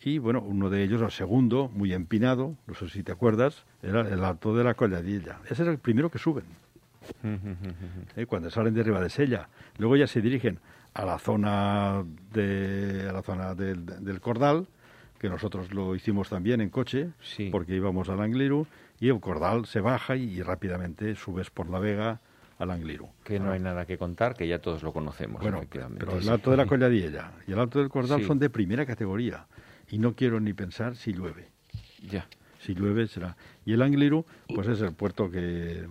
y 0.00 0.18
bueno, 0.18 0.40
uno 0.40 0.70
de 0.70 0.84
ellos, 0.84 1.02
el 1.02 1.10
segundo, 1.10 1.68
muy 1.74 1.92
empinado, 1.92 2.54
no 2.68 2.74
sé 2.74 2.88
si 2.88 3.02
te 3.02 3.10
acuerdas, 3.10 3.64
era 3.82 4.02
el 4.02 4.22
alto 4.22 4.56
de 4.56 4.62
la 4.62 4.74
colladilla. 4.74 5.40
Ese 5.50 5.64
es 5.64 5.68
el 5.68 5.78
primero 5.78 6.12
que 6.12 6.18
suben. 6.18 6.44
¿Eh? 8.16 8.26
Cuando 8.26 8.50
salen 8.50 8.72
de 8.74 8.82
arriba 8.82 9.00
de 9.00 9.10
Sella. 9.10 9.48
Luego 9.78 9.96
ya 9.96 10.06
se 10.06 10.20
dirigen 10.20 10.60
a 10.96 11.04
la 11.04 11.18
zona, 11.18 12.04
de, 12.32 13.06
a 13.08 13.12
la 13.12 13.22
zona 13.22 13.54
del, 13.54 14.20
Cordal, 14.20 14.66
que 15.18 15.28
nosotros 15.28 15.72
lo 15.74 15.94
hicimos 15.94 16.30
también 16.30 16.62
en 16.62 16.70
coche, 16.70 17.10
porque 17.52 17.74
íbamos 17.74 18.08
al 18.08 18.22
Angliru, 18.22 18.66
y 18.98 19.10
el 19.10 19.20
Cordal 19.20 19.66
se 19.66 19.80
baja 19.80 20.16
y, 20.16 20.40
rápidamente 20.40 21.14
subes 21.14 21.50
por 21.50 21.68
la 21.68 21.80
Vega 21.80 22.20
al 22.58 22.70
Angliru. 22.70 23.10
Que 23.24 23.38
no 23.38 23.52
hay 23.52 23.60
nada 23.60 23.84
que 23.84 23.98
contar, 23.98 24.34
que 24.34 24.48
ya 24.48 24.58
todos 24.58 24.82
lo 24.82 24.94
conocemos. 24.94 25.42
Bueno, 25.42 25.60
pero 25.70 26.18
el 26.18 26.28
alto 26.30 26.50
de 26.50 26.56
la 26.56 26.64
colladilla 26.64 27.32
y 27.46 27.52
el 27.52 27.58
alto 27.58 27.78
del 27.78 27.90
Cordal 27.90 28.24
son 28.24 28.38
de 28.38 28.48
primera 28.48 28.86
categoría 28.86 29.46
y 29.90 29.98
no 29.98 30.14
quiero 30.14 30.40
ni 30.40 30.54
pensar 30.54 30.96
si 30.96 31.12
llueve. 31.12 31.50
Ya. 32.08 32.26
Si 32.58 32.74
llueve 32.74 33.06
será. 33.06 33.36
Y 33.66 33.74
el 33.74 33.82
Angliru, 33.82 34.24
pues 34.54 34.66
es 34.66 34.80
el 34.80 34.94
puerto 34.94 35.30
que 35.30 35.86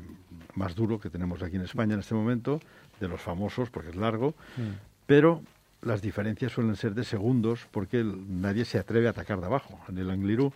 más 0.56 0.74
duro 0.74 1.00
que 1.00 1.12
tenemos 1.12 1.44
aquí 1.44 1.58
en 1.58 1.62
España 1.62 1.94
en 1.94 2.00
este 2.00 2.16
momento, 2.16 2.60
de 3.00 3.08
los 3.08 3.22
famosos, 3.22 3.70
porque 3.70 3.90
es 3.90 3.96
largo, 3.96 4.34
mm. 4.58 4.95
Pero 5.06 5.42
las 5.82 6.02
diferencias 6.02 6.52
suelen 6.52 6.76
ser 6.76 6.96
de 6.96 7.04
segundos 7.04 7.68
porque 7.72 8.04
nadie 8.04 8.66
se 8.66 8.80
atreve 8.80 9.08
a 9.08 9.12
atacar 9.12 9.40
de 9.40 9.46
abajo. 9.46 9.80
En 9.88 9.98
el 9.98 10.10
Angliru 10.10 10.52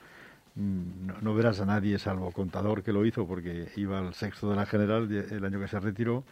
mm, 0.56 1.22
no, 1.22 1.36
verás 1.36 1.62
a 1.62 1.66
nadie 1.66 2.00
salvo 2.00 2.32
contador 2.32 2.84
que 2.84 2.92
lo 2.92 3.06
hizo 3.06 3.28
porque 3.28 3.70
iba 3.76 4.00
al 4.00 4.14
sexto 4.14 4.50
de 4.50 4.56
la 4.56 4.66
general 4.66 5.12
el 5.12 5.46
año 5.46 5.60
que 5.60 5.68
se 5.68 5.80
retiró 5.80 6.24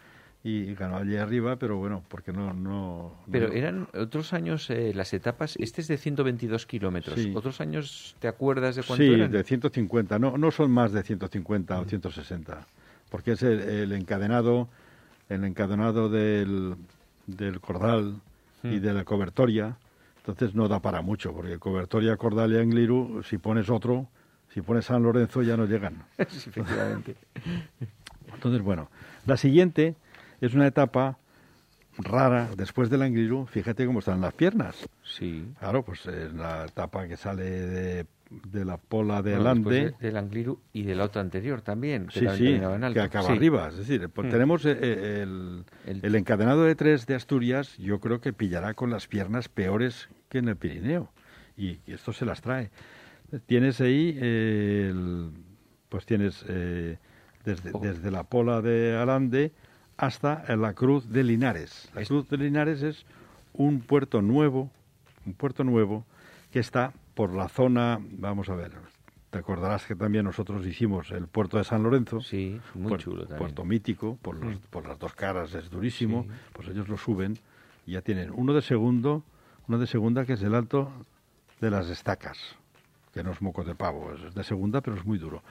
y 0.44 0.74
ganó 0.76 0.98
allí 0.98 1.18
arriba, 1.18 1.58
pero 1.58 1.78
bueno, 1.78 2.04
porque 2.08 2.32
no... 2.32 2.54
no 2.54 3.12
pero 3.30 3.52
eran 3.52 3.88
otros 3.94 4.34
años 4.34 4.70
eh, 4.70 4.94
las 4.94 5.14
etapas, 5.14 5.58
este 5.60 5.82
es 5.82 5.88
de 5.88 5.98
122 5.98 6.66
kilómetros, 6.66 7.20
otros 7.36 7.60
años, 7.60 8.16
¿te 8.20 8.28
acuerdas 8.28 8.76
de 8.76 8.84
cuánto 8.84 9.04
sí, 9.04 9.28
de 9.28 9.44
150, 9.44 10.20
no, 10.20 10.38
no 10.38 10.52
son 10.52 10.72
más 10.72 10.94
de 10.94 11.04
150 11.04 11.80
o 11.80 11.86
160, 11.86 12.68
porque 13.10 13.32
es 13.32 13.44
el, 13.44 13.92
encadenado, 13.92 14.70
el 15.28 15.44
encadenado 15.44 16.08
del, 16.08 16.76
del 17.28 17.60
Cordal 17.60 18.22
y 18.64 18.80
de 18.80 18.94
la 18.94 19.04
Cobertoria, 19.04 19.78
entonces 20.18 20.56
no 20.56 20.68
da 20.68 20.82
para 20.82 21.02
mucho, 21.02 21.34
porque 21.34 21.60
Cobertoria, 21.60 22.18
Cordal 22.18 22.54
y 22.54 22.58
Angliru, 22.58 23.22
si 23.24 23.38
pones 23.38 23.70
otro, 23.70 24.08
si 24.54 24.62
pones 24.62 24.86
San 24.86 25.04
Lorenzo 25.04 25.42
ya 25.42 25.56
no 25.56 25.66
llegan. 25.66 26.04
efectivamente. 26.18 27.16
Entonces, 28.34 28.62
bueno, 28.62 28.90
la 29.26 29.38
siguiente 29.38 29.96
es 30.42 30.54
una 30.54 30.68
etapa 30.68 31.18
rara 31.98 32.50
después 32.56 32.90
del 32.90 33.02
Angliru, 33.04 33.46
fíjate 33.46 33.86
cómo 33.86 34.00
están 34.00 34.22
las 34.22 34.34
piernas. 34.34 34.88
Sí. 35.04 35.48
Claro, 35.60 35.84
pues 35.84 36.06
es 36.06 36.34
la 36.34 36.66
etapa 36.66 37.08
que 37.08 37.18
sale 37.18 37.44
de, 37.44 38.06
la 38.54 38.78
pola 38.78 39.22
de 39.22 39.36
Alande. 39.36 39.94
del 40.00 40.18
Angliru 40.18 40.60
y 40.74 40.84
del 40.84 41.02
otro 41.02 41.22
anterior 41.22 41.62
también. 41.62 42.08
Que 42.08 42.20
sí, 42.20 42.28
sí, 42.38 42.60
que 42.94 43.02
acaba 43.02 43.30
arriba. 43.30 43.70
Es 43.70 43.78
decir, 43.78 44.10
pues 44.10 44.28
mm. 44.28 44.32
tenemos 44.32 44.66
eh, 44.66 44.78
eh, 44.82 45.22
el, 45.24 45.64
el, 46.02 46.16
encadenado 46.16 46.64
de 46.64 46.76
tres 46.76 47.06
de 47.06 47.16
Asturias, 47.16 47.78
yo 47.78 48.00
creo 48.00 48.20
que 48.20 48.34
pillará 48.34 48.74
con 48.74 48.90
las 48.90 49.08
piernas 49.08 49.50
peores 49.50 50.10
que 50.30 50.40
en 50.40 50.50
el 50.50 50.58
Pirineo. 50.58 51.10
Y, 51.56 51.80
esto 51.88 52.14
se 52.14 52.26
las 52.26 52.42
trae. 52.42 52.70
Tienes 53.46 53.82
ahí, 53.82 54.14
pues 55.90 56.06
tienes 56.06 56.46
eh, 56.48 56.98
desde, 57.44 57.72
oh. 57.74 57.80
desde 57.80 58.12
la 58.12 58.24
pola 58.24 58.62
de 58.62 58.96
Alande 58.96 59.52
hasta 59.98 60.56
la 60.56 60.74
Cruz 60.74 61.10
de 61.10 61.24
Linares. 61.24 61.90
La 61.94 62.06
Cruz 62.06 62.30
de 62.30 62.38
Linares 62.38 62.84
es 62.84 63.06
un 63.54 63.82
puerto 63.82 64.22
nuevo, 64.22 64.70
un 65.26 65.34
puerto 65.34 65.64
nuevo 65.64 66.06
que 66.52 66.60
está 66.60 66.94
por 67.18 67.34
la 67.34 67.50
zona, 67.50 68.00
vamos 68.00 68.48
a 68.48 68.54
ver, 68.54 68.74
te 69.32 69.40
acordarás 69.40 69.88
que 69.88 69.96
también 69.96 70.24
nosotros 70.24 70.64
hicimos 70.68 71.10
el 71.10 71.26
puerto 71.26 71.58
de 71.58 71.64
San 71.64 71.82
Lorenzo. 71.82 72.22
Sí, 72.22 72.62
muy 72.76 72.96
chulo 73.00 73.22
también. 73.22 73.40
Puerto 73.40 73.66
mítico, 73.66 74.20
por, 74.22 74.36
mm. 74.36 74.60
por 74.70 74.88
las 74.88 75.00
dos 75.00 75.16
caras 75.16 75.52
es 75.56 75.72
durísimo, 75.72 76.28
pues 76.54 76.68
ellos 76.68 76.88
lo 76.88 76.96
suben 76.96 77.36
y 77.88 77.94
ya 77.94 78.04
tienen 78.04 78.30
uno 78.32 78.54
de 78.54 78.62
segundo, 78.62 79.24
uno 79.68 79.80
de 79.80 79.88
segunda 79.88 80.26
que 80.26 80.34
es 80.34 80.44
el 80.44 80.54
alto 80.54 80.92
de 81.60 81.72
las 81.72 81.90
estacas, 81.90 82.38
que 83.16 83.24
no 83.24 83.32
es 83.32 83.42
moco 83.42 83.64
de 83.64 83.74
pavo, 83.74 84.14
es 84.14 84.36
de 84.36 84.44
segunda 84.44 84.82
pero 84.82 84.96
es 84.96 85.04
muy 85.04 85.18
duro. 85.18 85.42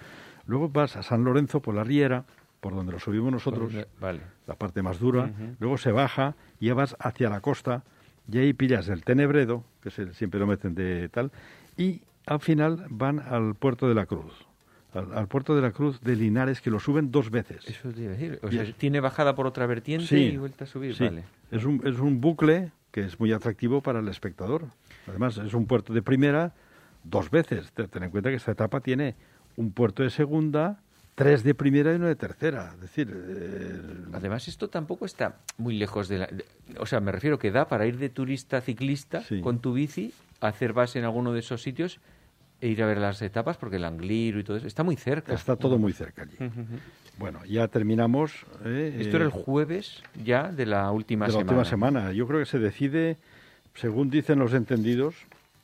Luego 0.47 0.68
vas 0.68 0.95
a 0.95 1.03
San 1.03 1.24
Lorenzo 1.24 1.59
por 1.59 1.74
la 1.74 1.82
Riera, 1.82 2.26
por 2.61 2.76
donde 2.76 2.93
lo 2.93 3.01
subimos 3.01 3.32
nosotros, 3.32 3.72
la 3.74 4.55
parte 4.55 4.82
más 4.82 5.01
dura, 5.01 5.32
luego 5.59 5.78
se 5.78 5.90
baja 5.90 6.36
y 6.61 6.66
ya 6.66 6.74
vas 6.74 6.95
hacia 7.01 7.28
la 7.28 7.40
costa 7.40 7.82
y 8.30 8.38
ahí 8.38 8.53
pillas 8.53 8.88
el 8.88 9.05
Tenebredo, 9.05 9.64
que 9.82 9.90
siempre 9.90 10.40
lo 10.40 10.47
meten 10.47 10.74
de 10.74 11.09
tal, 11.09 11.30
y 11.77 12.03
al 12.27 12.41
final 12.41 12.87
van 12.91 13.20
al 13.20 13.55
puerto 13.55 13.89
de 13.89 13.95
la 13.95 14.07
Cruz. 14.07 14.47
Al, 14.93 15.29
puerto 15.29 15.55
de 15.55 15.61
la 15.61 15.72
Cruz 15.72 16.01
de 16.01 16.16
Linares, 16.16 16.62
que 16.62 16.70
lo 16.70 16.81
suben 16.81 17.11
dos 17.11 17.31
veces. 17.31 17.68
Eso 17.68 17.91
te 17.91 18.09
decir. 18.09 18.41
O 18.43 18.51
sea, 18.51 18.64
tiene 18.72 19.01
bajada 19.01 19.35
por 19.35 19.47
otra 19.47 19.66
vertiente 19.66 20.18
y 20.18 20.37
vuelta 20.39 20.64
a 20.64 20.66
subir. 20.66 20.97
Vale. 20.99 21.24
Es, 21.51 21.64
un, 21.64 21.83
es 21.85 21.99
un 21.99 22.20
bucle 22.20 22.72
que 22.91 23.03
es 23.03 23.20
muy 23.20 23.31
atractivo 23.33 23.83
para 23.83 24.01
el 24.01 24.09
espectador. 24.09 24.64
Además, 25.07 25.37
es 25.37 25.53
un 25.53 25.66
puerto 25.66 25.93
de 25.93 26.01
primera 26.01 26.55
dos 27.05 27.31
veces. 27.31 27.72
Ten 27.72 28.03
en 28.03 28.11
cuenta 28.11 28.31
que 28.31 28.37
esta 28.37 28.53
etapa 28.53 28.81
tiene 28.81 29.16
un 29.57 29.72
puerto 29.72 30.03
de 30.03 30.09
segunda, 30.09 30.81
tres 31.14 31.43
de 31.43 31.55
primera 31.55 31.93
y 31.93 31.97
uno 31.97 32.07
de 32.07 32.16
tercera. 32.16 32.72
Es 32.74 32.81
decir, 32.81 33.12
eh, 33.14 33.81
además 34.12 34.49
esto 34.49 34.68
tampoco 34.68 35.05
está 35.05 35.41
muy 35.59 35.77
lejos 35.77 36.09
de 36.09 36.18
la, 36.18 36.29
o 36.79 36.87
sea, 36.87 37.01
me 37.01 37.12
refiero 37.12 37.39
que 37.39 37.51
da 37.51 37.68
para 37.68 37.87
ir 37.87 37.99
de 37.99 38.09
turista 38.09 38.61
ciclista 38.61 39.22
con 39.43 39.61
tu 39.61 39.72
bici 39.72 40.12
hacer 40.41 40.72
base 40.72 40.99
en 40.99 41.05
alguno 41.05 41.32
de 41.32 41.41
esos 41.41 41.62
sitios 41.62 42.01
e 42.61 42.68
ir 42.68 42.82
a 42.82 42.87
ver 42.87 42.99
las 42.99 43.20
etapas, 43.22 43.57
porque 43.59 43.76
el 43.76 43.84
Angliru 43.84 44.39
y 44.41 44.45
todo 44.45 44.57
eso 44.57 44.66
está 44.66 44.82
muy 44.82 44.97
cerca. 44.97 45.34
Está 45.34 45.57
todo 45.57 45.78
muy 45.78 45.93
cerca 45.93 46.22
allí. 46.22 46.37
Bueno, 47.18 47.45
ya 47.45 47.68
terminamos. 47.68 48.45
¿eh? 48.64 48.97
Esto 49.01 49.16
era 49.16 49.24
el 49.26 49.30
Eh, 49.30 49.43
jueves 49.45 50.03
ya 50.24 50.51
de 50.53 50.66
la 50.66 50.91
última 50.91 51.26
de 51.26 51.32
la 51.32 51.39
semana. 51.39 51.51
última 51.53 51.64
semana. 51.64 52.12
Yo 52.12 52.26
creo 52.26 52.41
que 52.41 52.47
se 52.47 52.59
decide, 52.59 53.18
según 53.74 54.09
dicen 54.11 54.39
los 54.39 54.53
entendidos, 54.55 55.14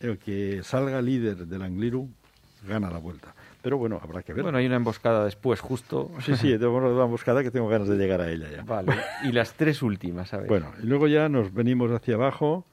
el 0.00 0.18
que 0.18 0.62
salga 0.62 1.00
líder 1.00 1.46
del 1.46 1.62
Angliru 1.62 2.08
gana 2.68 2.90
la 2.90 2.98
vuelta. 2.98 3.34
Pero 3.62 3.78
bueno, 3.78 4.00
habrá 4.02 4.22
que 4.22 4.32
ver. 4.32 4.42
Bueno, 4.42 4.58
hay 4.58 4.66
una 4.66 4.76
emboscada 4.76 5.24
después, 5.24 5.60
justo. 5.60 6.10
Sí, 6.20 6.36
sí, 6.36 6.48
tengo 6.58 6.76
una 6.76 7.04
emboscada 7.04 7.42
que 7.42 7.50
tengo 7.50 7.68
ganas 7.68 7.88
de 7.88 7.96
llegar 7.96 8.20
a 8.20 8.30
ella 8.30 8.48
ya. 8.50 8.62
Vale. 8.64 8.92
Y 9.24 9.32
las 9.32 9.54
tres 9.54 9.82
últimas, 9.82 10.34
a 10.34 10.38
ver. 10.38 10.48
Bueno, 10.48 10.72
y 10.82 10.86
luego 10.86 11.06
ya 11.06 11.28
nos 11.28 11.54
venimos 11.54 11.90
hacia 11.92 12.14
abajo 12.16 12.66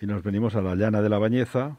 y 0.00 0.06
nos 0.06 0.22
venimos 0.22 0.54
a 0.54 0.62
la 0.62 0.74
llana 0.74 1.02
de 1.02 1.08
la 1.08 1.18
Bañeza. 1.18 1.76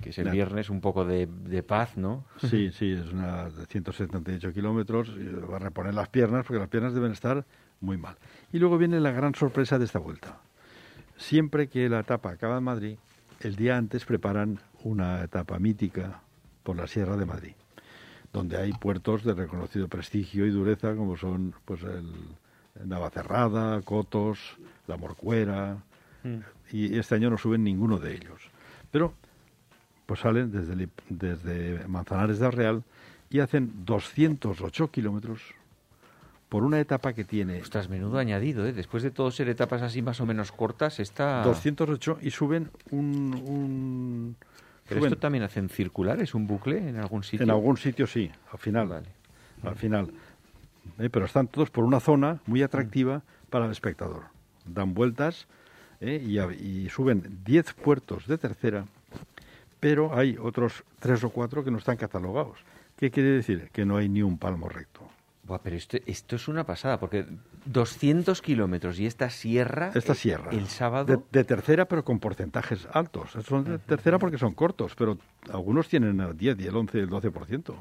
que 0.00 0.10
es 0.10 0.18
el 0.18 0.26
la- 0.26 0.32
viernes 0.32 0.70
un 0.70 0.80
poco 0.80 1.04
de, 1.04 1.26
de 1.26 1.62
paz, 1.62 1.96
¿no? 1.96 2.24
Sí, 2.38 2.70
sí, 2.72 2.92
es 2.92 3.12
una 3.12 3.48
de 3.50 3.66
178 3.66 4.52
kilómetros. 4.52 5.08
y 5.16 5.24
Va 5.34 5.56
a 5.56 5.60
reponer 5.60 5.94
las 5.94 6.08
piernas 6.08 6.44
porque 6.46 6.60
las 6.60 6.68
piernas 6.68 6.94
deben 6.94 7.12
estar 7.12 7.44
muy 7.80 7.96
mal. 7.96 8.16
Y 8.52 8.58
luego 8.58 8.76
viene 8.78 9.00
la 9.00 9.10
gran 9.12 9.34
sorpresa 9.34 9.78
de 9.78 9.84
esta 9.86 9.98
vuelta. 9.98 10.38
Siempre 11.16 11.68
que 11.68 11.88
la 11.88 12.00
etapa 12.00 12.30
acaba 12.30 12.58
en 12.58 12.64
Madrid, 12.64 12.96
el 13.40 13.56
día 13.56 13.76
antes 13.76 14.04
preparan 14.04 14.58
una 14.82 15.22
etapa 15.22 15.58
mítica 15.58 16.20
por 16.62 16.76
la 16.76 16.86
Sierra 16.86 17.16
de 17.16 17.24
Madrid, 17.26 17.52
donde 18.32 18.56
hay 18.56 18.72
puertos 18.72 19.22
de 19.24 19.32
reconocido 19.34 19.86
prestigio 19.88 20.46
y 20.46 20.50
dureza 20.50 20.94
como 20.96 21.16
son 21.16 21.54
pues 21.64 21.82
el 21.82 22.10
Navacerrada, 22.88 23.80
Cotos, 23.82 24.38
La 24.88 24.96
Morcuera, 24.96 25.78
y 26.70 26.98
este 26.98 27.14
año 27.14 27.30
no 27.30 27.38
suben 27.38 27.62
ninguno 27.64 27.98
de 27.98 28.14
ellos. 28.14 28.40
Pero 28.90 29.12
pues 30.06 30.20
salen 30.20 30.50
desde, 30.52 30.88
desde 31.08 31.86
Manzanares 31.88 32.38
del 32.38 32.52
Real 32.52 32.82
y 33.30 33.40
hacen 33.40 33.72
208 33.86 34.90
kilómetros 34.90 35.40
por 36.48 36.62
una 36.62 36.78
etapa 36.78 37.14
que 37.14 37.24
tiene 37.24 37.60
Ostras, 37.60 37.88
menudo 37.88 38.18
añadido, 38.18 38.66
¿eh? 38.66 38.72
Después 38.72 39.02
de 39.02 39.10
todo 39.10 39.30
ser 39.30 39.48
etapas 39.48 39.82
así 39.82 40.02
más 40.02 40.20
o 40.20 40.26
menos 40.26 40.52
cortas, 40.52 41.00
está... 41.00 41.42
208 41.42 42.18
y 42.22 42.30
suben 42.30 42.70
un... 42.90 43.34
un- 43.46 44.36
Pero 44.88 45.00
suben- 45.00 45.06
esto 45.06 45.18
también 45.18 45.42
hacen 45.42 45.68
circulares, 45.68 46.34
un 46.34 46.46
bucle 46.46 46.78
en 46.88 46.96
algún 46.98 47.24
sitio. 47.24 47.42
en 47.44 47.50
algún 47.50 47.76
sitio 47.76 48.06
sí, 48.06 48.30
al 48.52 48.58
final. 48.58 48.86
Vale. 48.88 49.06
Al 49.64 49.74
final. 49.76 50.12
Eh, 50.98 51.08
pero 51.10 51.24
están 51.24 51.48
todos 51.48 51.70
por 51.70 51.84
una 51.84 51.98
zona 51.98 52.40
muy 52.46 52.62
atractiva 52.62 53.22
para 53.50 53.64
el 53.64 53.72
espectador. 53.72 54.24
Dan 54.66 54.92
vueltas 54.94 55.46
eh, 56.04 56.56
y, 56.60 56.88
suben 56.90 57.40
10 57.44 57.72
puertos 57.74 58.26
de 58.26 58.36
tercera, 58.36 58.84
pero 59.80 60.16
hay 60.16 60.36
otros 60.40 60.84
tres 60.98 61.24
o 61.24 61.30
cuatro 61.30 61.64
que 61.64 61.70
no 61.70 61.78
están 61.78 61.96
catalogados. 61.96 62.58
¿Qué 62.96 63.10
quiere 63.10 63.30
decir? 63.30 63.70
Que 63.72 63.84
no 63.84 63.96
hay 63.96 64.08
ni 64.08 64.22
un 64.22 64.38
palmo 64.38 64.68
recto. 64.68 65.00
Buah, 65.44 65.58
pero 65.62 65.76
esto, 65.76 65.98
esto 66.06 66.36
es 66.36 66.48
una 66.48 66.64
pasada, 66.64 66.98
porque 66.98 67.26
200 67.66 68.40
kilómetros 68.40 68.98
y 68.98 69.06
esta 69.06 69.28
sierra... 69.30 69.90
Esta 69.94 70.12
eh, 70.12 70.16
sierra. 70.16 70.50
El 70.50 70.68
sábado... 70.68 71.04
De, 71.04 71.22
de 71.38 71.44
tercera, 71.44 71.86
pero 71.86 72.04
con 72.04 72.18
porcentajes 72.18 72.86
altos. 72.92 73.32
Son 73.46 73.64
de 73.64 73.78
tercera 73.78 74.18
porque 74.18 74.38
son 74.38 74.54
cortos, 74.54 74.94
pero 74.94 75.18
algunos 75.50 75.88
tienen 75.88 76.20
el 76.20 76.36
10 76.36 76.60
y 76.60 76.66
el 76.66 76.76
11 76.76 76.98
y 76.98 77.00
el 77.00 77.10
12%. 77.10 77.74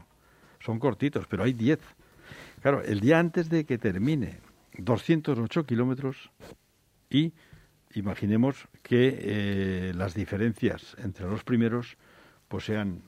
Son 0.60 0.80
cortitos, 0.80 1.26
pero 1.28 1.44
hay 1.44 1.54
10. 1.54 1.80
Claro, 2.62 2.82
el 2.82 3.00
día 3.02 3.20
antes 3.20 3.50
de 3.50 3.66
que 3.66 3.78
termine 3.78 4.40
208 4.78 5.66
kilómetros 5.66 6.32
y 7.10 7.34
imaginemos 7.96 8.68
que 8.82 9.18
eh, 9.20 9.94
las 9.96 10.14
diferencias 10.14 10.96
entre 11.00 11.28
los 11.28 11.44
primeros 11.44 11.98
pues 12.48 12.66
sean, 12.66 13.02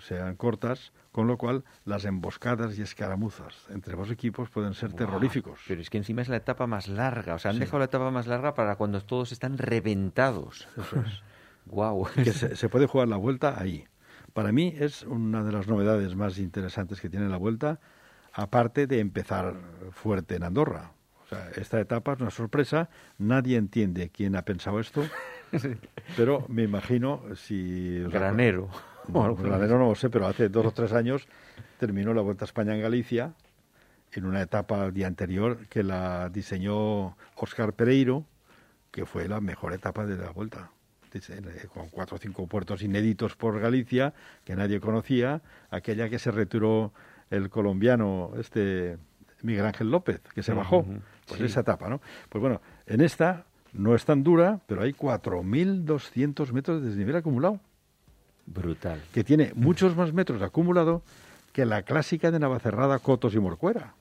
sean 0.00 0.36
cortas, 0.36 0.92
con 1.12 1.26
lo 1.26 1.36
cual 1.38 1.64
las 1.84 2.04
emboscadas 2.04 2.78
y 2.78 2.82
escaramuzas 2.82 3.54
entre 3.70 3.94
los 3.96 4.10
equipos 4.10 4.50
pueden 4.50 4.74
ser 4.74 4.92
terroríficos. 4.92 5.60
Pero 5.68 5.80
es 5.80 5.90
que 5.90 5.98
encima 5.98 6.22
es 6.22 6.28
la 6.28 6.36
etapa 6.36 6.66
más 6.66 6.88
larga. 6.88 7.34
O 7.34 7.38
sea, 7.38 7.50
han 7.50 7.56
Sí. 7.56 7.60
dejado 7.60 7.78
la 7.80 7.84
etapa 7.86 8.10
más 8.10 8.26
larga 8.26 8.54
para 8.54 8.76
cuando 8.76 9.00
todos 9.02 9.32
están 9.32 9.58
reventados. 9.58 10.68
Eso 10.76 11.00
es. 11.00 11.22
Guau. 11.66 12.06
que 12.14 12.32
se, 12.32 12.54
se 12.56 12.68
puede 12.68 12.86
jugar 12.86 13.08
la 13.08 13.16
vuelta 13.16 13.60
ahí. 13.60 13.86
Para 14.32 14.52
mí 14.52 14.74
es 14.78 15.02
una 15.02 15.42
de 15.42 15.50
las 15.52 15.66
novedades 15.66 16.14
más 16.14 16.38
interesantes 16.38 17.00
que 17.00 17.08
tiene 17.08 17.28
la 17.28 17.38
vuelta, 17.38 17.80
aparte 18.32 18.86
de 18.86 19.00
empezar 19.00 19.54
fuerte 19.92 20.36
en 20.36 20.42
Andorra. 20.44 20.92
O 21.26 21.28
sea, 21.28 21.50
esta 21.56 21.80
etapa 21.80 22.12
es 22.12 22.20
una 22.20 22.30
sorpresa, 22.30 22.88
nadie 23.18 23.56
entiende 23.56 24.10
quién 24.10 24.36
ha 24.36 24.42
pensado 24.42 24.78
esto, 24.78 25.04
pero 26.16 26.44
me 26.48 26.62
imagino 26.62 27.22
si... 27.34 28.00
Granero. 28.10 28.68
acu- 29.08 29.12
No, 29.12 29.34
Granero 29.36 29.78
no 29.78 29.88
lo 29.88 29.94
sé, 29.96 30.08
pero 30.08 30.26
hace 30.26 30.48
dos 30.48 30.66
o 30.66 30.70
tres 30.72 30.92
años 30.92 31.26
terminó 31.78 32.14
la 32.14 32.22
Vuelta 32.22 32.44
a 32.44 32.46
España 32.46 32.74
en 32.74 32.82
Galicia, 32.82 33.32
en 34.12 34.24
una 34.24 34.40
etapa 34.40 34.82
al 34.84 34.92
día 34.94 35.08
anterior 35.08 35.58
que 35.68 35.82
la 35.82 36.28
diseñó 36.30 37.16
Óscar 37.34 37.72
Pereiro, 37.72 38.24
que 38.92 39.04
fue 39.04 39.28
la 39.28 39.40
mejor 39.40 39.72
etapa 39.72 40.06
de 40.06 40.16
la 40.16 40.30
Vuelta. 40.30 40.70
Eh, 41.12 41.66
con 41.72 41.88
cuatro 41.88 42.16
o 42.16 42.18
cinco 42.18 42.46
puertos 42.46 42.82
inéditos 42.82 43.36
por 43.36 43.58
Galicia 43.58 44.12
que 44.44 44.54
nadie 44.54 44.80
conocía, 44.80 45.40
aquella 45.70 46.08
que 46.10 46.18
se 46.18 46.30
retiró 46.30 46.92
el 47.30 47.48
colombiano 47.48 48.32
este 48.38 48.98
Miguel 49.42 49.64
Ángel 49.66 49.90
López, 49.90 50.20
que 50.34 50.42
se 50.42 50.52
bajó, 50.52 50.84
pues 51.26 51.38
sí. 51.40 51.46
esa 51.46 51.60
etapa, 51.60 51.88
¿no? 51.88 52.00
Pues 52.28 52.40
bueno, 52.40 52.60
en 52.86 53.00
esta 53.00 53.44
no 53.72 53.94
es 53.94 54.04
tan 54.04 54.22
dura, 54.22 54.60
pero 54.66 54.82
hay 54.82 54.92
4.200 54.92 56.52
metros 56.52 56.82
de 56.82 56.88
desnivel 56.88 57.16
acumulado, 57.16 57.60
Brutal. 58.46 59.02
que 59.12 59.24
tiene 59.24 59.52
muchos 59.54 59.96
más 59.96 60.12
metros 60.12 60.42
acumulado 60.42 61.02
que 61.52 61.66
la 61.66 61.82
clásica 61.82 62.30
de 62.30 62.38
Navacerrada, 62.38 62.98
Cotos 62.98 63.34
y 63.34 63.40
Morcuera, 63.40 63.94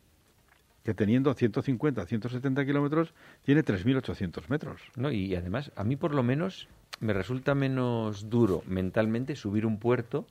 que 0.83 0.93
teniendo 0.93 1.33
150, 1.33 2.05
170 2.05 2.65
kilómetros, 2.65 3.13
tiene 3.43 3.63
3.800 3.63 4.49
metros. 4.49 4.81
No, 4.95 5.11
y 5.11 5.35
además, 5.35 5.71
a 5.75 5.83
mí 5.83 5.95
por 5.95 6.13
lo 6.13 6.21
menos 6.21 6.67
me 6.99 7.13
resulta 7.13 7.55
menos 7.55 8.29
duro 8.29 8.61
mentalmente 8.67 9.35
subir 9.35 9.65
un 9.65 9.79
puerto 9.79 10.27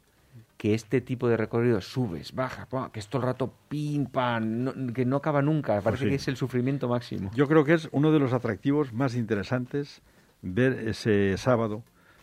que 0.65 0.73
este 0.73 1.03
tipo 1.03 1.29
de 1.29 1.37
recorrido 1.37 1.79
subes, 1.83 2.35
bajas, 2.35 2.67
que 2.91 2.99
es 2.99 3.09
todo 3.09 3.21
el 3.21 3.27
rato 3.27 3.53
pim, 3.69 4.07
pam, 4.07 4.65
no- 4.65 4.95
que 4.95 5.05
no 5.05 5.17
acaba 5.17 5.43
nunca. 5.43 5.79
Parece 5.83 6.05
sí. 6.05 6.09
que 6.09 6.15
es 6.15 6.27
el 6.27 6.39
sufrimiento 6.39 6.89
máximo. 6.89 7.31
Yo 7.35 7.47
creo 7.49 7.67
que 7.67 7.75
es 7.75 7.87
uno 7.93 8.11
de 8.13 8.19
los 8.19 8.33
atractivos 8.33 8.91
más 8.95 9.15
interesantes 9.15 10.01
ver 10.41 10.89
ese 10.89 11.37
sábado 11.37 11.83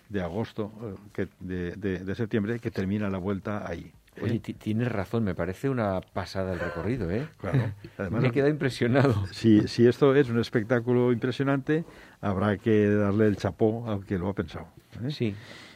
de 0.10 0.24
agosto, 0.24 0.72
eh, 0.82 0.96
que, 1.14 1.28
de, 1.39 1.76
de- 1.76 2.00
de 2.00 2.16
septiembre, 2.16 2.58
que 2.58 2.72
termina 2.72 3.12
la 3.12 3.20
vuelta 3.20 3.70
ahí. 3.70 3.92
¿eh? 4.16 4.22
Oye, 4.24 4.39
ti- 4.39 4.56
tienes 4.56 4.92
razón, 4.92 5.24
me 5.24 5.36
parece 5.36 5.70
una 5.70 6.02
pasada 6.02 6.54
el 6.54 6.60
recorrido, 6.60 7.12
¿eh? 7.12 7.28
Claro. 7.39 7.72
Además, 8.00 8.24
me 8.24 8.30
he 8.30 8.32
quedado 8.32 8.50
impresionado. 8.50 9.28
si, 9.28 9.68
si 9.68 9.86
esto 9.86 10.16
es 10.16 10.32
un 10.32 10.39
espectáculo 10.39 11.12
impresionante, 11.12 11.86
habrá 12.22 12.58
que 12.58 12.89
darle 12.89 13.28
el 13.28 13.38
chapó 13.38 13.88
al 13.88 14.04
que 14.04 14.18
lo 14.18 14.30
ha 14.30 14.34
pensado. 14.34 14.66
¿eh? 15.04 15.12
Sí. 15.12 15.36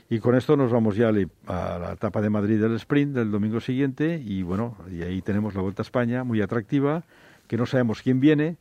Y 0.10 0.20
con 0.20 0.36
esto 0.36 0.56
nos 0.56 0.72
vamos 0.72 0.96
ya 0.96 1.10
a 1.10 1.12
la 1.80 1.94
etapa 1.94 2.22
de 2.22 2.30
Madrid 2.30 2.62
del 2.62 2.76
sprint 2.76 3.16
del 3.16 3.32
domingo 3.32 3.60
siguiente. 3.60 4.22
Y 4.24 4.44
bueno, 4.44 4.78
y 4.92 5.02
ahí 5.02 5.22
tenemos 5.22 5.56
la 5.56 5.62
Vuelta 5.62 5.82
a 5.82 5.86
España 5.86 6.24
muy 6.24 6.42
atractiva, 6.42 7.04
que 7.48 7.58
no 7.58 7.66
sabemos 7.66 8.02
quién 8.02 8.20
viene, 8.20 8.58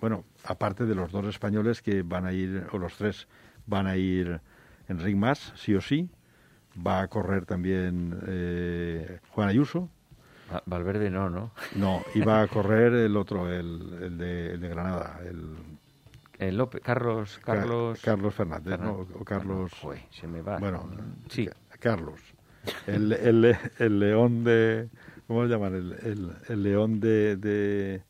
bueno, 0.00 0.24
aparte 0.44 0.86
de 0.86 0.94
los 0.94 1.10
dos 1.10 1.26
españoles 1.26 1.82
que 1.82 2.02
van 2.02 2.24
a 2.26 2.32
ir, 2.32 2.64
o 2.72 2.78
los 2.78 2.94
tres 2.96 3.26
van 3.66 3.86
a 3.86 3.96
ir 3.96 4.40
en 4.88 4.98
Ring 5.00 5.18
Más, 5.18 5.52
sí 5.56 5.74
o 5.74 5.80
sí, 5.80 6.08
va 6.86 7.00
a 7.00 7.08
correr 7.08 7.46
también 7.46 8.16
eh, 8.26 9.18
Juan 9.30 9.48
Ayuso, 9.48 9.88
Va- 10.52 10.62
Valverde 10.66 11.10
no, 11.10 11.28
¿no? 11.30 11.50
no, 11.74 12.02
y 12.14 12.20
va 12.20 12.42
a 12.42 12.46
correr 12.46 12.92
el 12.94 13.16
otro, 13.16 13.52
el, 13.52 13.98
el 14.02 14.18
de, 14.18 14.52
el 14.54 14.60
de 14.60 14.68
Granada, 14.68 15.20
el 15.28 15.42
Eh, 16.38 16.52
López, 16.52 16.80
Carlos, 16.82 17.38
Ca- 17.44 17.54
Carlos... 17.54 18.00
Carlos 18.02 18.34
Fernández, 18.34 18.68
Fernández. 18.78 19.08
¿no? 19.10 19.20
o 19.20 19.24
Carlos... 19.24 19.72
Joder, 19.80 20.02
se 20.10 20.26
me 20.28 20.40
va. 20.40 20.58
Bueno, 20.58 20.88
sí. 21.28 21.46
Ca- 21.46 21.76
Carlos. 21.78 22.20
El, 22.86 23.12
el, 23.12 23.40
le- 23.40 23.58
el 23.78 23.98
león 23.98 24.44
de. 24.44 24.88
¿Cómo 25.26 25.42
lo 25.44 25.48
llaman? 25.48 25.74
El, 25.74 26.32
el, 26.48 26.62
león 26.62 27.00
de. 27.00 27.36
de 27.36 28.02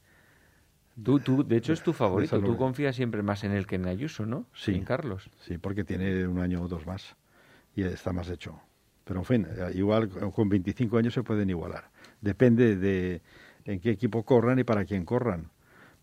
Tú, 1.03 1.21
tú, 1.21 1.45
de 1.45 1.57
hecho, 1.59 1.73
es 1.73 1.83
tu 1.83 1.93
favorito. 1.93 2.41
Tú 2.41 2.57
confías 2.57 2.97
siempre 2.97 3.23
más 3.23 3.45
en 3.45 3.53
él 3.53 3.67
que 3.67 3.77
en 3.77 3.87
Ayuso, 3.87 4.27
¿no? 4.27 4.47
Sí. 4.55 4.75
En 4.75 4.85
Carlos. 4.85 5.31
sí, 5.47 5.59
porque 5.59 5.85
tiene 5.85 6.27
un 6.27 6.39
año 6.41 6.63
o 6.63 6.67
dos 6.69 6.87
más 6.87 7.15
y 7.77 7.83
está 7.85 8.13
más 8.13 8.29
hecho. 8.31 8.59
Pero 9.05 9.21
en 9.21 9.25
fin, 9.27 9.47
igual 9.75 10.09
con 10.09 10.49
25 10.49 10.99
años 10.99 11.15
se 11.15 11.23
pueden 11.23 11.49
igualar. 11.51 11.91
Depende 12.21 12.77
de 12.77 13.23
en 13.65 13.79
qué 13.81 13.91
equipo 13.91 14.25
corran 14.25 14.59
y 14.59 14.65
para 14.65 14.85
quién 14.85 15.05
corran. 15.05 15.51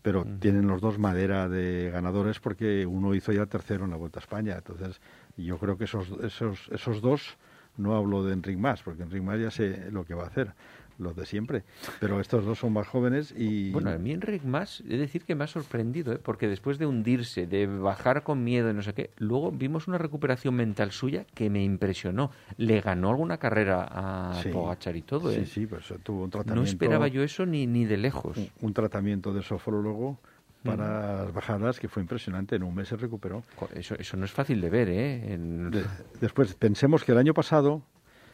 Pero 0.06 0.24
tienen 0.38 0.68
los 0.68 0.80
dos 0.80 1.00
madera 1.00 1.48
de 1.48 1.90
ganadores 1.90 2.38
porque 2.38 2.86
uno 2.86 3.12
hizo 3.16 3.32
ya 3.32 3.46
tercero 3.46 3.86
en 3.86 3.90
la 3.90 3.96
Vuelta 3.96 4.20
a 4.20 4.22
España. 4.22 4.54
Entonces, 4.54 5.00
yo 5.36 5.58
creo 5.58 5.76
que 5.76 5.82
esos, 5.82 6.08
esos, 6.22 6.68
esos 6.70 7.00
dos, 7.00 7.36
no 7.76 7.96
hablo 7.96 8.22
de 8.22 8.34
Enric 8.34 8.56
Más, 8.56 8.84
porque 8.84 9.02
Enric 9.02 9.24
Más 9.24 9.40
ya 9.40 9.50
sé 9.50 9.90
lo 9.90 10.04
que 10.04 10.14
va 10.14 10.22
a 10.22 10.26
hacer. 10.28 10.54
Los 10.98 11.16
de 11.16 11.26
siempre. 11.26 11.64
Pero 12.00 12.20
estos 12.20 12.44
dos 12.44 12.58
son 12.58 12.72
más 12.72 12.86
jóvenes 12.88 13.34
y... 13.36 13.70
Bueno, 13.70 13.90
a 13.90 13.98
mí 13.98 14.12
Enric 14.12 14.44
más, 14.44 14.80
es 14.80 14.98
decir 14.98 15.24
que 15.24 15.34
me 15.34 15.44
ha 15.44 15.46
sorprendido, 15.46 16.12
¿eh? 16.12 16.18
porque 16.22 16.48
después 16.48 16.78
de 16.78 16.86
hundirse, 16.86 17.46
de 17.46 17.66
bajar 17.66 18.22
con 18.22 18.42
miedo 18.42 18.70
y 18.70 18.74
no 18.74 18.82
sé 18.82 18.92
qué, 18.94 19.10
luego 19.18 19.50
vimos 19.52 19.88
una 19.88 19.98
recuperación 19.98 20.54
mental 20.54 20.92
suya 20.92 21.26
que 21.34 21.50
me 21.50 21.62
impresionó. 21.62 22.30
Le 22.56 22.80
ganó 22.80 23.10
alguna 23.10 23.38
carrera 23.38 23.86
a 23.90 24.40
Pogachar 24.52 24.96
y 24.96 25.02
todo, 25.02 25.30
Sí, 25.30 25.40
¿eh? 25.40 25.46
sí, 25.46 25.66
pues 25.66 25.84
tuvo 26.02 26.24
un 26.24 26.30
tratamiento... 26.30 26.60
No 26.60 26.64
esperaba 26.64 27.08
yo 27.08 27.22
eso 27.22 27.46
ni, 27.46 27.66
ni 27.66 27.84
de 27.84 27.96
lejos. 27.96 28.36
Un, 28.36 28.50
un 28.60 28.72
tratamiento 28.72 29.32
de 29.32 29.42
sofrólogo 29.42 30.18
para 30.66 31.24
las 31.24 31.32
bajadas 31.32 31.78
que 31.78 31.88
fue 31.88 32.02
impresionante. 32.02 32.56
En 32.56 32.62
un 32.64 32.74
mes 32.74 32.88
se 32.88 32.96
recuperó. 32.96 33.42
Eso, 33.74 33.94
eso 33.94 34.16
no 34.16 34.24
es 34.24 34.32
fácil 34.32 34.60
de 34.60 34.70
ver, 34.70 34.88
¿eh? 34.88 35.32
En... 35.32 35.70
De, 35.70 35.84
después, 36.20 36.54
pensemos 36.54 37.04
que 37.04 37.12
el 37.12 37.18
año 37.18 37.34
pasado, 37.34 37.82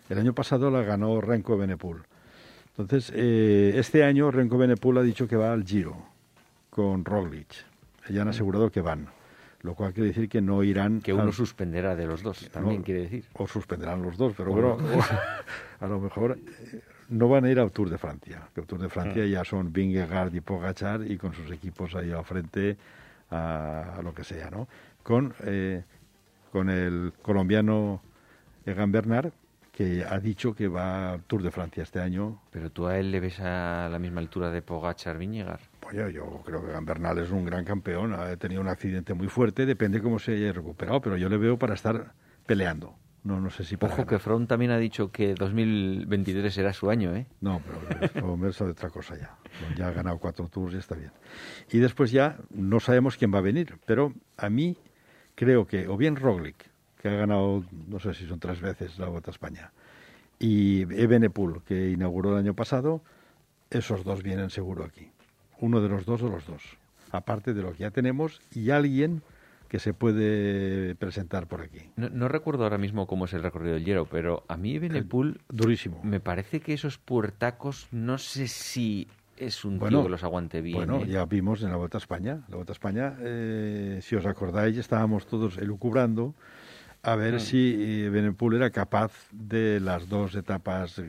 el 0.08 0.18
año 0.18 0.32
pasado 0.32 0.70
la 0.70 0.82
ganó 0.82 1.20
Renko 1.20 1.56
Benepul. 1.56 2.04
Entonces, 2.78 3.12
eh, 3.14 3.72
este 3.76 4.02
año 4.04 4.30
Renko 4.30 4.56
Benepul 4.58 4.96
ha 4.98 5.02
dicho 5.02 5.28
que 5.28 5.36
va 5.36 5.52
al 5.52 5.64
Giro 5.64 5.96
con 6.70 7.04
Roglic. 7.04 7.48
Ya 8.08 8.22
han 8.22 8.28
asegurado 8.28 8.70
que 8.70 8.80
van. 8.80 9.08
Lo 9.60 9.74
cual 9.74 9.92
quiere 9.92 10.08
decir 10.08 10.28
que 10.28 10.40
no 10.40 10.64
irán... 10.64 11.00
Que 11.02 11.12
uno 11.12 11.22
al- 11.24 11.32
suspenderá 11.32 11.94
de 11.94 12.06
los 12.06 12.22
dos, 12.22 12.48
también 12.50 12.78
no, 12.80 12.84
quiere 12.84 13.02
decir. 13.02 13.24
O 13.34 13.46
suspenderán 13.46 14.02
los 14.02 14.16
dos, 14.16 14.32
pero 14.36 14.50
bueno, 14.52 14.76
a 15.80 15.86
lo 15.86 16.00
mejor 16.00 16.36
eh, 16.36 16.80
no 17.10 17.28
van 17.28 17.44
a 17.44 17.50
ir 17.50 17.60
al 17.60 17.70
Tour 17.70 17.88
de 17.88 17.98
Francia. 17.98 18.42
Que 18.54 18.62
el 18.62 18.66
Tour 18.66 18.80
de 18.80 18.88
Francia 18.88 19.24
ya 19.26 19.44
son 19.44 19.72
Vingegaard 19.72 20.34
y 20.34 20.40
Pogachar 20.40 21.08
y 21.08 21.16
con 21.16 21.32
sus 21.34 21.48
equipos 21.52 21.94
ahí 21.94 22.10
al 22.10 22.24
frente 22.24 22.76
a, 23.30 23.94
a 23.98 24.02
lo 24.02 24.12
que 24.14 24.24
sea, 24.24 24.50
¿no? 24.50 24.66
Con, 25.04 25.32
eh, 25.44 25.84
con 26.50 26.68
el 26.68 27.12
colombiano 27.22 28.02
Egan 28.66 28.90
Bernard, 28.90 29.30
que 29.72 30.04
ha 30.04 30.20
dicho 30.20 30.54
que 30.54 30.68
va 30.68 31.12
al 31.12 31.24
Tour 31.24 31.42
de 31.42 31.50
Francia 31.50 31.82
este 31.82 31.98
año. 31.98 32.42
Pero 32.50 32.70
tú 32.70 32.86
a 32.86 32.98
él 32.98 33.10
le 33.10 33.20
ves 33.20 33.40
a 33.40 33.88
la 33.90 33.98
misma 33.98 34.20
altura 34.20 34.50
de 34.50 34.60
Pogachar 34.60 35.18
Viñegar. 35.18 35.60
Pues 35.80 35.96
yo, 35.96 36.08
yo 36.10 36.42
creo 36.44 36.64
que 36.64 36.72
Bernal 36.84 37.18
es 37.18 37.30
un 37.30 37.44
gran 37.44 37.64
campeón, 37.64 38.12
ha 38.12 38.36
tenido 38.36 38.60
un 38.60 38.68
accidente 38.68 39.14
muy 39.14 39.28
fuerte, 39.28 39.66
depende 39.66 40.00
cómo 40.00 40.18
se 40.18 40.34
haya 40.34 40.52
recuperado, 40.52 41.00
pero 41.00 41.16
yo 41.16 41.28
le 41.28 41.38
veo 41.38 41.58
para 41.58 41.74
estar 41.74 42.12
peleando. 42.46 42.94
No, 43.24 43.40
no 43.40 43.50
sé 43.50 43.64
si 43.64 43.76
para 43.76 43.94
Ojo 43.94 44.04
que. 44.04 44.18
Front 44.18 44.48
también 44.48 44.72
ha 44.72 44.78
dicho 44.78 45.12
que 45.12 45.34
2023 45.34 46.52
será 46.52 46.72
su 46.72 46.90
año, 46.90 47.14
¿eh? 47.14 47.26
No, 47.40 47.62
pero 48.12 48.32
Homer 48.32 48.52
sabe 48.52 48.72
otra 48.72 48.90
cosa 48.90 49.16
ya. 49.16 49.36
Ya 49.76 49.88
ha 49.88 49.92
ganado 49.92 50.18
cuatro 50.18 50.48
tours 50.48 50.74
y 50.74 50.78
está 50.78 50.96
bien. 50.96 51.12
Y 51.70 51.78
después 51.78 52.10
ya 52.10 52.38
no 52.50 52.80
sabemos 52.80 53.16
quién 53.16 53.32
va 53.32 53.38
a 53.38 53.42
venir, 53.42 53.78
pero 53.86 54.12
a 54.36 54.50
mí 54.50 54.76
creo 55.36 55.66
que 55.66 55.86
o 55.86 55.96
bien 55.96 56.16
Roglic, 56.16 56.71
que 57.02 57.08
ha 57.08 57.14
ganado, 57.14 57.64
no 57.88 57.98
sé 57.98 58.14
si 58.14 58.26
son 58.26 58.38
tres 58.38 58.60
veces 58.60 58.96
la 58.98 59.08
Vuelta 59.08 59.30
a 59.30 59.32
España, 59.32 59.72
y 60.38 60.82
Ebenepul, 60.82 61.62
que 61.64 61.90
inauguró 61.90 62.32
el 62.32 62.38
año 62.38 62.54
pasado, 62.54 63.00
esos 63.70 64.04
dos 64.04 64.22
vienen 64.22 64.50
seguro 64.50 64.84
aquí. 64.84 65.10
Uno 65.60 65.80
de 65.80 65.88
los 65.88 66.04
dos 66.04 66.22
o 66.22 66.28
los 66.28 66.46
dos. 66.46 66.62
Aparte 67.10 67.54
de 67.54 67.62
lo 67.62 67.72
que 67.72 67.78
ya 67.78 67.90
tenemos 67.90 68.40
y 68.54 68.70
alguien 68.70 69.22
que 69.68 69.78
se 69.78 69.94
puede 69.94 70.94
presentar 70.96 71.46
por 71.46 71.62
aquí. 71.62 71.80
No, 71.96 72.08
no 72.10 72.28
recuerdo 72.28 72.64
ahora 72.64 72.78
mismo 72.78 73.06
cómo 73.06 73.24
es 73.24 73.32
el 73.32 73.42
recorrido 73.42 73.74
del 73.74 73.84
Hierro, 73.84 74.06
pero 74.06 74.44
a 74.48 74.56
mí 74.56 74.78
Benepool 74.78 75.40
Durísimo. 75.48 76.00
me 76.02 76.20
parece 76.20 76.60
que 76.60 76.74
esos 76.74 76.98
puertacos, 76.98 77.88
no 77.90 78.18
sé 78.18 78.48
si 78.48 79.08
es 79.36 79.64
un 79.64 79.78
Bueno, 79.78 79.98
tío 79.98 80.04
que 80.04 80.10
los 80.10 80.24
aguante 80.24 80.60
bien. 80.60 80.76
Bueno, 80.76 80.98
¿eh? 80.98 81.08
ya 81.08 81.24
vimos 81.24 81.62
en 81.62 81.70
la 81.70 81.76
Vuelta 81.76 81.96
a 81.98 82.00
España. 82.00 82.42
La 82.48 82.56
Vuelta 82.56 82.72
a 82.72 82.74
España, 82.74 83.16
eh, 83.20 84.00
si 84.02 84.14
os 84.14 84.26
acordáis, 84.26 84.76
estábamos 84.76 85.26
todos 85.26 85.56
elucubrando 85.58 86.34
a 87.02 87.16
ver 87.16 87.40
si 87.40 88.04
eh, 88.04 88.10
Benepul 88.10 88.54
era 88.54 88.70
capaz 88.70 89.12
de 89.32 89.80
las 89.80 90.08
dos 90.08 90.34
etapas 90.36 91.02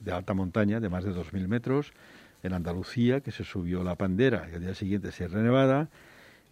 de 0.00 0.12
alta 0.12 0.34
montaña, 0.34 0.80
de 0.80 0.88
más 0.90 1.04
de 1.04 1.12
2.000 1.12 1.48
metros, 1.48 1.92
en 2.42 2.52
Andalucía, 2.52 3.20
que 3.20 3.30
se 3.30 3.44
subió 3.44 3.84
la 3.84 3.94
pandera 3.94 4.48
y 4.50 4.56
al 4.56 4.60
día 4.60 4.74
siguiente 4.74 5.12
Sierra 5.12 5.40
Nevada, 5.40 5.88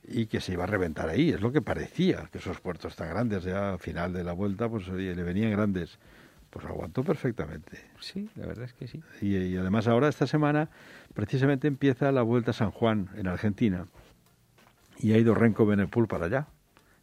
y 0.09 0.27
que 0.27 0.41
se 0.41 0.55
iba 0.55 0.65
a 0.65 0.67
reventar 0.67 1.11
ahí. 1.11 1.31
Es 1.31 1.43
lo 1.43 1.53
que 1.53 1.61
parecía, 1.61 2.29
que 2.33 2.39
esos 2.39 2.61
puertos 2.61 2.97
tan 2.97 3.11
grandes, 3.11 3.45
ya 3.45 3.73
al 3.73 3.79
final 3.79 4.15
de 4.15 4.25
la 4.25 4.33
vuelta, 4.33 4.69
pues 4.69 4.89
oye, 4.89 5.15
le 5.15 5.23
venían 5.23 5.51
grandes. 5.51 5.99
Pues 6.49 6.65
aguantó 6.65 7.05
perfectamente. 7.05 7.79
Sí, 8.01 8.29
la 8.35 8.47
verdad 8.47 8.65
es 8.65 8.73
que 8.73 8.89
sí. 8.89 9.01
Y, 9.21 9.37
y 9.37 9.57
además 9.57 9.87
ahora 9.87 10.09
esta 10.09 10.27
semana 10.27 10.69
precisamente 11.15 11.69
empieza 11.69 12.11
la 12.11 12.23
Vuelta 12.23 12.51
a 12.51 12.55
San 12.55 12.73
Juan 12.73 13.09
en 13.17 13.29
Argentina 13.29 13.87
y 14.99 15.13
ha 15.13 15.19
ido 15.19 15.35
Renko 15.35 15.65
Benepul 15.65 16.09
para 16.09 16.27
allá 16.27 16.49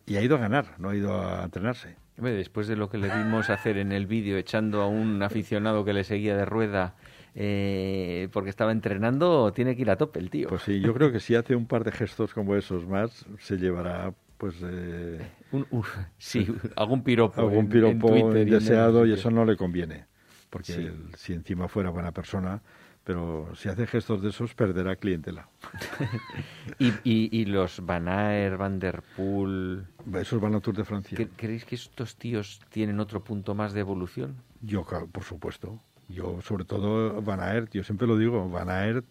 y 0.07 0.15
ha 0.15 0.21
ido 0.23 0.37
a 0.37 0.39
ganar, 0.39 0.73
no 0.79 0.89
ha 0.89 0.95
ido 0.95 1.21
a 1.21 1.43
entrenarse. 1.43 1.95
Después 2.17 2.67
de 2.67 2.75
lo 2.75 2.89
que 2.89 2.97
le 2.97 3.13
vimos 3.15 3.51
hacer 3.51 3.77
en 3.77 3.91
el 3.91 4.07
vídeo 4.07 4.37
echando 4.37 4.81
a 4.81 4.87
un 4.87 5.21
aficionado 5.21 5.85
que 5.85 5.93
le 5.93 6.03
seguía 6.03 6.35
de 6.35 6.45
rueda 6.45 6.95
eh, 7.35 8.29
porque 8.31 8.49
estaba 8.49 8.71
entrenando, 8.71 9.51
tiene 9.53 9.75
que 9.75 9.83
ir 9.83 9.91
a 9.91 9.97
tope 9.97 10.19
el 10.19 10.31
tío. 10.31 10.49
Pues 10.49 10.63
sí, 10.63 10.79
yo 10.79 10.95
creo 10.95 11.11
que 11.11 11.19
si 11.19 11.35
hace 11.35 11.55
un 11.55 11.67
par 11.67 11.83
de 11.83 11.91
gestos 11.91 12.33
como 12.33 12.55
esos 12.55 12.87
más, 12.87 13.25
se 13.39 13.57
llevará 13.57 14.11
pues 14.39 14.55
eh, 14.63 15.19
Un- 15.51 15.67
un- 15.69 15.83
sí, 16.17 16.47
algún 16.75 17.03
piropo. 17.03 17.39
algún 17.39 17.53
en- 17.53 17.59
en 17.65 17.69
piropo 17.69 18.07
Twitter 18.07 18.47
y 18.47 18.55
en 18.55 18.73
el- 18.73 19.09
y 19.09 19.13
eso 19.13 19.29
no 19.29 19.45
le 19.45 19.55
conviene, 19.55 20.05
porque 20.49 20.73
Sí. 20.73 20.81
él, 20.81 20.95
si 21.15 21.33
encima 21.33 21.67
fuera 21.67 21.89
buena 21.91 22.11
persona, 22.11 22.61
pero 23.07 23.47
si 23.55 23.69
hace 23.69 23.87
gestos 23.87 24.21
de 24.21 24.29
esos 24.29 24.53
perderá 24.53 24.97
clientela. 24.97 25.47
Y, 26.79 26.89
y, 27.03 27.29
y 27.31 27.45
los 27.45 27.83
Van 27.85 28.07
Aert, 28.09 28.57
Van 28.57 28.77
der 28.79 29.01
Poel... 29.15 29.85
Esos 30.13 30.39
van 30.41 30.53
al 30.53 30.61
Tour 30.61 30.75
de 30.75 30.83
Francia. 30.83 31.17
¿cre- 31.17 31.29
¿Creéis 31.35 31.63
que 31.65 31.75
estos 31.75 32.15
tíos 32.17 32.59
tienen 32.69 32.99
otro 32.99 33.23
punto 33.23 33.55
más 33.55 33.73
de 33.73 33.79
evolución? 33.79 34.35
Yo, 34.61 34.85
por 35.11 35.23
supuesto. 35.23 35.79
Yo, 36.09 36.39
sobre 36.41 36.65
todo, 36.65 37.19
Van 37.21 37.39
Aert, 37.39 37.71
yo 37.73 37.83
siempre 37.83 38.05
lo 38.07 38.17
digo, 38.17 38.47
Van 38.49 38.69
Aert 38.69 39.05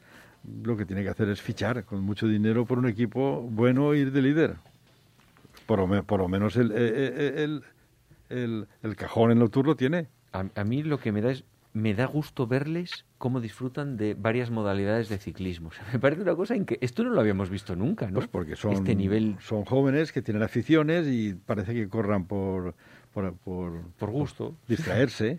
lo 0.62 0.76
que 0.76 0.84
tiene 0.84 1.02
que 1.02 1.08
hacer 1.08 1.28
es 1.30 1.40
fichar 1.42 1.82
con 1.84 2.02
mucho 2.02 2.28
dinero 2.28 2.66
por 2.66 2.78
un 2.78 2.86
equipo 2.86 3.40
bueno 3.50 3.94
e 3.94 3.98
ir 3.98 4.12
de 4.12 4.22
líder. 4.22 4.56
Por 5.66 5.78
lo, 5.80 5.86
me- 5.88 6.02
por 6.04 6.20
lo 6.20 6.28
menos 6.28 6.54
el, 6.56 6.70
el, 6.70 7.62
el, 8.28 8.66
el- 8.82 8.96
cajón 8.96 9.32
en 9.32 9.40
el 9.42 9.50
Tour 9.50 9.66
lo 9.66 9.74
tiene. 9.74 10.06
A, 10.32 10.44
a 10.54 10.64
mí 10.64 10.82
lo 10.84 11.00
que 11.00 11.10
me 11.10 11.20
da 11.22 11.30
es 11.32 11.42
me 11.76 11.92
da 11.92 12.06
gusto 12.06 12.46
verles 12.46 13.04
cómo 13.18 13.38
disfrutan 13.38 13.98
de 13.98 14.14
varias 14.14 14.50
modalidades 14.50 15.10
de 15.10 15.18
ciclismo. 15.18 15.68
O 15.68 15.72
sea, 15.72 15.84
me 15.92 15.98
parece 15.98 16.22
una 16.22 16.34
cosa 16.34 16.54
en 16.54 16.64
que 16.64 16.78
esto 16.80 17.04
no 17.04 17.10
lo 17.10 17.20
habíamos 17.20 17.50
visto 17.50 17.76
nunca, 17.76 18.06
¿no? 18.06 18.14
Pues 18.14 18.28
porque 18.28 18.56
son, 18.56 18.72
este 18.72 18.94
nivel 18.94 19.36
son 19.40 19.66
jóvenes 19.66 20.10
que 20.10 20.22
tienen 20.22 20.42
aficiones 20.42 21.06
y 21.06 21.34
parece 21.34 21.74
que 21.74 21.86
corran 21.86 22.24
por, 22.24 22.74
por, 23.12 23.34
por, 23.34 23.82
por 23.98 24.10
gusto. 24.10 24.56
distraerse. 24.68 25.38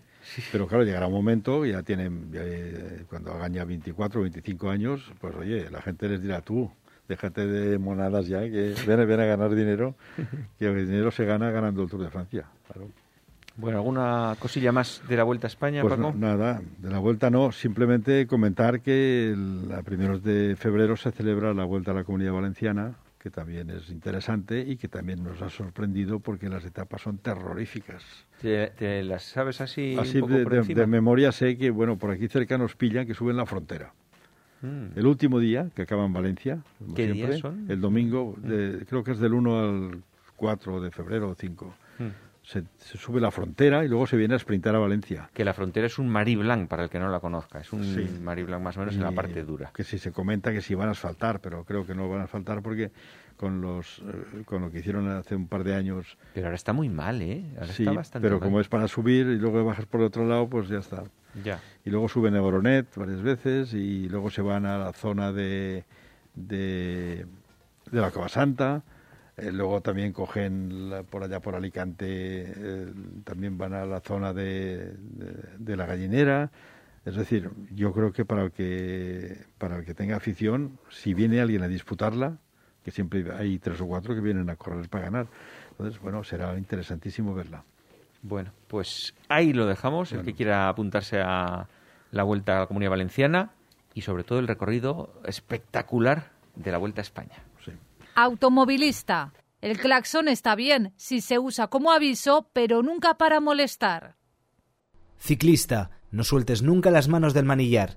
Pero 0.52 0.68
claro, 0.68 0.84
llegará 0.84 1.08
un 1.08 1.12
momento, 1.12 1.66
ya 1.66 1.82
tienen, 1.82 2.30
ya, 2.30 2.42
eh, 2.44 3.04
cuando 3.08 3.32
hagan 3.32 3.54
ya 3.54 3.64
24 3.64 4.20
o 4.20 4.22
25 4.22 4.70
años, 4.70 5.12
pues 5.20 5.34
oye, 5.34 5.68
la 5.70 5.82
gente 5.82 6.08
les 6.08 6.22
dirá 6.22 6.40
tú, 6.40 6.70
déjate 7.08 7.48
de 7.48 7.78
monadas 7.78 8.28
ya, 8.28 8.42
que 8.42 8.76
ven, 8.86 9.08
ven 9.08 9.20
a 9.20 9.24
ganar 9.24 9.52
dinero, 9.56 9.96
que 10.56 10.66
el 10.66 10.86
dinero 10.86 11.10
se 11.10 11.24
gana 11.24 11.50
ganando 11.50 11.82
el 11.82 11.90
Tour 11.90 12.04
de 12.04 12.10
Francia. 12.10 12.46
Claro. 12.68 12.88
Bueno, 13.58 13.78
¿alguna 13.78 14.36
cosilla 14.38 14.70
más 14.70 15.02
de 15.08 15.16
la 15.16 15.24
Vuelta 15.24 15.48
a 15.48 15.50
España, 15.50 15.82
Pues 15.82 15.94
Paco? 15.94 16.12
no- 16.12 16.18
nada, 16.18 16.62
de 16.78 16.90
la 16.90 17.00
vuelta 17.00 17.28
no, 17.28 17.50
simplemente 17.50 18.28
comentar 18.28 18.80
que 18.80 19.30
el- 19.32 19.72
a 19.76 19.82
primeros 19.82 20.22
de 20.22 20.54
febrero 20.56 20.96
se 20.96 21.10
celebra 21.10 21.52
la 21.52 21.64
Vuelta 21.64 21.90
a 21.90 21.94
la 21.94 22.04
Comunidad 22.04 22.32
Valenciana, 22.34 22.94
que 23.18 23.30
también 23.30 23.68
es 23.70 23.90
interesante 23.90 24.60
y 24.60 24.76
que 24.76 24.86
también 24.86 25.24
nos 25.24 25.42
ha 25.42 25.50
sorprendido 25.50 26.20
porque 26.20 26.48
las 26.48 26.64
etapas 26.64 27.02
son 27.02 27.18
terroríficas. 27.18 28.04
¿Te, 28.40 28.68
te 28.78 29.02
las 29.02 29.24
sabes 29.24 29.60
así, 29.60 29.96
Así 29.98 30.18
un 30.18 30.28
poco 30.28 30.34
de, 30.34 30.42
por 30.44 30.52
de- 30.52 30.58
encima? 30.60 30.80
de 30.80 30.86
memoria 30.86 31.32
sé 31.32 31.58
que, 31.58 31.70
bueno, 31.70 31.96
por 31.96 32.12
aquí 32.12 32.28
cerca 32.28 32.56
nos 32.58 32.76
pillan 32.76 33.08
que 33.08 33.14
suben 33.14 33.36
la 33.36 33.44
frontera. 33.44 33.92
Mm. 34.62 34.96
El 34.96 35.04
último 35.06 35.40
día, 35.40 35.68
que 35.74 35.82
acaba 35.82 36.04
en 36.06 36.12
Valencia, 36.12 36.58
como 36.78 36.94
¿Qué 36.94 37.06
siempre, 37.06 37.26
días 37.26 37.40
son? 37.40 37.66
el 37.68 37.80
domingo, 37.80 38.36
de- 38.38 38.84
creo 38.88 39.02
que 39.02 39.10
es 39.10 39.18
del 39.18 39.34
1 39.34 39.58
al 39.58 40.02
4 40.36 40.80
de 40.80 40.92
febrero 40.92 41.30
o 41.30 41.34
5. 41.34 41.74
Mm. 41.98 42.04
Se, 42.48 42.62
se 42.78 42.96
sube 42.96 43.20
la 43.20 43.30
frontera 43.30 43.84
y 43.84 43.88
luego 43.88 44.06
se 44.06 44.16
viene 44.16 44.34
a 44.34 44.38
sprintar 44.38 44.74
a 44.74 44.78
Valencia. 44.78 45.28
Que 45.34 45.44
la 45.44 45.52
frontera 45.52 45.86
es 45.86 45.98
un 45.98 46.08
Marie 46.08 46.34
Blanc, 46.38 46.66
para 46.66 46.84
el 46.84 46.88
que 46.88 46.98
no 46.98 47.10
la 47.10 47.20
conozca. 47.20 47.58
Es 47.60 47.74
un 47.74 47.84
Sí. 47.84 48.08
Marie 48.22 48.44
Blanc 48.44 48.62
más 48.62 48.74
o 48.78 48.80
menos 48.80 48.94
en 48.94 49.02
la 49.02 49.12
parte 49.12 49.44
dura. 49.44 49.70
Que 49.74 49.84
si 49.84 49.98
se 49.98 50.12
comenta 50.12 50.50
que 50.50 50.62
si 50.62 50.74
van 50.74 50.88
a 50.88 50.92
asfaltar, 50.92 51.40
pero 51.40 51.64
creo 51.66 51.84
que 51.86 51.94
no 51.94 52.08
van 52.08 52.22
a 52.22 52.24
asfaltar 52.24 52.62
porque 52.62 52.90
con 53.36 53.60
los 53.60 53.98
eh, 53.98 54.44
con 54.46 54.62
lo 54.62 54.70
que 54.70 54.78
hicieron 54.78 55.06
hace 55.10 55.36
un 55.36 55.46
par 55.46 55.62
de 55.62 55.74
años, 55.74 56.16
Pero 56.32 56.46
ahora 56.46 56.56
está 56.56 56.72
muy 56.72 56.88
mal, 56.88 57.20
¿eh? 57.20 57.44
Ahora 57.60 57.66
sí, 57.74 57.82
está 57.82 57.92
bastante 57.92 58.26
pero 58.26 58.40
mal. 58.40 58.48
como 58.48 58.60
es 58.62 58.68
para 58.68 58.88
subir 58.88 59.26
y 59.26 59.36
luego 59.38 59.62
bajas 59.62 59.84
por 59.84 60.00
el 60.00 60.06
otro 60.06 60.26
lado, 60.26 60.48
pues 60.48 60.68
ya 60.70 60.78
está. 60.78 61.04
Ya. 61.44 61.60
Y 61.84 61.90
luego 61.90 62.08
suben 62.08 62.34
a 62.34 62.40
Boronet 62.40 62.86
varias 62.96 63.20
veces 63.20 63.74
y 63.74 64.08
luego 64.08 64.30
se 64.30 64.40
van 64.40 64.64
a 64.64 64.78
la 64.78 64.94
zona 64.94 65.32
de, 65.32 65.84
de, 66.34 67.26
de 67.90 68.00
la 68.00 68.10
Cova 68.10 68.30
Santa. 68.30 68.82
Eh, 69.38 69.52
luego 69.52 69.80
también 69.80 70.12
cogen 70.12 70.90
la- 70.90 71.02
por 71.04 71.22
allá 71.22 71.40
por 71.40 71.54
Alicante, 71.54 72.06
eh, 72.56 72.92
también 73.24 73.56
van 73.56 73.72
a 73.74 73.84
la 73.86 74.00
zona 74.00 74.32
de, 74.32 74.94
de, 74.96 75.34
de 75.58 75.76
la 75.76 75.86
gallinera. 75.86 76.50
Es 77.04 77.14
decir, 77.16 77.50
yo 77.74 77.92
creo 77.92 78.12
que 78.12 78.24
para 78.24 78.42
el 78.44 78.52
que 78.52 79.44
para 79.58 79.76
el 79.78 79.84
que 79.84 79.94
tenga 79.94 80.16
afición, 80.16 80.78
si 80.90 81.14
viene 81.14 81.40
alguien 81.40 81.62
a 81.62 81.68
disputarla, 81.68 82.38
que 82.84 82.90
siempre 82.90 83.24
hay 83.36 83.58
tres 83.58 83.80
o 83.80 83.86
cuatro 83.86 84.14
que 84.14 84.20
vienen 84.20 84.50
a 84.50 84.56
correr 84.56 84.88
para 84.88 85.04
ganar, 85.04 85.26
entonces 85.70 86.00
bueno, 86.00 86.24
será 86.24 86.56
interesantísimo 86.58 87.34
verla. 87.34 87.64
Bueno, 88.22 88.50
pues 88.66 89.14
ahí 89.28 89.52
lo 89.52 89.66
dejamos. 89.66 90.12
El 90.12 90.22
que 90.22 90.34
quiera 90.34 90.68
apuntarse 90.68 91.20
a, 91.20 91.68
la 92.10 92.22
Vuelta 92.24 92.56
a 92.56 92.60
la 92.60 92.66
Comunidad 92.66 92.90
Valenciana 92.90 93.50
y 93.94 94.02
sobre 94.02 94.24
todo 94.24 94.38
el 94.40 94.48
recorrido 94.48 95.12
espectacular 95.24 96.30
de 96.56 96.72
la 96.72 96.78
Vuelta 96.78 97.00
a 97.00 97.02
España. 97.02 97.36
Automovilista. 98.20 99.32
El 99.60 99.78
claxon 99.78 100.26
está 100.26 100.56
bien 100.56 100.92
si 100.96 101.20
se 101.20 101.38
usa 101.38 101.68
como 101.68 101.92
aviso, 101.92 102.50
pero 102.52 102.82
nunca 102.82 103.14
para 103.14 103.38
molestar. 103.38 104.16
Ciclista. 105.18 105.92
No 106.10 106.24
sueltes 106.24 106.60
nunca 106.60 106.90
las 106.90 107.06
manos 107.06 107.32
del 107.32 107.44
manillar. 107.44 107.96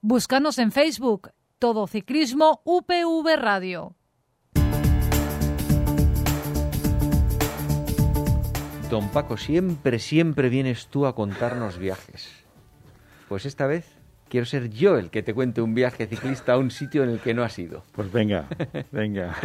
Búscanos 0.00 0.56
en 0.58 0.72
Facebook. 0.72 1.32
Todo 1.58 1.86
Ciclismo 1.86 2.62
UPV 2.64 3.36
Radio. 3.36 3.94
Don 8.88 9.10
Paco, 9.10 9.36
siempre, 9.36 9.98
siempre 9.98 10.48
vienes 10.48 10.86
tú 10.86 11.04
a 11.04 11.14
contarnos 11.14 11.76
viajes. 11.76 12.30
Pues 13.28 13.44
esta 13.44 13.66
vez 13.66 13.99
quiero 14.30 14.46
ser 14.46 14.70
yo 14.70 14.96
el 14.96 15.10
que 15.10 15.22
te 15.22 15.34
cuente 15.34 15.60
un 15.60 15.74
viaje 15.74 16.06
ciclista 16.06 16.54
a 16.54 16.58
un 16.58 16.70
sitio 16.70 17.02
en 17.02 17.10
el 17.10 17.18
que 17.18 17.34
no 17.34 17.42
has 17.42 17.58
ido. 17.58 17.82
Pues 17.92 18.10
venga, 18.10 18.46
venga. 18.92 19.36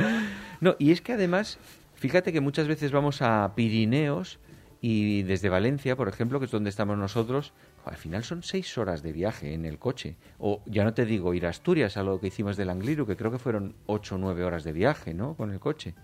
No, 0.62 0.76
y 0.80 0.92
es 0.92 1.02
que 1.02 1.14
además, 1.14 1.58
fíjate 1.96 2.32
que 2.32 2.40
muchas 2.40 2.68
veces 2.68 2.92
vamos 2.92 3.22
a 3.22 3.52
Pirineos 3.56 4.40
y 4.80 5.24
desde 5.24 5.50
Valencia, 5.50 5.96
por 5.96 6.08
ejemplo, 6.08 6.40
que 6.40 6.46
es 6.46 6.52
donde 6.52 6.70
estamos 6.70 6.98
nosotros, 6.98 7.52
al 7.86 7.98
final 7.98 8.24
son 8.24 8.44
seis 8.44 8.78
horas 8.78 9.02
de 9.02 9.12
viaje 9.12 9.54
en 9.54 9.66
el 9.66 9.80
coche. 9.80 10.16
O 10.38 10.62
ya 10.68 10.84
no 10.84 10.94
te 10.94 11.06
digo 11.06 11.34
ir 11.34 11.48
a 11.48 11.50
Asturias, 11.50 11.98
a 11.98 12.04
lo 12.04 12.20
que 12.20 12.28
hicimos 12.28 12.56
del 12.56 12.70
Angliru, 12.70 13.08
que 13.08 13.18
creo 13.18 13.32
que 13.32 13.40
fueron 13.40 13.74
ocho 13.88 14.16
o 14.16 14.18
nueve 14.20 14.44
horas 14.44 14.64
de 14.64 14.74
viaje, 14.74 15.16
¿no? 15.16 15.34
Con 15.34 15.52
el 15.52 15.60
coche, 15.60 15.96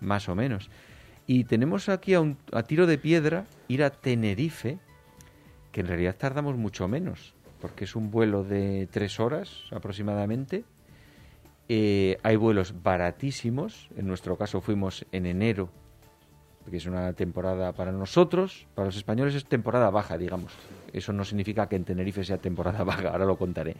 más 0.00 0.28
o 0.28 0.34
menos. 0.34 0.68
Y 1.28 1.44
tenemos 1.44 1.88
aquí 1.88 2.14
a, 2.14 2.20
un, 2.20 2.36
a 2.52 2.64
tiro 2.64 2.86
de 2.88 2.98
piedra 2.98 3.46
ir 3.68 3.84
a 3.84 3.90
Tenerife, 3.90 4.78
que 5.70 5.80
en 5.80 5.86
realidad 5.86 6.16
tardamos 6.18 6.56
mucho 6.56 6.88
menos, 6.88 7.34
porque 7.64 7.84
es 7.84 7.96
un 7.96 8.10
vuelo 8.10 8.44
de 8.44 8.86
tres 8.90 9.18
horas 9.18 9.64
aproximadamente. 9.70 10.64
Eh, 11.70 12.18
hay 12.22 12.36
vuelos 12.36 12.74
baratísimos, 12.82 13.88
en 13.96 14.06
nuestro 14.06 14.36
caso 14.36 14.60
fuimos 14.60 15.06
en 15.12 15.24
enero, 15.24 15.70
que 16.70 16.76
es 16.76 16.84
una 16.84 17.14
temporada 17.14 17.72
para 17.72 17.90
nosotros, 17.90 18.66
para 18.74 18.84
los 18.84 18.96
españoles 18.96 19.34
es 19.34 19.46
temporada 19.46 19.88
baja, 19.88 20.18
digamos. 20.18 20.52
Eso 20.92 21.14
no 21.14 21.24
significa 21.24 21.66
que 21.66 21.76
en 21.76 21.84
Tenerife 21.84 22.22
sea 22.22 22.36
temporada 22.36 22.84
baja, 22.84 23.08
ahora 23.08 23.24
lo 23.24 23.38
contaré. 23.38 23.76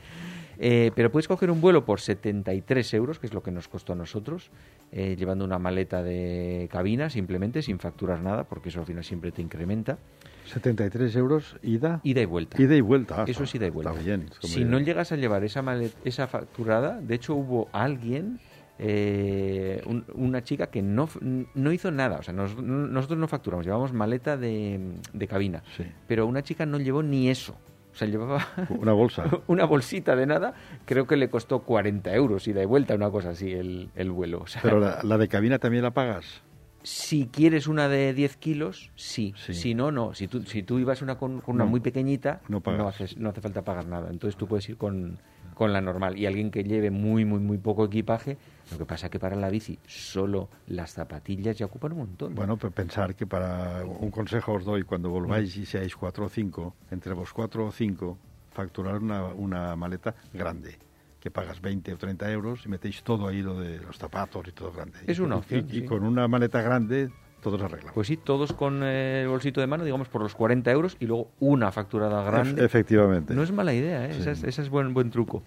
Eh, 0.58 0.90
pero 0.94 1.12
puedes 1.12 1.28
coger 1.28 1.50
un 1.50 1.60
vuelo 1.60 1.84
por 1.84 2.00
73 2.00 2.94
euros, 2.94 3.18
que 3.18 3.26
es 3.26 3.34
lo 3.34 3.42
que 3.42 3.50
nos 3.50 3.68
costó 3.68 3.92
a 3.92 3.96
nosotros, 3.96 4.50
eh, 4.92 5.14
llevando 5.14 5.44
una 5.44 5.58
maleta 5.58 6.02
de 6.02 6.70
cabina 6.72 7.10
simplemente, 7.10 7.60
sin 7.60 7.78
facturar 7.78 8.22
nada, 8.22 8.44
porque 8.44 8.70
eso 8.70 8.80
al 8.80 8.86
final 8.86 9.04
siempre 9.04 9.30
te 9.30 9.42
incrementa. 9.42 9.98
73 10.46 11.16
euros 11.16 11.56
ida. 11.62 12.00
Ida 12.04 12.20
y 12.20 12.24
vuelta. 12.26 12.60
Ida 12.60 12.74
y 12.76 12.80
vuelta. 12.80 13.22
ah, 13.22 13.24
Eso 13.26 13.44
es 13.44 13.54
ida 13.54 13.66
y 13.66 13.70
vuelta. 13.70 13.92
Está 13.92 14.04
bien. 14.04 14.20
está 14.22 14.38
muy 14.42 14.50
Si 14.50 14.58
bien. 14.58 14.70
no 14.70 14.78
llegas 14.80 15.12
a 15.12 15.16
llevar 15.16 15.44
esa, 15.44 15.62
malet- 15.62 15.94
esa 16.04 16.26
facturada, 16.26 17.00
de 17.00 17.14
hecho 17.14 17.34
hubo 17.34 17.68
alguien, 17.72 18.38
eh, 18.78 19.82
un- 19.86 20.04
una 20.14 20.42
chica 20.42 20.66
que 20.66 20.82
no, 20.82 21.08
no 21.54 21.72
hizo 21.72 21.90
nada, 21.90 22.18
o 22.18 22.22
sea, 22.22 22.34
nos- 22.34 22.56
nosotros 22.60 23.18
no 23.18 23.28
facturamos, 23.28 23.64
llevamos 23.64 23.92
maleta 23.92 24.36
de, 24.36 24.94
de 25.12 25.26
cabina, 25.28 25.62
Sí. 25.76 25.84
pero 26.08 26.26
una 26.26 26.42
chica 26.42 26.66
no 26.66 26.78
llevó 26.78 27.02
ni 27.02 27.28
eso, 27.30 27.56
o 27.92 27.96
sea, 27.96 28.08
llevaba 28.08 28.44
Una 28.70 28.92
bolsa. 28.92 29.24
una 29.46 29.64
bolsita 29.64 30.16
de 30.16 30.26
nada, 30.26 30.54
creo 30.84 31.06
que 31.06 31.16
le 31.16 31.30
costó 31.30 31.60
40 31.60 32.12
euros 32.14 32.46
ida 32.48 32.62
y 32.62 32.66
vuelta, 32.66 32.94
una 32.96 33.10
cosa 33.10 33.30
así, 33.30 33.52
el, 33.52 33.90
el 33.94 34.10
vuelo. 34.10 34.40
O 34.42 34.46
sea, 34.48 34.60
Pero 34.62 34.80
la, 34.80 35.00
la 35.04 35.18
de 35.18 35.28
cabina 35.28 35.58
también 35.58 35.82
la 35.84 35.92
pagas. 35.92 36.42
Si 36.84 37.26
quieres 37.26 37.66
una 37.66 37.88
de 37.88 38.12
10 38.14 38.36
kilos, 38.36 38.90
sí. 38.94 39.34
Sí. 39.36 39.54
Si 39.54 39.74
no, 39.74 39.90
no. 39.90 40.14
Si 40.14 40.28
tú, 40.28 40.42
si 40.44 40.62
tú 40.62 40.78
ibas 40.78 41.02
una 41.02 41.16
con, 41.16 41.40
con 41.40 41.56
una 41.56 41.64
No. 41.64 41.70
muy 41.70 41.80
pequeñita, 41.80 42.40
No 42.48 42.60
pagas. 42.60 42.94
haces- 43.00 43.16
no 43.16 43.30
hace 43.30 43.40
falta 43.40 43.62
pagar 43.62 43.86
nada. 43.86 44.10
Entonces 44.10 44.36
tú 44.36 44.46
puedes 44.46 44.68
ir 44.68 44.76
con, 44.76 45.18
con 45.54 45.72
la 45.72 45.80
normal. 45.80 46.18
Y 46.18 46.26
alguien 46.26 46.50
que 46.50 46.62
lleve 46.62 46.90
muy, 46.90 47.24
muy, 47.24 47.40
muy 47.40 47.56
poco 47.58 47.86
equipaje, 47.86 48.36
lo 48.70 48.76
que 48.78 48.84
pasa 48.84 49.06
es 49.06 49.10
que 49.10 49.18
para 49.18 49.34
la 49.34 49.48
bici 49.48 49.78
solo 49.86 50.48
las 50.68 50.92
zapatillas 50.92 51.56
ya 51.56 51.66
ocupan 51.66 51.92
un 51.92 51.98
montón. 51.98 52.34
Bueno, 52.34 52.56
pues 52.58 52.72
pensar 52.72 53.14
que 53.14 53.26
para 53.26 53.82
un 53.84 54.10
consejo 54.10 54.52
os 54.52 54.64
doy, 54.64 54.82
cuando 54.82 55.08
volváis 55.10 55.56
y 55.56 55.64
seáis 55.64 55.96
cuatro 55.96 56.26
o 56.26 56.28
cinco, 56.28 56.74
entre 56.90 57.14
vos 57.14 57.32
cuatro 57.32 57.66
o 57.66 57.72
cinco, 57.72 58.18
facturar 58.52 58.98
una, 58.98 59.24
una 59.28 59.74
maleta 59.74 60.14
grande, 60.34 60.76
que 61.24 61.30
pagas 61.30 61.62
20 61.62 61.94
o 61.94 61.96
30 61.96 62.30
euros 62.30 62.66
y 62.66 62.68
metéis 62.68 63.02
todo 63.02 63.26
ahí, 63.28 63.40
lo 63.40 63.58
de 63.58 63.78
los 63.78 63.96
zapatos 63.96 64.46
y 64.46 64.52
todo 64.52 64.70
grande. 64.72 64.98
Es 65.06 65.18
una 65.20 65.36
opción, 65.36 65.66
Y, 65.70 65.80
sí. 65.80 65.84
con 65.86 66.04
una 66.04 66.28
maleta 66.28 66.60
grande, 66.60 67.08
todo 67.40 67.56
se 67.56 67.64
arregla. 67.64 67.92
Pues 67.94 68.08
sí, 68.08 68.18
todos 68.18 68.52
con 68.52 68.82
eh, 68.82 69.22
el 69.22 69.28
bolsito 69.28 69.62
de 69.62 69.66
mano, 69.66 69.84
digamos, 69.84 70.08
por 70.08 70.20
los 70.20 70.34
40 70.34 70.70
euros 70.70 70.98
y 71.00 71.06
luego 71.06 71.30
una 71.40 71.72
facturada 71.72 72.22
grande. 72.24 72.60
Ef- 72.60 72.66
Efectivamente. 72.66 73.32
No 73.32 73.42
es 73.42 73.52
mala 73.52 73.72
idea, 73.72 74.04
¿eh? 74.04 74.12
Sí. 74.12 74.20
ese 74.20 74.32
es, 74.32 74.44
ese 74.44 74.60
es 74.60 74.68
buen, 74.68 74.92
buen 74.92 75.10
truco. 75.10 75.42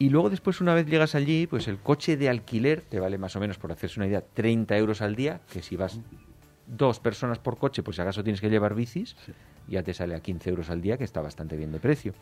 Y 0.00 0.08
luego 0.10 0.30
después, 0.30 0.60
una 0.60 0.74
vez 0.74 0.84
llegas 0.86 1.14
allí, 1.14 1.46
pues 1.46 1.68
el 1.68 1.78
coche 1.78 2.16
de 2.16 2.28
alquiler 2.28 2.80
te 2.80 2.98
vale 2.98 3.16
más 3.16 3.36
o 3.36 3.40
menos, 3.40 3.56
por 3.56 3.70
hacerse 3.70 4.00
una 4.00 4.08
idea, 4.08 4.20
30 4.20 4.76
euros 4.76 5.00
al 5.00 5.14
día, 5.14 5.42
que 5.52 5.62
si 5.62 5.76
vas 5.76 6.00
dos 6.66 6.98
personas 6.98 7.38
por 7.38 7.56
coche, 7.56 7.84
pues 7.84 7.94
si 7.94 8.02
acaso 8.02 8.24
tienes 8.24 8.40
que 8.40 8.50
llevar 8.50 8.74
bicis, 8.74 9.14
ya 9.68 9.84
te 9.84 9.94
sale 9.94 10.16
a 10.16 10.20
15 10.20 10.50
euros 10.50 10.70
al 10.70 10.80
día, 10.82 10.98
que 10.98 11.04
está 11.04 11.20
bastante 11.20 11.56
bien 11.56 11.70
de 11.70 11.78
precio. 11.78 12.14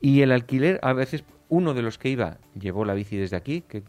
Y 0.00 0.22
el 0.22 0.32
alquiler, 0.32 0.80
a 0.82 0.94
veces 0.94 1.22
uno 1.50 1.74
de 1.74 1.82
los 1.82 1.98
que 1.98 2.08
iba 2.08 2.38
llevó 2.58 2.84
la 2.84 2.94
bici 2.94 3.16
desde 3.16 3.36
aquí, 3.36 3.60
que 3.60 3.82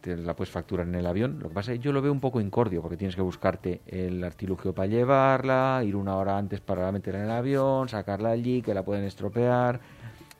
te 0.00 0.16
la 0.16 0.36
puedes 0.36 0.52
facturar 0.52 0.86
en 0.86 0.94
el 0.94 1.06
avión. 1.06 1.38
Lo 1.40 1.48
que 1.48 1.54
pasa 1.54 1.72
es 1.72 1.78
que 1.78 1.84
yo 1.84 1.92
lo 1.92 2.00
veo 2.00 2.12
un 2.12 2.20
poco 2.20 2.40
incordio, 2.40 2.82
porque 2.82 2.96
tienes 2.96 3.16
que 3.16 3.22
buscarte 3.22 3.80
el 3.86 4.22
artilugio 4.22 4.74
para 4.74 4.86
llevarla, 4.86 5.82
ir 5.84 5.96
una 5.96 6.16
hora 6.16 6.38
antes 6.38 6.60
para 6.60 6.92
meterla 6.92 7.20
en 7.20 7.26
el 7.26 7.32
avión, 7.32 7.88
sacarla 7.88 8.30
allí, 8.30 8.62
que 8.62 8.74
la 8.74 8.84
pueden 8.84 9.04
estropear. 9.04 9.80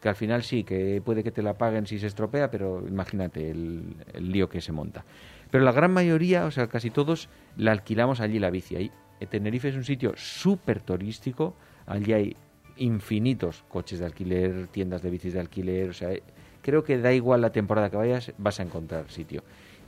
Que 0.00 0.08
al 0.08 0.14
final 0.14 0.44
sí, 0.44 0.62
que 0.62 1.02
puede 1.04 1.24
que 1.24 1.32
te 1.32 1.42
la 1.42 1.54
paguen 1.54 1.86
si 1.86 1.98
se 1.98 2.06
estropea, 2.06 2.50
pero 2.50 2.86
imagínate 2.86 3.50
el, 3.50 3.96
lío 4.20 4.48
que 4.48 4.60
se 4.60 4.70
monta. 4.70 5.04
Pero 5.50 5.64
la 5.64 5.72
gran 5.72 5.92
mayoría, 5.92 6.44
o 6.44 6.52
sea, 6.52 6.68
casi 6.68 6.90
todos, 6.90 7.28
la 7.56 7.72
alquilamos 7.72 8.20
allí 8.20 8.38
la 8.38 8.50
bici. 8.50 8.76
Eh, 8.76 9.26
Tenerife 9.26 9.70
es 9.70 9.74
un 9.74 9.82
sitio 9.82 10.12
súper 10.14 10.82
turístico, 10.82 11.56
allí 11.86 12.12
hay 12.12 12.36
infinitos 12.78 13.64
coches 13.68 13.98
de 13.98 14.06
alquiler, 14.06 14.66
tiendas 14.68 15.02
de 15.02 15.10
bicis 15.10 15.32
de 15.34 15.40
alquiler, 15.40 15.90
o 15.90 15.92
sea, 15.94 16.12
eh, 16.12 16.22
creo 16.62 16.84
que 16.84 16.98
da 16.98 17.12
igual 17.12 17.40
la 17.40 17.50
temporada 17.50 17.90
que 17.90 17.96
vayas, 17.96 18.32
vas 18.38 18.60
a 18.60 18.62
encontrar 18.62 19.10
sitio. 19.10 19.42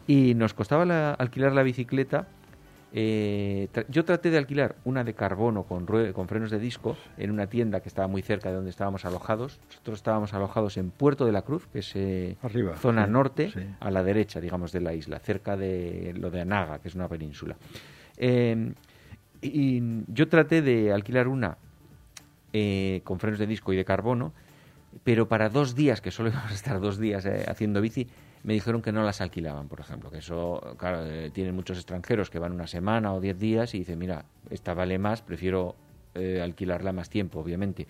Y 0.07 0.34
nos 0.34 0.55
costaba 0.55 0.84
la- 0.84 1.12
alquilar 1.14 1.53
la 1.53 1.62
bicicleta. 1.62 2.26
eh, 2.93 3.68
tra- 3.72 3.84
yo 3.88 4.05
traté 4.05 4.30
de 4.30 4.38
alquilar 4.38 4.74
una 4.84 5.05
de 5.05 5.14
carbono 5.14 5.62
con, 5.62 5.86
con 5.86 6.26
frenos 6.26 6.51
de 6.51 6.59
disco 6.59 6.97
en 7.18 7.30
una 7.30 7.47
tienda 7.47 7.78
que 7.80 7.88
estaba 7.88 8.09
muy 8.09 8.20
cerca 8.20 8.49
de 8.49 8.57
donde 8.57 8.70
estábamos 8.70 9.05
alojados. 9.05 9.61
Nosotros 9.68 9.99
estábamos 10.01 10.34
alojados 10.34 10.76
en 10.76 10.91
Puerto 10.91 11.24
de 11.24 11.30
la 11.30 11.43
Cruz, 11.43 11.68
que 11.72 11.78
es 11.78 11.93
eh, 11.95 12.36
Arriba, 12.43 12.74
zona 12.78 13.07
sí, 13.07 13.12
norte, 13.12 13.51
sí. 13.53 13.61
a 13.78 13.91
la 13.93 14.03
derecha, 14.03 14.41
digamos, 14.41 14.72
de 14.72 14.80
la 14.80 14.93
isla, 14.93 15.20
cerca 15.20 15.57
de 15.57 16.14
lo 16.18 16.32
de 16.32 16.41
Anaga, 16.41 16.80
que 16.80 16.88
es 16.88 16.97
una 16.97 17.07
península. 17.07 17.57
Eh, 18.16 18.72
y 19.41 19.82
yo 20.09 20.28
traté 20.28 20.61
de 20.61 20.93
alquilar 20.93 21.28
una 21.28 21.59
eh, 22.53 23.01
con 23.05 23.18
frenos 23.18 23.38
de 23.38 23.46
disco 23.46 23.72
y 23.72 23.76
de 23.76 23.84
carbono, 23.84 24.32
pero 25.05 25.28
para 25.28 25.48
dos 25.48 25.74
días, 25.74 26.01
que 26.01 26.11
solo 26.11 26.28
íbamos 26.30 26.51
a 26.51 26.55
estar 26.55 26.80
dos 26.80 26.98
días 26.98 27.24
eh, 27.26 27.44
haciendo 27.48 27.80
bici, 27.80 28.09
me 28.42 28.55
dijeron 28.55 28.82
que 28.82 28.92
no 28.92 29.03
las 29.03 29.20
alquilaban, 29.20 29.68
por 29.68 29.80
ejemplo, 29.80 30.11
que 30.11 30.18
eso, 30.18 30.74
claro, 30.78 31.07
eh, 31.07 31.30
tienen 31.30 31.55
muchos 31.55 31.76
extranjeros 31.76 32.30
que 32.30 32.38
van 32.38 32.53
una 32.53 32.66
semana 32.66 33.12
o 33.12 33.20
diez 33.20 33.38
días 33.38 33.74
y 33.74 33.80
dicen, 33.80 33.98
mira, 33.98 34.24
esta 34.48 34.74
vale 34.74 34.98
más, 34.98 35.22
prefiero 35.22 35.76
eh, 36.14 36.40
alquilarla 36.42 36.92
más 36.92 37.11
tiempo, 37.11 37.40
obviamente. 37.40 37.86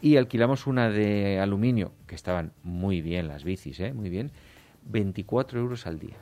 Y 0.00 0.16
alquilamos 0.16 0.66
una 0.66 0.90
de 0.90 1.38
aluminio, 1.38 1.92
que 2.06 2.14
estaban 2.14 2.52
muy 2.62 3.00
bien 3.00 3.28
las 3.28 3.44
bicis, 3.44 3.78
¿eh? 3.80 3.92
muy 3.92 4.10
bien, 4.10 4.32
24 4.86 5.60
euros 5.60 5.86
al 5.86 5.98
día. 5.98 6.16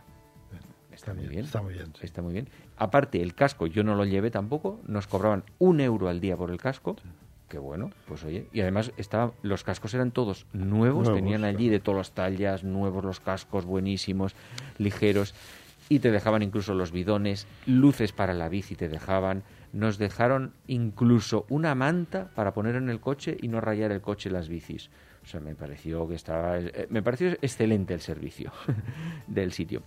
Está 0.92 1.14
muy 1.14 1.26
bien. 1.26 1.46
Está 1.46 1.62
muy 1.62 1.72
bien. 1.72 1.86
sí. 1.86 2.00
Está 2.04 2.20
muy 2.20 2.34
bien. 2.34 2.48
Aparte, 2.76 3.22
el 3.22 3.34
casco 3.34 3.66
yo 3.66 3.82
no 3.82 3.94
lo 3.94 4.04
llevé 4.04 4.30
tampoco. 4.30 4.78
Nos 4.86 5.06
cobraban 5.06 5.42
un 5.58 5.80
euro 5.80 6.08
al 6.08 6.20
día 6.20 6.36
por 6.36 6.50
el 6.50 6.58
casco. 6.58 6.96
Que 7.52 7.58
bueno, 7.58 7.90
pues 8.08 8.24
oye. 8.24 8.46
Y 8.50 8.62
además 8.62 8.92
estaba, 8.96 9.34
los 9.42 9.62
cascos 9.62 9.92
eran 9.92 10.10
todos 10.10 10.46
nuevos. 10.54 11.06
Nuevos, 11.06 11.12
tenían 11.12 11.44
allí 11.44 11.68
de 11.68 11.80
todas 11.80 11.98
las 11.98 12.12
tallas, 12.12 12.64
nuevos 12.64 13.04
los 13.04 13.20
cascos, 13.20 13.66
buenísimos, 13.66 14.34
ligeros. 14.78 15.34
Y 15.90 15.98
te 15.98 16.10
dejaban 16.10 16.40
incluso 16.40 16.72
los 16.72 16.92
bidones, 16.92 17.46
luces 17.66 18.12
para 18.12 18.32
la 18.32 18.48
bici 18.48 18.74
te 18.74 18.88
dejaban. 18.88 19.42
Nos 19.74 19.98
dejaron 19.98 20.54
incluso 20.66 21.44
una 21.50 21.74
manta 21.74 22.30
para 22.34 22.54
poner 22.54 22.74
en 22.76 22.88
el 22.88 23.00
coche 23.00 23.36
y 23.38 23.48
no 23.48 23.60
rayar 23.60 23.92
el 23.92 24.00
coche 24.00 24.30
las 24.30 24.48
bicis. 24.48 24.88
O 25.22 25.26
sea, 25.26 25.40
me 25.40 25.54
pareció 25.54 26.08
que 26.08 26.14
estaba, 26.14 26.56
eh, 26.58 26.86
me 26.88 27.02
pareció 27.02 27.32
excelente 27.42 27.92
el 27.92 28.00
servicio 28.00 28.50
del 29.26 29.52
sitio. 29.52 29.82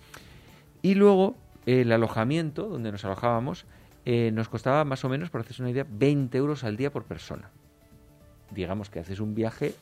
Y 0.83 0.93
luego 0.93 1.35
el 1.65 1.91
alojamiento, 1.91 2.69
donde 2.69 2.91
nos 2.91 3.03
alojábamos, 3.05 3.65
eh, 4.05 4.31
nos 4.33 4.49
costaba 4.49 4.85
más 4.85 5.03
o 5.03 5.09
menos, 5.09 5.29
por 5.29 5.41
hacerse 5.41 5.61
una 5.61 5.71
idea, 5.71 5.85
20 5.89 6.37
euros 6.37 6.63
al 6.63 6.77
día 6.77 6.91
por 6.91 7.03
persona. 7.05 7.49
Digamos 8.51 8.89
que 8.89 8.99
haces 8.99 9.19
un 9.19 9.33
viaje 9.35 9.73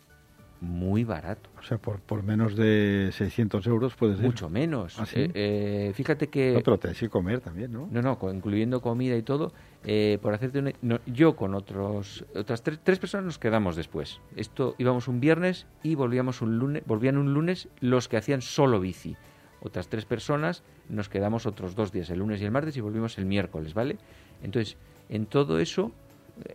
muy 0.62 1.04
barato. 1.04 1.50
O 1.60 1.64
sea, 1.64 1.78
por, 1.78 2.00
por 2.00 2.24
menos 2.24 2.56
de 2.56 3.10
600 3.12 3.68
euros 3.68 3.96
puedes 3.96 4.18
ir. 4.18 4.24
Mucho 4.24 4.50
menos. 4.50 4.98
¿Ah, 4.98 5.06
sí? 5.06 5.20
Eh, 5.20 5.32
eh, 5.34 5.92
fíjate 5.94 6.28
que... 6.28 6.54
No, 6.54 6.62
pero 6.62 6.80
que 6.80 7.10
comer 7.10 7.42
también, 7.42 7.74
¿no? 7.74 7.90
No, 7.92 8.02
no, 8.02 8.18
incluyendo 8.34 8.82
comida 8.82 9.18
y 9.18 9.24
todo. 9.24 9.52
eh, 9.84 10.18
por 10.22 10.34
hacerte 10.34 10.60
una- 10.60 10.72
no, 10.82 11.00
yo 11.06 11.36
con 11.36 11.54
otros 11.54 12.24
otras 12.34 12.64
tres, 12.64 12.80
tres 12.82 13.00
personas 13.00 13.26
nos 13.26 13.40
quedamos 13.40 13.76
después. 13.76 14.22
Esto 14.38 14.76
íbamos 14.78 15.10
un 15.10 15.20
viernes 15.20 15.68
y 15.84 15.96
volvíamos 15.96 16.42
un 16.42 16.58
lunes, 16.58 16.84
volvían 16.86 17.18
un 17.18 17.34
lunes 17.34 17.68
los 17.82 18.08
que 18.08 18.16
hacían 18.16 18.42
solo 18.42 18.80
bici. 18.80 19.18
Otras 19.64 19.88
tres 19.88 20.06
personas 20.06 20.62
nos 20.90 21.08
quedamos 21.08 21.46
otros 21.46 21.74
dos 21.74 21.92
días, 21.94 22.10
el 22.10 22.20
lunes 22.20 22.42
y 22.42 22.46
el 22.46 22.52
martes 22.52 22.76
y 22.76 22.82
volvimos 22.82 23.18
el 23.18 23.26
miércoles, 23.26 23.74
¿vale? 23.74 23.98
Entonces, 24.44 24.76
en 25.08 25.26
todo 25.26 25.58
eso 25.60 25.94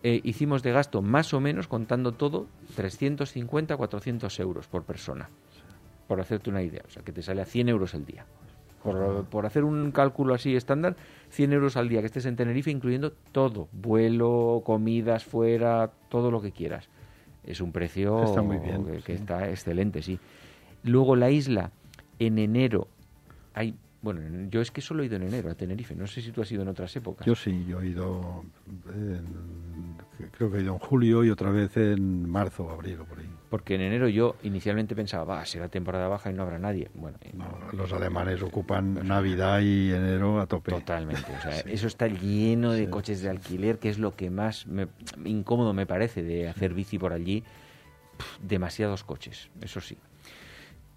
eh, 0.03 0.21
hicimos 0.25 0.63
de 0.63 0.73
gasto 0.73 1.01
más 1.01 1.33
o 1.33 1.41
menos, 1.41 1.69
contando 1.69 2.13
todo, 2.13 2.47
350, 2.77 3.77
400 3.77 4.41
euros 4.41 4.67
por 4.67 4.85
persona. 4.85 5.31
Por 6.07 6.21
hacerte 6.21 6.51
una 6.51 6.63
idea. 6.63 6.83
O 6.87 6.91
sea, 6.91 7.03
que 7.03 7.13
te 7.13 7.23
sale 7.23 7.41
a 7.41 7.47
100 7.47 7.71
euros 7.71 7.95
al 7.95 8.05
día. 8.05 8.27
Por, 8.83 9.25
por 9.25 9.47
hacer 9.47 9.65
un 9.65 9.91
cálculo 9.91 10.35
así 10.35 10.55
estándar, 10.55 10.97
100 11.31 11.53
euros 11.55 11.77
al 11.79 11.89
día 11.89 12.01
que 12.01 12.07
estés 12.07 12.27
en 12.27 12.37
Tenerife, 12.37 12.71
incluyendo 12.71 13.13
todo, 13.33 13.69
vuelo, 13.73 14.63
comidas 14.65 15.25
fuera, 15.25 15.93
todo 16.11 16.31
lo 16.31 16.43
que 16.43 16.53
quieras. 16.53 16.89
Es 17.43 17.63
un 17.63 17.73
precio 17.73 18.23
Está 18.23 18.43
muy 18.43 18.59
bien, 18.59 18.85
que, 18.85 18.99
que 18.99 19.15
está 19.15 19.49
excelente, 19.49 20.03
sí. 20.03 20.19
Luego 20.85 21.17
la 21.17 21.31
isla, 21.31 21.73
en 22.19 22.39
enero, 22.39 22.89
hay, 23.55 23.75
bueno, 24.03 24.21
en- 24.21 24.51
yo 24.51 24.61
es 24.61 24.71
que 24.71 24.81
solo 24.81 25.03
he 25.03 25.07
ido 25.07 25.17
en 25.17 25.25
enero 25.25 25.51
a 25.51 25.55
Tenerife, 25.55 25.95
no 25.95 26.07
sé 26.07 26.23
si 26.23 26.31
tú 26.33 26.43
has 26.43 26.51
ido 26.53 26.63
en 26.63 26.69
otras 26.69 26.95
épocas. 26.97 27.27
Yo 27.27 27.35
sí, 27.35 27.65
yo 27.69 27.81
he 27.81 27.89
ido, 27.89 28.45
en- 28.95 29.97
creo 30.33 30.51
que 30.51 30.59
he 30.59 30.63
ido 30.63 30.73
en 30.73 30.79
julio 30.79 31.25
y 31.25 31.31
otra 31.31 31.51
vez 31.51 31.77
en 31.77 32.29
marzo 32.29 32.65
o 32.65 32.71
abril 32.71 33.01
o 33.01 33.05
por 33.05 33.19
ahí. 33.19 33.27
Porque 33.51 33.77
en 33.77 33.81
enero 33.81 34.09
yo 34.09 34.37
inicialmente 34.43 34.95
pensaba, 34.95 35.25
va, 35.25 35.45
será 35.47 35.69
temporada 35.69 36.07
baja 36.07 36.31
y 36.31 36.35
no 36.35 36.43
habrá 36.43 36.59
nadie. 36.59 36.91
Bueno, 36.95 37.17
No, 37.33 37.59
los 37.73 37.93
alemanes 37.93 38.43
ocupan 38.43 39.07
Navidad 39.07 39.61
y 39.61 39.91
enero 39.91 40.39
a 40.41 40.47
tope. 40.47 40.71
Totalmente. 40.71 41.23
O 41.37 41.41
sea, 41.41 41.61
eso 41.73 41.87
está 41.87 42.09
lleno 42.09 42.73
de 42.73 42.85
Sí. 42.85 42.91
coches 42.91 43.23
de 43.23 43.31
alquiler, 43.31 43.79
que 43.79 43.89
es 43.89 43.99
lo 43.99 44.15
que 44.17 44.29
más 44.31 44.67
me- 44.67 44.89
incómodo 45.25 45.73
me 45.73 45.87
parece 45.87 46.23
de 46.23 46.49
hacer 46.49 46.75
bici 46.75 46.99
por 46.99 47.13
allí. 47.15 47.43
Demasiados 48.43 49.05
coches, 49.05 49.49
eso 49.61 49.81
sí. 49.81 49.97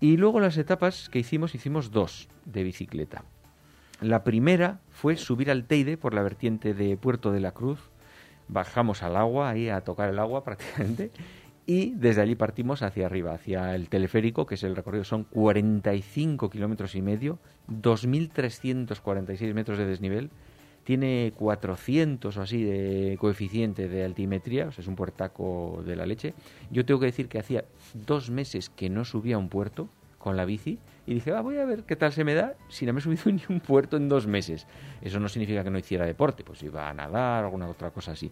Y 0.02 0.18
luego 0.18 0.39
las 0.39 0.58
etapas 0.58 1.10
que 1.10 1.20
hicimos, 1.20 1.54
hicimos 1.54 1.91
dos 1.91 2.28
de 2.45 2.64
bicicleta. 2.64 3.24
La 4.02 4.24
primera 4.24 4.80
fue 4.89 5.16
subir 5.16 5.52
al 5.52 5.66
Teide 5.66 5.95
por 5.95 6.16
la 6.16 6.24
vertiente 6.24 6.74
de 6.74 6.97
Puerto 6.97 7.32
de 7.32 7.39
la 7.39 7.52
Cruz. 7.52 7.80
Bajamos 8.47 9.04
al 9.04 9.16
agua, 9.16 9.52
ahí 9.52 9.70
a 9.70 9.82
tocar 9.82 10.10
el 10.10 10.18
agua 10.18 10.43
prácticamente. 10.43 11.12
Y 11.68 11.91
desde 11.91 12.22
allí 12.22 12.34
partimos 12.34 12.82
hacia 12.82 13.06
arriba, 13.06 13.36
hacia 13.36 13.76
el 13.76 13.89
teleférico, 13.89 14.47
que 14.47 14.56
es 14.56 14.64
el 14.64 14.76
recorrido, 14.76 15.04
son 15.04 15.24
45 15.26 16.49
kilómetros 16.49 16.95
y 16.95 17.04
medio, 17.04 17.38
2.346 17.70 19.54
metros 19.54 19.78
de 19.78 19.86
desnivel, 19.86 20.32
tiene 20.84 21.34
400 21.36 22.36
o 22.36 22.42
así 22.42 22.64
de 22.64 23.18
coeficiente 23.20 23.88
de 23.88 24.04
altimetría, 24.04 24.68
o 24.68 24.72
sea, 24.72 24.82
es 24.82 24.88
un 24.88 24.96
puertaco 24.96 25.84
de 25.86 25.96
la 25.96 26.06
leche. 26.06 26.34
Yo 26.72 26.86
tengo 26.86 27.00
que 27.00 27.06
decir 27.08 27.28
que 27.28 27.40
hacía 27.40 27.66
dos 27.94 28.30
meses 28.30 28.70
que 28.70 28.90
no 28.90 29.06
subía 29.06 29.38
un 29.38 29.50
puerto 29.50 29.90
con 30.18 30.38
la 30.38 30.46
bici 30.46 30.80
y 31.08 31.16
dije, 31.16 31.32
"Va, 31.32 31.42
voy 31.42 31.58
a 31.58 31.66
ver 31.66 31.84
qué 31.84 31.96
tal 31.96 32.12
se 32.12 32.24
me 32.24 32.36
da 32.36 32.56
si 32.70 32.86
no 32.86 32.94
me 32.94 33.00
he 33.00 33.04
subido 33.04 33.24
ni 33.32 33.42
un 33.50 33.60
puerto 33.60 33.98
en 33.98 34.10
dos 34.10 34.28
meses. 34.28 34.68
Eso 35.02 35.20
no 35.20 35.30
significa 35.30 35.64
que 35.64 35.70
no 35.70 35.80
hiciera 35.80 36.06
deporte, 36.06 36.44
pues 36.44 36.62
iba 36.64 36.90
a 36.90 36.94
nadar, 36.94 37.44
alguna 37.44 37.68
otra 37.68 37.92
cosa 37.92 38.12
así. 38.14 38.32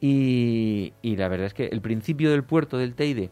Y 0.00 0.92
la 1.02 1.28
verdad 1.28 1.46
es 1.46 1.54
que 1.54 1.66
el 1.66 1.80
principio 1.80 2.30
del 2.30 2.44
puerto 2.44 2.78
del 2.78 2.94
Teide 2.94 3.30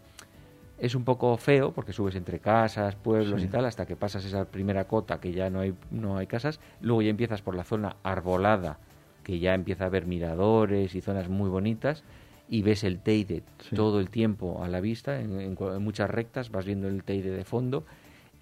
es 0.79 0.95
un 0.95 1.05
poco 1.05 1.37
feo 1.37 1.72
porque 1.72 1.93
subes 1.93 2.14
entre 2.16 2.39
casas, 2.39 2.95
pueblos 2.97 3.41
Sí. 3.41 3.47
y 3.47 3.51
tal, 3.51 3.64
hasta 3.64 3.87
que 3.87 3.97
pasas 3.97 4.24
esa 4.24 4.45
primera 4.45 4.87
cota 4.87 5.20
que 5.20 5.33
ya 5.33 5.49
no 5.51 5.61
hay, 5.61 5.74
no 5.91 6.18
hay 6.18 6.27
casas. 6.27 6.61
Luego 6.81 7.03
ya 7.03 7.11
empiezas 7.11 7.43
por 7.43 7.55
la 7.55 7.64
zona 7.64 7.97
arbolada, 8.03 8.79
que 9.22 9.39
ya 9.39 9.55
empieza 9.55 9.85
a 9.85 9.87
haber 9.89 10.07
miradores 10.07 10.95
y 10.95 11.01
zonas 11.01 11.29
muy 11.29 11.49
bonitas. 11.51 12.05
Y 12.49 12.62
ves 12.62 12.85
el 12.85 13.01
Teide 13.01 13.43
Sí. 13.59 13.74
todo 13.74 13.99
el 13.99 14.09
tiempo 14.11 14.62
a 14.62 14.68
la 14.68 14.81
vista, 14.81 15.20
en, 15.20 15.41
en 15.41 15.57
muchas 15.83 16.09
rectas, 16.09 16.51
vas 16.51 16.64
viendo 16.64 16.87
el 16.89 17.03
Teide 17.03 17.31
de 17.31 17.45
fondo. 17.45 17.85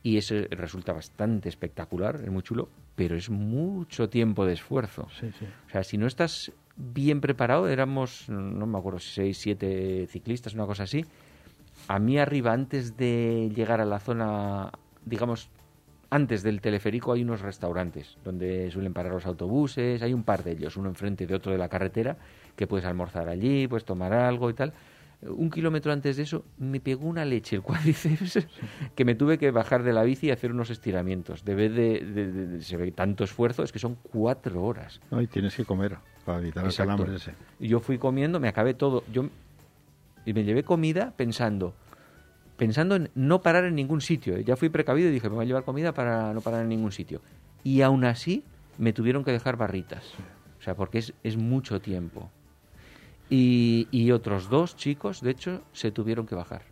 Y 0.03 0.19
eso 0.19 0.35
resulta 0.51 0.93
bastante 0.93 1.49
espectacular, 1.49 2.17
es 2.17 2.29
muy 2.31 2.43
chulo, 2.43 2.69
pero 2.95 3.17
es 3.17 3.31
mucho 3.31 4.11
tiempo 4.11 4.45
de 4.45 4.53
esfuerzo. 4.53 5.09
Sí. 5.19 5.31
O 5.67 5.71
sea, 5.71 5.83
si 5.85 5.97
no 5.97 6.07
estás 6.07 6.53
bien 6.77 7.23
preparado, 7.23 7.69
éramos, 7.69 8.29
no 8.29 8.67
me 8.67 8.77
acuerdo, 8.77 8.99
seis, 8.99 9.39
siete 9.39 10.07
ciclistas, 10.09 10.53
una 10.53 10.67
cosa 10.67 10.83
así. 10.83 11.07
A 11.89 11.99
mí 11.99 12.19
arriba, 12.19 12.53
antes 12.53 12.97
de 12.97 13.51
llegar 13.55 13.81
a 13.81 13.85
la 13.85 13.99
zona, 14.01 14.71
digamos, 15.05 15.51
antes 16.11 16.43
del 16.43 16.61
teleférico 16.61 17.13
hay 17.13 17.23
unos 17.23 17.41
restaurantes 17.41 18.17
donde 18.25 18.71
suelen 18.71 18.95
parar 18.95 19.13
los 19.13 19.27
autobuses, 19.27 20.01
hay 20.03 20.15
un 20.15 20.23
par 20.23 20.45
de 20.45 20.53
ellos, 20.53 20.77
uno 20.77 20.89
enfrente 20.89 21.27
de 21.27 21.35
otro 21.35 21.53
de 21.53 21.59
la 21.59 21.69
carretera, 21.69 22.17
que 22.57 22.67
puedes 22.67 22.87
almorzar 22.87 23.29
allí, 23.29 23.67
puedes 23.69 23.85
tomar 23.85 24.13
algo 24.13 24.49
y 24.51 24.55
tal. 24.55 24.73
Un 25.27 25.51
kilómetro 25.51 25.91
antes 25.93 26.17
de 26.19 26.23
eso 26.25 26.45
me 26.59 26.81
pegó 26.81 27.07
una 27.07 27.25
leche 27.25 27.57
el 27.57 27.63
cuádriceps 27.63 28.47
que 28.95 29.05
me 29.05 29.15
tuve 29.15 29.39
que 29.39 29.51
bajar 29.51 29.83
de 29.83 29.93
la 29.93 30.03
bici 30.03 30.27
y 30.27 30.31
hacer 30.31 30.53
unos 30.53 30.71
estiramientos. 30.71 31.45
De 31.45 31.55
vez 31.55 31.75
de, 31.75 32.01
de- 32.01 32.33
de- 32.33 32.47
de- 32.47 32.63
se 32.63 32.77
ve 32.77 32.93
tanto 32.93 33.25
esfuerzo, 33.25 33.63
es 33.63 33.73
que 33.73 33.79
son 33.79 33.97
cuatro 33.97 34.63
horas. 34.63 35.01
No, 35.11 35.21
y 35.23 35.27
tienes 35.27 35.55
que 35.57 35.65
comer 35.65 35.97
para 36.25 36.39
evitar 36.39 36.65
Exacto. 36.65 36.93
el 36.93 36.97
calambre 36.99 37.17
ese. 37.17 37.35
Yo 37.59 37.81
fui 37.81 37.97
comiendo, 37.99 38.39
me 38.39 38.49
acabé 38.49 38.75
todo. 38.75 39.03
Yo 39.13 39.29
y 40.27 40.33
me 40.33 40.45
llevé 40.45 40.63
comida 40.65 41.13
pensando 41.17 41.75
pensando 42.57 42.95
en 42.95 43.11
no 43.17 43.43
parar 43.43 43.65
en 43.65 43.75
ningún 43.75 44.01
sitio. 44.01 44.39
Ya 44.39 44.55
fui 44.55 44.69
precavido 44.69 45.09
y 45.09 45.13
dije, 45.13 45.29
me 45.29 45.35
voy 45.35 45.45
a 45.45 45.49
llevar 45.49 45.65
comida 45.65 45.93
para 45.93 46.33
no 46.33 46.41
parar 46.41 46.63
en 46.63 46.69
ningún 46.69 46.93
sitio. 46.93 47.21
Y 47.65 47.81
aún 47.83 48.05
así 48.05 48.45
me 48.79 48.93
tuvieron 48.93 49.25
que 49.25 49.33
dejar 49.33 49.57
barritas. 49.57 50.05
O 50.61 50.63
sea, 50.63 50.77
porque 50.77 50.99
es, 50.99 51.15
es 51.25 51.37
mucho 51.37 51.81
tiempo. 51.81 52.31
Y, 53.29 53.89
y 53.91 54.13
otros 54.13 54.49
dos 54.49 54.77
chicos, 54.77 55.21
de 55.21 55.31
hecho, 55.33 55.63
se 55.73 55.91
tuvieron 55.91 56.27
que 56.27 56.37
bajar. 56.37 56.63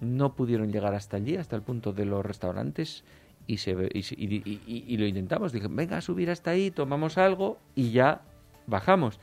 No 0.00 0.34
pudieron 0.34 0.72
llegar 0.72 0.94
hasta 0.94 1.18
allí, 1.18 1.36
hasta 1.36 1.54
el 1.54 1.62
punto 1.62 1.92
de 1.92 2.06
los 2.06 2.24
restaurantes, 2.24 3.04
y, 3.46 3.58
se, 3.58 3.72
y- 3.72 4.00
y- 4.16 4.84
y 4.88 4.96
lo 4.96 5.04
intentamos. 5.06 5.52
Dije, 5.52 5.66
venga 5.68 5.98
a 5.98 6.00
subir 6.00 6.30
hasta 6.30 6.52
ahí, 6.52 6.70
tomamos 6.70 7.18
algo 7.18 7.58
y 7.74 7.90
ya 7.90 8.22
bajamos. 8.66 9.20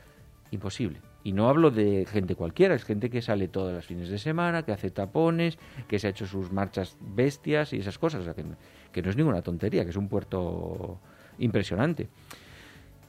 Imposible. 0.52 1.00
Y 1.28 1.34
no 1.34 1.50
hablo 1.50 1.72
de 1.72 2.06
gente 2.10 2.36
cualquiera, 2.36 2.74
es 2.74 2.86
gente 2.86 3.10
que 3.10 3.22
sale 3.22 3.50
todos 3.50 3.74
los 3.74 3.86
fines 3.86 4.08
de 4.08 4.18
semana, 4.18 4.64
que 4.64 4.72
hace 4.72 4.92
tapones, 4.92 5.60
que 5.90 6.00
se 6.00 6.08
ha 6.08 6.12
hecho 6.12 6.26
sus 6.26 6.54
marchas 6.54 6.96
bestias 7.02 7.74
y 7.74 7.80
esas 7.80 7.98
cosas. 8.00 8.22
O 8.22 8.24
sea, 8.24 8.34
que, 8.34 8.46
no- 8.46 8.56
que 8.94 9.02
no 9.02 9.10
es 9.10 9.18
ninguna 9.18 9.42
tontería, 9.42 9.84
que 9.84 9.90
es 9.90 9.98
un 9.98 10.08
puerto 10.08 10.98
impresionante. 11.40 12.08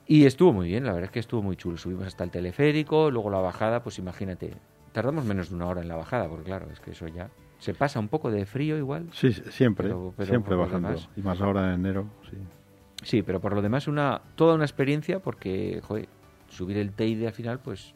Y 0.09 0.25
estuvo 0.27 0.53
muy 0.53 0.67
bien, 0.67 0.83
la 0.85 0.91
verdad 0.93 1.05
es 1.05 1.11
que 1.13 1.21
estuvo 1.21 1.43
muy 1.43 1.55
chulo. 1.55 1.77
Subimos 1.77 2.09
hasta 2.09 2.25
el 2.25 2.33
teleférico, 2.33 3.09
luego 3.13 3.31
la 3.31 3.39
bajada, 3.39 3.85
pues 3.85 4.01
imagínate, 4.01 4.53
tardamos 4.91 5.25
menos 5.25 5.51
de 5.51 5.55
una 5.55 5.67
hora 5.69 5.81
en 5.81 5.87
la 5.87 5.95
bajada, 5.95 6.29
porque 6.29 6.47
claro, 6.47 6.67
es 6.73 6.81
que 6.81 6.91
eso 6.91 7.07
ya 7.07 7.31
se 7.61 7.73
pasa 7.73 8.01
un 8.01 8.09
poco 8.09 8.33
de 8.33 8.47
frío 8.47 8.77
igual. 8.79 9.07
Sí, 9.13 9.33
siempre, 9.33 9.87
Pero- 9.91 10.13
pero 10.17 10.29
siempre 10.29 10.57
bajando. 10.57 10.89
demás- 10.89 11.09
Y 11.17 11.21
más 11.23 11.41
ahora 11.41 11.69
en 11.73 11.75
enero, 11.81 12.07
sí. 12.29 12.37
Sí, 13.05 13.23
pero 13.23 13.41
por 13.41 13.53
lo 13.55 13.63
demás 13.63 13.87
una 13.87 14.23
toda 14.35 14.57
una 14.57 14.65
experiencia 14.65 15.21
porque, 15.21 15.81
joder, 15.85 16.09
subir 16.49 16.79
el 16.79 16.91
Teide 16.91 17.29
al 17.29 17.33
final, 17.33 17.61
pues 17.61 17.95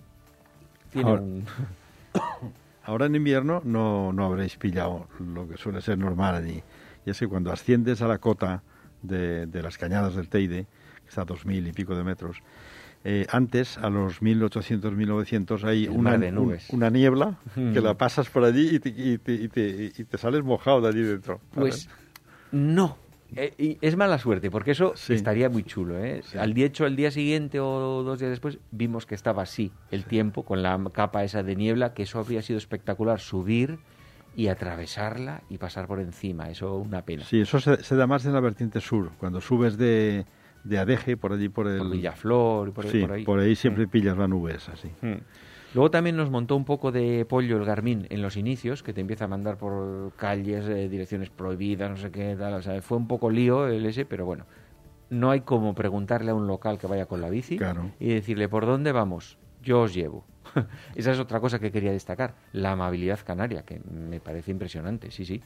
tiene 0.93 1.09
Ahora- 1.11 1.23
un... 1.23 1.45
Ahora 2.85 3.07
en 3.07 3.15
invierno 3.15 3.63
no, 3.65 4.13
no 4.13 4.25
habréis 4.27 4.57
pillado 4.57 5.07
lo 5.21 5.49
que 5.49 5.57
suele 5.57 5.81
ser 5.81 5.99
normal 5.99 6.35
allí. 6.35 6.63
Y 7.07 7.11
es 7.11 7.19
que 7.19 7.29
cuando 7.29 7.53
asciendes 7.53 8.03
a 8.03 8.09
la 8.09 8.19
cota 8.19 8.63
de, 9.03 9.47
de 9.47 9.63
las 9.63 9.79
cañadas 9.79 10.17
del 10.17 10.29
Teide, 10.29 10.67
que 11.03 11.09
está 11.09 11.23
a 11.23 11.25
dos 11.25 11.47
mil 11.47 11.65
y 11.67 11.73
pico 11.73 11.95
de 11.95 12.03
metros, 12.03 12.39
eh, 13.05 13.27
antes, 13.31 13.79
a 13.79 13.89
los 13.89 14.21
1800, 14.23 14.93
1900, 14.95 15.65
hay 15.65 15.87
una, 15.89 16.15
un- 16.17 16.59
una 16.71 16.91
niebla 16.91 17.37
Mm. 17.57 17.73
que 17.73 17.81
la 17.81 17.95
pasas 17.95 18.29
por 18.31 18.45
allí 18.45 18.77
y 18.77 18.79
te, 18.81 18.89
y 18.91 19.19
te- 19.19 19.35
y 19.35 19.49
te- 19.49 19.93
y 19.99 20.05
te 20.05 20.19
sales 20.19 20.43
mojado 20.45 20.81
de 20.81 20.89
allí 20.89 21.03
dentro. 21.03 21.41
Pues 21.55 21.89
no. 22.51 22.97
Eh, 23.37 23.55
y 23.59 23.79
es 23.81 23.97
mala 23.97 24.19
suerte, 24.19 24.51
porque 24.51 24.73
eso 24.73 24.93
Sí. 24.95 25.15
estaría 25.15 25.49
muy 25.49 25.63
chulo. 25.65 25.99
¿eh? 26.03 26.23
Sí. 26.25 26.39
Al 26.39 26.55
día 26.55 26.67
hecho, 26.67 26.87
el 26.87 26.97
día 26.97 27.11
siguiente 27.11 27.61
o 27.61 28.03
dos 28.03 28.19
días 28.19 28.31
después, 28.31 28.59
vimos 28.71 29.07
que 29.07 29.15
estaba 29.15 29.43
así 29.43 29.73
el 29.91 30.05
tiempo, 30.05 30.45
con 30.45 30.63
la 30.63 30.79
capa 30.93 31.25
esa 31.25 31.43
de 31.43 31.57
niebla, 31.57 31.95
que 31.95 32.03
eso 32.05 32.19
habría 32.19 32.43
sido 32.43 32.59
espectacular, 32.59 33.21
subir 33.21 33.79
y 34.35 34.49
atravesarla 34.49 35.43
y 35.51 35.59
pasar 35.59 35.87
por 35.87 36.01
encima. 36.01 36.49
Eso 36.51 36.77
una 36.77 37.03
pena. 37.05 37.25
Sí, 37.25 37.41
eso 37.41 37.61
se, 37.61 37.83
se 37.83 37.97
da 37.97 38.07
más 38.07 38.25
en 38.27 38.33
la 38.33 38.41
vertiente 38.41 38.81
sur. 38.81 39.11
Cuando 39.19 39.41
subes 39.41 39.77
de, 39.77 40.25
de 40.65 40.79
Adeje, 40.79 41.17
por 41.17 41.33
allí, 41.33 41.49
por 41.49 41.69
el... 41.69 41.79
Por 41.79 41.91
Villaflor 41.91 42.69
y 42.69 42.71
por, 42.73 42.87
sí, 42.87 43.07
por 43.25 43.41
ahí. 43.41 43.57
siempre 43.57 43.87
pillas 43.87 44.17
la 44.17 44.29
nube 44.29 44.55
esa, 44.55 44.75
sí. 44.77 44.89
Mm. 45.03 45.17
Luego 45.75 45.91
también 45.91 46.17
nos 46.17 46.31
montó 46.31 46.55
un 46.57 46.65
poco 46.65 46.93
de 46.93 47.25
pollo 47.27 47.57
el 47.57 47.65
Garmin 47.65 48.07
en 48.11 48.21
los 48.21 48.37
inicios, 48.37 48.83
que 48.83 48.93
te 48.93 49.01
empieza 49.01 49.25
a 49.25 49.29
mandar 49.29 49.57
por 49.57 50.13
calles, 50.17 50.67
eh, 50.67 50.89
direcciones 50.89 51.31
prohibidas, 51.31 51.91
no 51.91 51.97
sé 51.97 52.11
qué 52.11 52.37
tal. 52.39 52.55
O 52.55 52.63
sea, 52.63 52.81
fue 52.83 52.99
un 52.99 53.09
poco 53.09 53.31
lío 53.31 53.67
el 53.69 53.87
ese, 53.87 54.05
pero 54.05 54.27
bueno. 54.27 54.45
No 55.09 55.31
hay 55.31 55.41
como 55.43 55.75
preguntarle 55.75 56.31
a 56.31 56.35
un 56.35 56.47
local 56.47 56.79
que 56.79 56.87
vaya 56.87 57.05
con 57.07 57.21
la 57.21 57.29
bici 57.29 57.59
Claro. 57.59 57.91
y 58.01 58.09
decirle, 58.15 58.49
¿por 58.49 58.65
dónde 58.67 58.93
vamos? 58.93 59.37
Yo 59.63 59.83
os 59.83 59.95
llevo. 59.95 60.25
Esa 60.95 61.13
es 61.13 61.19
otra 61.19 61.39
cosa 61.41 61.59
que 61.59 61.71
quería 61.71 61.93
destacar, 61.93 62.35
la 62.53 62.73
amabilidad 62.73 63.21
canaria, 63.25 63.63
que 63.63 63.81
me 63.91 64.21
parece 64.21 64.51
impresionante, 64.51 65.11
sí, 65.11 65.25
sí. 65.25 65.43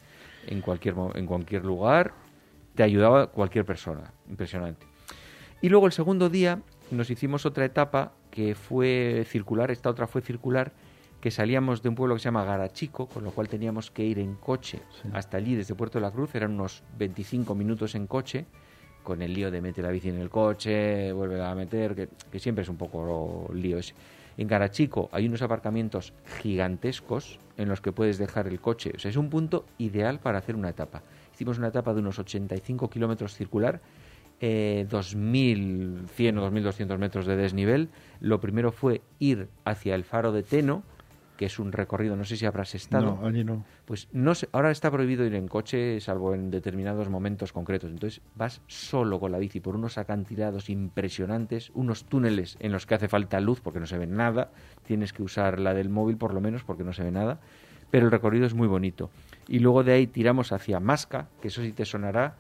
En 0.47 0.61
cualquier, 0.61 0.95
en 1.14 1.27
cualquier 1.27 1.64
lugar 1.64 2.12
te 2.77 2.83
ayudaba 2.83 3.29
cualquier 3.29 3.64
persona, 3.64 4.12
impresionante. 4.29 4.87
Y 5.61 5.68
luego 5.68 5.87
el 5.87 5.93
segundo 5.93 6.29
día 6.29 6.61
nos 6.91 7.11
hicimos 7.11 7.45
otra 7.47 7.64
etapa 7.64 8.12
que 8.37 8.55
fue 8.55 9.24
circular, 9.26 9.70
esta 9.70 9.89
otra 9.89 10.07
fue 10.07 10.20
circular, 10.20 10.74
que 11.22 11.30
salíamos 11.30 11.82
de 11.82 11.89
un 11.89 11.95
pueblo 11.95 12.16
que 12.16 12.18
se 12.18 12.26
llama 12.26 12.45
Garachico, 12.45 13.09
con 13.09 13.24
lo 13.24 13.30
cual 13.30 13.49
teníamos 13.49 13.91
que 13.91 14.05
ir 14.05 14.18
en 14.18 14.34
coche 14.34 14.80
hasta 15.14 15.39
allí 15.39 15.55
desde 15.55 15.74
Puerto 15.74 15.97
de 15.99 16.03
la 16.03 16.11
Cruz, 16.11 16.34
eran 16.34 16.53
unos 16.53 16.82
25 16.99 17.55
minutos 17.55 17.95
en 17.95 18.07
coche, 18.07 18.45
con 19.03 19.22
el 19.22 19.32
lío 19.32 19.51
de 19.51 19.62
meter 19.62 19.84
la 19.84 19.91
bici 19.91 20.11
en 20.11 20.18
el 20.18 20.28
coche, 20.28 21.12
vuelve 21.12 21.43
a 21.43 21.55
meter, 21.55 22.11
que, 22.30 22.39
siempre 22.39 22.61
es 22.61 22.68
un 22.68 22.76
poco 22.76 23.51
lío 23.55 23.78
ese. 23.78 23.95
En 24.37 24.49
Garachico 24.49 25.09
hay 25.12 25.26
unos 25.26 25.41
aparcamientos 25.41 26.12
gigantescos 26.43 27.41
en 27.57 27.70
los 27.70 27.80
que 27.80 27.93
puedes 27.93 28.18
dejar 28.18 28.49
el 28.49 28.61
coche. 28.61 28.93
O 28.95 28.99
sea, 28.99 29.11
es 29.11 29.16
un 29.16 29.30
punto 29.30 29.64
ideal 29.78 30.20
para 30.20 30.37
hacer 30.37 30.57
una 30.57 30.68
etapa. 30.68 31.03
Hicimos 31.32 31.57
una 31.57 31.68
etapa 31.68 31.95
de 31.95 32.01
unos 32.01 32.18
85 32.18 32.91
kilómetros 32.91 33.34
circular, 33.34 33.80
eh, 34.41 34.87
2.100 34.91 36.39
o 36.39 36.51
2.200 36.51 36.99
metros 36.99 37.26
de 37.26 37.37
desnivel. 37.37 37.89
Lo 38.20 38.41
primero 38.41 38.72
fue 38.72 39.03
ir 39.18 39.49
hacia 39.64 39.95
el 39.95 40.05
faro 40.05 40.32
de 40.32 40.43
Teno, 40.43 40.82
que 41.37 41.47
es 41.47 41.59
un 41.59 41.72
recorrido, 41.72 42.16
no 42.16 42.24
sé 42.24 42.37
si 42.37 42.47
habrás 42.47 42.74
estado. 42.74 43.18
No, 43.20 43.26
allí 43.26 43.45
no. 43.45 43.64
Pues 43.84 44.09
no 44.12 44.32
ahora 44.53 44.70
está 44.70 44.91
prohibido 44.91 45.24
ir 45.24 45.34
en 45.34 45.49
coche, 45.49 46.01
salvo 46.01 46.34
en 46.34 46.51
determinados 46.51 47.09
momentos 47.09 47.53
concretos. 47.53 47.91
Entonces 47.91 48.22
vas 48.34 48.62
solo 48.66 49.20
con 49.20 49.32
la 49.32 49.39
bici 49.39 49.61
por 49.61 49.76
unos 49.76 49.99
acantilados 49.99 50.70
impresionantes, 50.70 51.70
unos 51.74 52.05
túneles 52.05 52.57
en 52.61 52.72
los 52.72 52.87
que 52.87 52.95
hace 52.95 53.09
falta 53.09 53.41
luz 53.41 53.61
porque 53.61 53.80
no 53.80 53.87
se 53.87 53.99
ve 53.99 54.07
nada. 54.07 54.51
Tienes 54.84 55.12
que 55.12 55.22
usar 55.22 55.61
la 55.61 55.74
del 55.74 55.89
móvil 55.89 56.16
por 56.16 56.34
lo 56.34 56.41
menos 56.41 56.64
porque 56.64 56.84
no 56.84 56.93
se 56.93 57.05
ve 57.05 57.11
nada. 57.11 57.39
Pero 57.91 58.07
el 58.07 58.12
recorrido 58.12 58.47
es 58.47 58.55
muy 58.55 58.66
bonito. 58.66 59.11
Y 59.47 59.61
luego 59.61 59.84
de 59.84 59.93
ahí 59.93 60.07
tiramos 60.07 60.53
hacia 60.53 60.80
Masca, 60.80 61.28
que 61.41 61.49
eso 61.49 61.62
sí 61.62 61.72
te 61.72 61.84
sonará. 61.84 62.34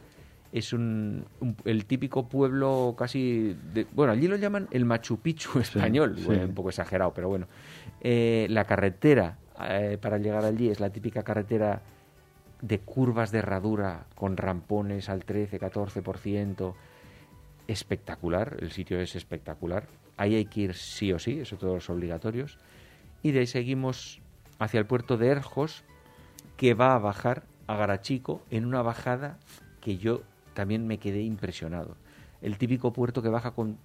Es 0.52 0.72
un, 0.72 1.26
el 1.64 1.86
típico 1.86 2.28
pueblo 2.28 2.94
casi... 2.96 3.56
De, 3.74 3.86
bueno, 3.92 4.12
allí 4.12 4.28
lo 4.28 4.36
llaman 4.36 4.68
el 4.70 4.84
Machu 4.84 5.18
Picchu 5.18 5.58
español, 5.60 6.16
un 6.26 6.54
poco 6.54 6.70
exagerado, 6.70 7.12
pero 7.12 7.28
bueno. 7.28 7.46
Eh, 8.00 8.46
la 8.50 8.64
carretera 8.64 9.38
eh, 9.68 9.98
para 10.00 10.18
llegar 10.18 10.44
allí 10.44 10.68
es 10.68 10.80
la 10.80 10.90
típica 10.90 11.22
carretera 11.22 11.82
de 12.62 12.78
curvas 12.78 13.30
de 13.32 13.38
herradura 13.38 14.06
con 14.14 14.36
rampones 14.36 15.08
al 15.08 15.24
13-14%. 15.24 16.74
Espectacular, 17.68 18.56
el 18.60 18.70
sitio 18.70 19.00
es 19.00 19.16
espectacular. 19.16 19.88
Ahí 20.16 20.36
hay 20.36 20.46
que 20.46 20.60
ir 20.60 20.74
sí 20.74 21.12
o 21.12 21.18
sí, 21.18 21.40
eso 21.40 21.56
todos 21.56 21.90
obligatorios. 21.90 22.58
Y 23.22 23.32
de 23.32 23.40
ahí 23.40 23.46
seguimos 23.46 24.20
hacia 24.58 24.78
el 24.78 24.86
puerto 24.86 25.16
de 25.16 25.28
Erjos, 25.28 25.84
que 26.56 26.74
va 26.74 26.94
a 26.94 26.98
bajar 26.98 27.44
a 27.66 27.76
Garachico 27.76 28.42
en 28.50 28.64
una 28.64 28.82
bajada 28.82 29.38
que 29.80 29.98
yo 29.98 30.22
también 30.56 30.86
me 30.86 30.98
quedé 30.98 31.20
impresionado. 31.20 31.94
El 32.40 32.58
típico 32.58 32.92
puerto 32.92 33.22
que 33.22 33.28
baja 33.28 33.52
con 33.52 33.76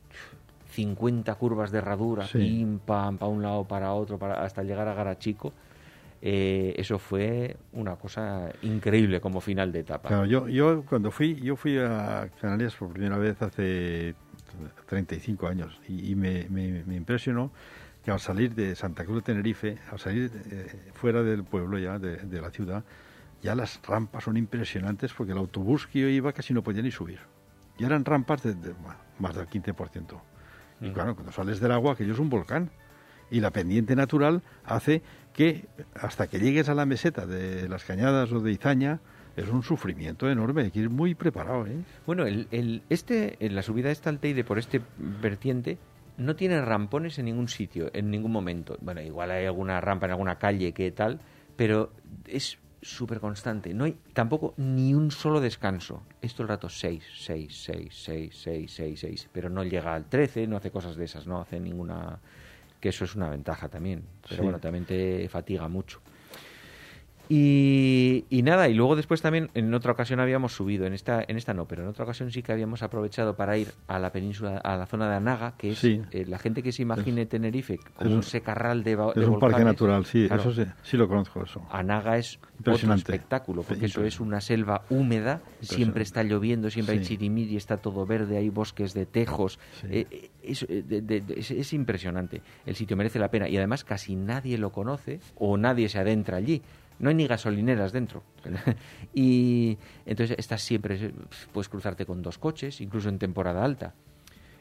50 0.72 1.36
curvas 1.36 1.72
de 1.72 1.80
herradura, 1.80 2.26
pim, 2.32 2.80
pam, 2.80 3.18
para 3.18 3.30
un 3.30 3.42
lado, 3.42 3.66
para 3.66 3.94
otro, 3.94 4.18
para, 4.18 4.44
hasta 4.44 4.64
llegar 4.64 4.88
a 4.88 4.94
Garachico. 4.94 5.54
Eh, 6.24 6.74
eso 6.78 6.98
fue 6.98 7.58
una 7.74 7.96
cosa 7.96 8.52
increíble 8.62 9.20
como 9.20 9.42
final 9.42 9.72
de 9.72 9.80
etapa. 9.80 10.08
Claro, 10.08 10.26
yo, 10.26 10.48
yo 10.48 10.84
cuando 10.88 11.12
fui, 11.12 11.36
yo 11.36 11.56
fui 11.56 11.78
a 11.78 12.30
Canarias 12.40 12.76
por 12.76 12.90
primera 12.90 13.18
vez 13.18 13.42
hace 13.42 14.16
35 14.88 15.48
años 15.48 15.80
y, 15.90 16.16
me, 16.16 16.48
me, 16.50 16.96
impresionó 16.96 17.52
que 18.06 18.12
al 18.12 18.20
salir 18.20 18.54
de 18.56 18.76
Santa 18.76 19.04
Cruz 19.04 19.18
de 19.18 19.22
Tenerife, 19.34 19.78
al 19.92 20.00
salir 20.00 20.32
eh, 20.52 20.68
fuera 20.94 21.22
del 21.24 21.44
pueblo 21.44 21.78
ya, 21.80 22.00
de, 22.00 22.42
la 22.42 22.52
ciudad, 22.52 22.84
ya 23.42 23.56
las 23.56 23.80
rampas 23.84 24.24
son 24.24 24.38
impresionantes 24.38 25.14
porque 25.14 25.32
el 25.32 25.38
autobús 25.38 25.88
que 25.88 26.00
yo 26.00 26.08
iba 26.08 26.32
casi 26.34 26.54
no 26.54 26.64
podía 26.64 26.82
ni 26.82 26.92
subir. 26.92 27.20
Y 27.78 27.86
eran 27.86 28.06
rampas 28.06 28.44
de, 28.44 28.56
más 29.20 29.36
del 29.36 29.48
15%. 29.48 30.22
Y 30.82 30.92
claro, 30.92 31.16
cuando 31.16 31.32
sales 31.32 31.60
del 31.60 31.72
agua, 31.72 31.94
aquello 31.94 32.14
es 32.14 32.20
un 32.20 32.30
volcán. 32.30 32.70
Y 33.30 33.40
la 33.40 33.52
pendiente 33.52 33.96
natural 33.96 34.42
hace 34.66 35.02
que 35.34 35.66
hasta 35.94 36.28
que 36.28 36.40
llegues 36.40 36.70
a 36.70 36.76
la 36.76 36.86
meseta 36.86 37.26
de 37.26 37.70
las 37.70 37.86
Cañadas 37.86 38.32
o 38.32 38.42
de 38.42 38.52
Izaña, 38.52 39.00
es 39.36 39.48
un 39.48 39.64
sufrimiento 39.64 40.30
enorme, 40.30 40.64
hay 40.64 40.72
que 40.72 40.80
ir 40.80 40.90
muy 40.90 41.16
preparado. 41.16 41.66
¿eh? 41.66 41.78
Bueno, 42.06 42.26
el, 42.26 42.48
el, 42.52 42.84
este, 42.90 43.38
la 43.40 43.62
subida 43.62 43.88
de 43.88 43.94
esta 43.94 44.10
Alteide 44.10 44.44
por 44.44 44.60
este 44.60 44.82
vertiente 44.98 45.78
no 46.18 46.36
tiene 46.36 46.62
rampones 46.62 47.18
en 47.20 47.26
ningún 47.26 47.48
sitio, 47.48 47.90
en 47.94 48.12
ningún 48.12 48.32
momento. 48.32 48.78
Bueno, 48.82 49.02
igual 49.02 49.32
hay 49.32 49.46
alguna 49.46 49.80
rampa 49.80 50.06
en 50.08 50.12
alguna 50.12 50.38
calle 50.38 50.74
que 50.74 50.92
tal, 50.92 51.22
pero 51.56 51.94
es 52.28 52.60
súper 52.82 53.20
constante. 53.20 53.74
No 53.74 53.86
hay 53.86 53.98
tampoco 54.14 54.54
ni 54.58 54.94
un 54.94 55.12
solo 55.12 55.40
descanso. 55.40 56.02
Esto 56.22 56.44
el 56.44 56.50
rato 56.50 56.70
6, 56.70 57.04
6, 57.18 57.64
6, 57.66 57.90
6, 57.92 58.36
6, 58.36 58.72
6, 58.72 59.00
6. 59.00 59.30
Pero 59.32 59.50
no 59.50 59.64
llega 59.64 59.94
al 59.94 60.06
13, 60.06 60.48
no 60.48 60.58
hace 60.58 60.72
cosas 60.72 60.96
de 60.96 61.06
esas, 61.06 61.28
no 61.28 61.40
hace 61.40 61.60
ninguna... 61.60 62.20
Que 62.80 62.90
eso 62.90 63.06
es 63.06 63.16
una 63.16 63.30
ventaja 63.30 63.70
también. 63.70 64.04
Pero 64.28 64.42
bueno, 64.44 64.60
también 64.60 64.86
te 64.86 65.30
fatiga 65.30 65.68
mucho. 65.68 66.02
Y, 67.34 68.42
nada, 68.44 68.68
y 68.68 68.74
luego 68.74 68.98
después 68.98 69.22
también 69.22 69.50
en 69.54 69.74
otra 69.74 69.94
ocasión 69.94 70.20
habíamos 70.20 70.52
subido, 70.52 70.86
en 70.86 70.92
esta, 70.92 71.24
en 71.26 71.38
esta 71.38 71.54
no, 71.54 71.66
pero 71.66 71.82
en 71.84 71.88
otra 71.88 72.04
ocasión 72.04 72.30
sí 72.30 72.44
que 72.44 72.52
habíamos 72.52 72.84
aprovechado 72.84 73.38
para 73.38 73.58
ir 73.58 73.70
a 73.88 74.00
la 74.00 74.12
península, 74.12 74.58
a 74.58 74.76
la 74.76 74.86
zona 74.86 75.10
de 75.10 75.16
Anaga, 75.16 75.54
que 75.58 75.72
es 75.72 75.82
eh, 75.82 76.26
la 76.28 76.40
gente 76.40 76.62
que 76.62 76.74
se 76.74 76.82
imagine 76.82 77.26
Tenerife 77.26 77.80
como 77.96 78.16
un 78.16 78.24
secarral 78.24 78.84
de, 78.84 78.98
Es 79.16 79.26
un 79.26 79.40
parque 79.40 79.64
natural, 79.64 80.04
sí, 80.04 80.28
eso 80.30 80.52
sí, 80.84 80.98
lo 80.98 81.08
conozco 81.08 81.42
eso. 81.42 81.66
Anaga 81.72 82.18
es 82.18 82.38
otro 82.60 82.94
espectáculo, 82.94 83.64
porque 83.64 83.86
eso 83.86 84.04
es 84.04 84.20
una 84.20 84.42
selva 84.42 84.84
húmeda, 84.90 85.42
siempre 85.62 86.04
está 86.04 86.24
lloviendo, 86.24 86.70
siempre 86.70 86.96
hay 86.96 87.02
chirimiri, 87.02 87.56
está 87.56 87.78
todo 87.78 88.06
verde, 88.06 88.36
hay 88.36 88.50
bosques 88.50 88.94
de 88.94 89.06
tejos, 89.06 89.58
eh, 89.90 90.06
eh, 90.12 90.32
es, 90.44 90.66
es 91.50 91.72
impresionante, 91.72 92.42
el 92.66 92.76
sitio 92.76 92.98
merece 92.98 93.20
la 93.20 93.32
pena 93.32 93.48
y 93.48 93.56
además 93.56 93.86
casi 93.86 94.18
nadie 94.18 94.58
lo 94.58 94.74
conoce 94.74 95.22
o 95.36 95.56
nadie 95.56 95.88
se 95.88 95.98
adentra 95.98 96.36
allí 96.36 96.62
no 97.02 97.10
hay 97.10 97.16
ni 97.16 97.28
gasolineras 97.28 97.92
dentro. 97.92 98.24
y 99.14 99.78
entonces 100.06 100.38
estás 100.40 100.62
siempre, 100.62 101.12
puedes 101.52 101.68
cruzarte 101.68 102.06
con 102.06 102.22
dos 102.22 102.38
coches, 102.38 102.80
incluso 102.80 103.10
en 103.10 103.20
temporada 103.20 103.64
alta. 103.64 103.94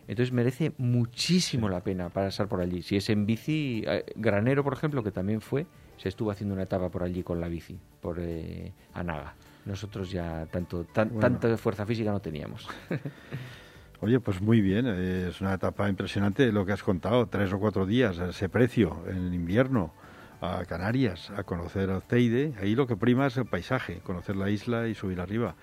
Entonces 0.08 0.32
merece 0.32 0.72
muchísimo 0.78 1.68
la 1.68 1.84
pena 1.84 2.08
pasar 2.08 2.48
por 2.48 2.60
allí. 2.60 2.82
Si 2.82 2.96
es 2.96 3.10
en 3.10 3.26
bici, 3.26 3.84
eh, 3.86 4.04
Granero, 4.16 4.64
por 4.64 4.72
ejemplo, 4.72 5.04
que 5.04 5.12
también 5.12 5.40
fue, 5.40 5.66
se 5.98 6.08
estuvo 6.08 6.30
haciendo 6.30 6.54
una 6.54 6.64
etapa 6.64 6.88
por 6.88 7.04
allí 7.04 7.22
con 7.22 7.40
la 7.40 7.46
bici, 7.46 7.78
por 8.00 8.18
eh, 8.18 8.72
Anaga. 8.94 9.34
Nosotros 9.66 10.10
ya 10.10 10.46
tanto 10.50 10.84
tanta 10.84 11.56
fuerza 11.58 11.86
física 11.86 12.10
no 12.10 12.20
teníamos. 12.20 12.66
Oye, 14.00 14.18
pues 14.18 14.40
muy 14.40 14.62
bien, 14.62 14.86
es 14.86 15.42
una 15.42 15.52
etapa 15.52 15.86
impresionante 15.88 16.50
lo 16.50 16.64
que 16.64 16.72
has 16.72 16.82
contado, 16.82 17.26
tres 17.26 17.52
o 17.52 17.60
cuatro 17.60 17.84
días, 17.84 18.18
ese 18.18 18.48
precio 18.48 19.04
en 19.06 19.34
invierno 19.34 19.92
a 20.40 20.64
Canarias 20.64 21.30
a 21.36 21.44
conocer 21.44 21.90
a 21.90 22.00
Teide, 22.00 22.54
ahí 22.60 22.74
lo 22.74 22.86
que 22.86 22.96
prima 22.96 23.26
es 23.26 23.36
el 23.36 23.46
paisaje, 23.46 24.00
conocer 24.00 24.36
la 24.36 24.50
isla 24.50 24.88
y 24.88 24.94
subir 24.94 25.20
arriba. 25.20 25.54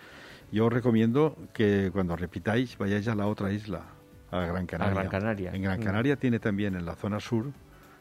Yo 0.51 0.67
os 0.67 0.73
recomiendo 0.73 1.35
que 1.53 1.89
cuando 1.91 2.15
repitáis 2.15 2.77
vayáis 2.77 3.07
a 3.07 3.15
la 3.15 3.27
otra 3.27 3.51
isla, 3.51 3.83
a 4.31 4.41
Gran 4.41 4.65
Canaria. 4.65 4.93
Gran 4.93 5.09
Canaria. 5.09 5.51
En 5.53 5.61
Gran 5.61 5.79
mm. 5.79 5.83
Canaria 5.83 6.15
tiene 6.17 6.39
también 6.39 6.75
en 6.75 6.85
la 6.85 6.95
zona 6.95 7.19
sur, 7.19 7.51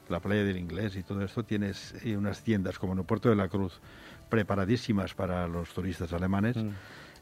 la 0.09 0.21
playa 0.21 0.45
del 0.45 0.59
Inglés 0.59 0.97
y 0.97 1.03
todo 1.03 1.23
esto, 1.23 1.45
tienes 1.45 1.95
eh, 2.05 2.17
unas 2.17 2.43
tiendas 2.43 2.79
como 2.79 2.93
en 2.93 3.01
el 3.01 3.05
Puerto 3.05 3.29
de 3.29 3.37
la 3.37 3.49
Cruz, 3.49 3.81
preparadísimas 4.29 5.15
para 5.15 5.49
los 5.49 5.73
turistas 5.73 6.13
alemanes. 6.13 6.57
Mm. 6.57 6.71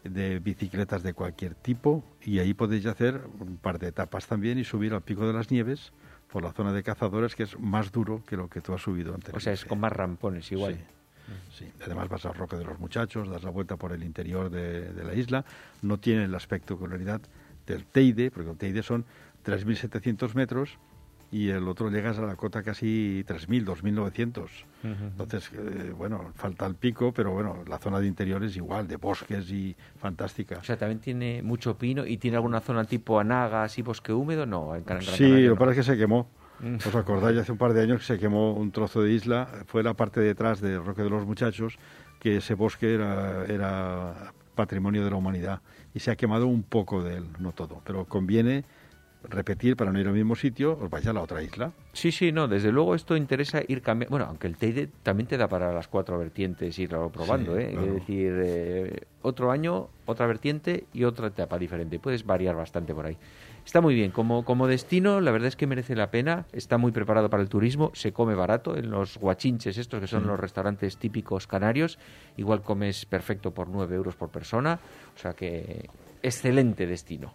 de 0.05 0.39
bicicletas 0.39 1.03
de 1.03 1.15
cualquier 1.15 1.55
tipo 1.55 2.05
y 2.21 2.39
ahí 2.39 2.53
podéis 2.53 2.85
hacer 2.85 3.23
un 3.41 3.57
par 3.57 3.79
de 3.79 3.89
etapas 3.89 4.27
también 4.27 4.59
y 4.59 4.65
subir 4.65 4.93
al 4.93 5.01
pico 5.01 5.27
de 5.27 5.33
las 5.33 5.51
nieves 5.51 5.95
por 6.35 6.43
la 6.43 6.53
zona 6.53 6.73
de 6.73 6.83
cazadores, 6.83 7.37
que 7.37 7.45
es 7.45 7.57
más 7.61 7.93
duro 7.93 8.25
que 8.27 8.37
lo 8.37 8.49
que 8.49 8.61
tú 8.61 8.75
has 8.75 8.83
subido 8.83 9.15
antes. 9.15 9.33
O 9.33 9.39
sea, 9.39 9.53
es 9.53 9.65
con 9.65 9.79
más 9.79 9.93
rampones 9.93 10.51
igual. 10.51 10.77
Sí. 11.57 11.71
Además 11.87 12.09
vas 12.09 12.27
al 12.27 12.35
Roque 12.35 12.57
de 12.57 12.65
los 12.65 12.81
Muchachos, 12.81 13.29
das 13.29 13.45
la 13.45 13.51
vuelta 13.51 13.77
por 13.77 13.93
el 13.93 14.03
interior 14.03 14.51
de, 14.51 14.93
la 15.05 15.15
isla. 15.15 15.45
No 15.83 15.99
tiene 15.99 16.27
la 16.27 16.39
espectacularidad 16.39 17.21
del 17.69 17.87
Teide, 17.87 18.33
porque 18.33 18.51
el 18.51 18.57
Teide 18.57 18.83
son 18.83 19.05
3.700 19.45 20.35
metros 20.35 20.77
y 21.35 21.51
el 21.51 21.67
otro 21.67 21.91
llegas 21.91 22.17
a 22.21 22.23
la 22.23 22.37
cota 22.37 22.63
casi 22.63 23.25
3.000, 23.27 23.65
2.900. 23.65 24.49
Entonces, 24.85 25.51
eh, 25.53 25.93
bueno, 25.97 26.31
falta 26.37 26.65
el 26.65 26.77
pico, 26.77 27.13
pero 27.13 27.33
bueno, 27.33 27.65
la 27.67 27.79
zona 27.79 27.99
de 27.99 28.07
interior 28.07 28.45
es 28.45 28.57
igual, 28.57 28.87
de 28.87 28.95
bosques 28.95 29.51
y 29.51 29.75
fantástica. 29.99 30.59
O 30.59 30.63
sea, 30.63 30.77
también 30.77 31.01
tiene 31.01 31.43
mucho 31.43 31.77
pino 31.77 32.07
y 32.07 32.19
tiene 32.19 32.37
alguna 32.37 32.61
zona 32.61 32.85
tipo 32.85 33.19
Anaga, 33.19 33.65
así 33.65 33.83
bosque 33.83 34.13
húmedo, 34.13 34.47
no. 34.47 34.77
En 34.77 34.85
sí, 35.03 35.43
lo 35.43 35.55
que 35.55 35.59
pasa 35.59 35.71
es 35.73 35.77
que 35.79 35.83
se 35.83 35.97
quemó. 35.97 36.31
Mm. 36.61 36.77
¿Os 36.77 36.95
acordáis? 36.95 37.37
Hace 37.37 37.51
un 37.51 37.59
par 37.59 37.73
de 37.73 37.83
años 37.83 37.99
que 37.99 38.07
se 38.07 38.19
quemó 38.21 38.53
un 38.53 38.71
trozo 38.71 39.03
de 39.03 39.11
isla, 39.11 39.49
fue 39.67 39.83
la 39.83 39.95
parte 39.95 40.21
detrás 40.21 40.61
de 40.61 40.79
Roque 40.79 41.03
de 41.03 41.11
los 41.11 41.27
Muchachos, 41.27 41.79
que 42.21 42.37
ese 42.37 42.55
bosque 42.55 42.95
era, 42.95 43.45
era 43.47 44.33
patrimonio 44.55 45.03
de 45.03 45.11
la 45.11 45.17
humanidad 45.17 45.63
y 45.95 45.99
se 45.99 46.13
ha 46.13 46.17
quemado 46.17 46.47
un 46.47 46.63
poco 46.63 47.03
de 47.03 47.17
él, 47.17 47.27
no 47.41 47.51
todo, 47.51 47.83
pero 47.85 48.05
conviene 48.05 48.65
repetir 49.29 49.77
para 49.77 49.93
no 49.93 50.01
ir 50.01 50.07
al 50.07 50.15
mismo 50.15 50.35
sitio, 50.35 50.79
os 50.81 50.91
vais 50.91 51.07
a 51.07 51.13
la 51.13 51.21
otra 51.23 51.43
isla. 51.43 51.73
Sí, 51.93 52.13
sí, 52.13 52.33
no, 52.33 52.49
desde 52.49 52.71
luego 52.73 52.95
esto 52.95 53.17
interesa 53.17 53.63
ir 53.67 53.83
cambiando. 53.83 54.11
Bueno, 54.11 54.27
aunque 54.27 54.47
el 54.47 54.57
Teide 54.57 54.89
también 55.03 55.27
te 55.27 55.37
da 55.37 55.49
para 55.49 55.73
las 55.73 55.89
cuatro 55.89 56.19
vertientes 56.19 56.79
irlo 56.79 57.11
probando, 57.11 57.57
Sí, 57.57 57.63
¿eh? 57.63 57.69
claro. 57.73 57.87
Es 57.87 57.95
decir, 57.95 58.33
eh, 58.45 59.01
otro 59.23 59.51
año, 59.51 59.89
otra 60.07 60.27
vertiente 60.27 60.85
y 60.93 61.05
otra 61.05 61.29
etapa 61.29 61.59
diferente. 61.59 61.99
Puedes 61.99 62.25
variar 62.27 62.57
bastante 62.57 62.95
por 62.95 63.07
ahí. 63.07 63.17
Está 63.65 63.81
muy 63.81 63.95
bien. 63.95 64.11
Como, 64.11 64.45
como 64.45 64.67
destino, 64.67 65.23
la 65.23 65.31
verdad 65.31 65.49
es 65.49 65.57
que 65.57 65.67
merece 65.67 65.97
la 65.97 66.11
pena. 66.11 66.45
Está 66.53 66.77
muy 66.77 66.93
preparado 66.93 67.31
para 67.31 67.43
el 67.43 67.49
turismo. 67.49 67.91
Se 67.95 68.13
come 68.13 68.35
barato 68.35 68.77
en 68.77 68.91
los 68.91 69.17
guachinches, 69.17 69.79
estos 69.79 70.01
que 70.01 70.07
son 70.07 70.27
los 70.27 70.39
restaurantes 70.39 70.99
típicos 70.99 71.47
canarios. 71.47 71.99
Igual 72.37 72.61
comes 72.61 73.07
perfecto 73.07 73.53
por 73.53 73.69
9 73.69 73.97
euros 73.97 74.17
por 74.17 74.29
persona. 74.29 74.79
O 75.17 75.19
sea 75.19 75.33
que 75.33 75.89
excelente 76.23 76.87
destino. 76.87 77.33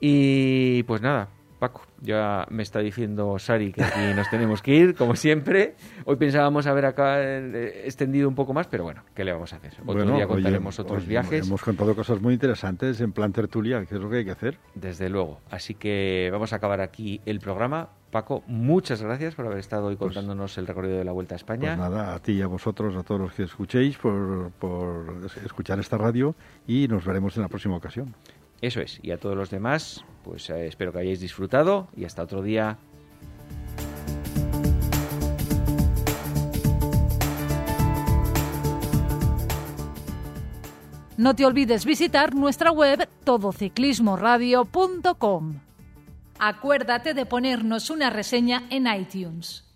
Y 0.00 0.82
pues 0.84 1.02
nada, 1.02 1.28
Paco, 1.58 1.82
ya 2.00 2.46
me 2.50 2.62
está 2.62 2.78
diciendo 2.78 3.36
Sari 3.38 3.72
que 3.72 3.82
aquí 3.82 3.98
nos 4.14 4.30
tenemos 4.30 4.62
que 4.62 4.74
ir, 4.74 4.94
como 4.94 5.16
siempre. 5.16 5.74
Hoy 6.04 6.14
pensábamos 6.16 6.66
haber 6.68 6.86
acá 6.86 7.20
eh, 7.20 7.82
extendido 7.84 8.28
un 8.28 8.36
poco 8.36 8.54
más, 8.54 8.68
pero 8.68 8.84
bueno, 8.84 9.02
¿qué 9.14 9.24
le 9.24 9.32
vamos 9.32 9.52
a 9.52 9.56
hacer? 9.56 9.72
Otro 9.72 9.84
Bueno, 9.86 10.04
día 10.14 10.24
oye, 10.26 10.26
contaremos 10.34 10.78
otros 10.78 10.98
oye, 10.98 11.08
viajes, 11.08 11.46
Hemos 11.48 11.62
contado 11.62 11.96
cosas 11.96 12.20
muy 12.20 12.34
interesantes 12.34 13.00
en 13.00 13.10
plan 13.12 13.32
tertulia, 13.32 13.84
que 13.86 13.96
es 13.96 14.00
lo 14.00 14.08
que 14.08 14.18
hay 14.18 14.24
que 14.24 14.30
hacer. 14.30 14.58
desde 14.76 15.08
luego. 15.08 15.40
Así 15.50 15.74
que 15.74 16.28
vamos 16.30 16.52
a 16.52 16.56
acabar 16.56 16.80
aquí 16.80 17.20
el 17.26 17.40
programa. 17.40 17.88
Paco, 18.12 18.42
muchas 18.46 19.02
gracias 19.02 19.34
por 19.34 19.44
haber 19.44 19.58
estado 19.58 19.86
hoy 19.88 19.96
Pues- 19.96 20.14
contándonos 20.14 20.56
el 20.56 20.66
recorrido 20.66 20.96
de 20.96 21.04
la 21.04 21.12
Vuelta 21.12 21.34
a 21.34 21.36
España. 21.36 21.76
Pues 21.76 21.90
nada, 21.90 22.14
a 22.14 22.18
ti 22.20 22.32
y 22.32 22.40
a 22.42 22.46
vosotros, 22.46 22.96
a 22.96 23.02
todos 23.02 23.20
los 23.20 23.32
que 23.34 23.42
escuchéis, 23.42 23.98
por, 23.98 24.50
por 24.52 25.24
es- 25.26 25.36
escuchar 25.44 25.78
esta 25.78 25.98
radio 25.98 26.34
y 26.66 26.88
nos 26.88 27.04
veremos 27.04 27.36
en 27.36 27.42
la 27.42 27.48
próxima 27.48 27.76
ocasión. 27.76 28.14
Eso 28.60 28.80
es. 28.80 28.98
Y 29.02 29.12
a 29.12 29.18
todos 29.18 29.36
los 29.36 29.50
demás, 29.50 30.04
pues 30.24 30.50
eh, 30.50 30.66
espero 30.66 30.92
que 30.92 30.98
hayáis 30.98 31.20
disfrutado 31.20 31.86
y 31.96 32.04
hasta 32.04 32.22
otro 32.22 32.42
día. 32.42 32.76
No 41.16 41.34
te 41.34 41.44
olvides 41.44 41.84
visitar 41.84 42.36
nuestra 42.36 42.70
web 42.70 43.08
todociclismoradio.com. 43.24 45.60
Acuérdate 46.38 47.14
de 47.14 47.26
ponernos 47.26 47.90
una 47.90 48.08
reseña 48.08 48.62
en 48.70 48.86
iTunes. 48.86 49.67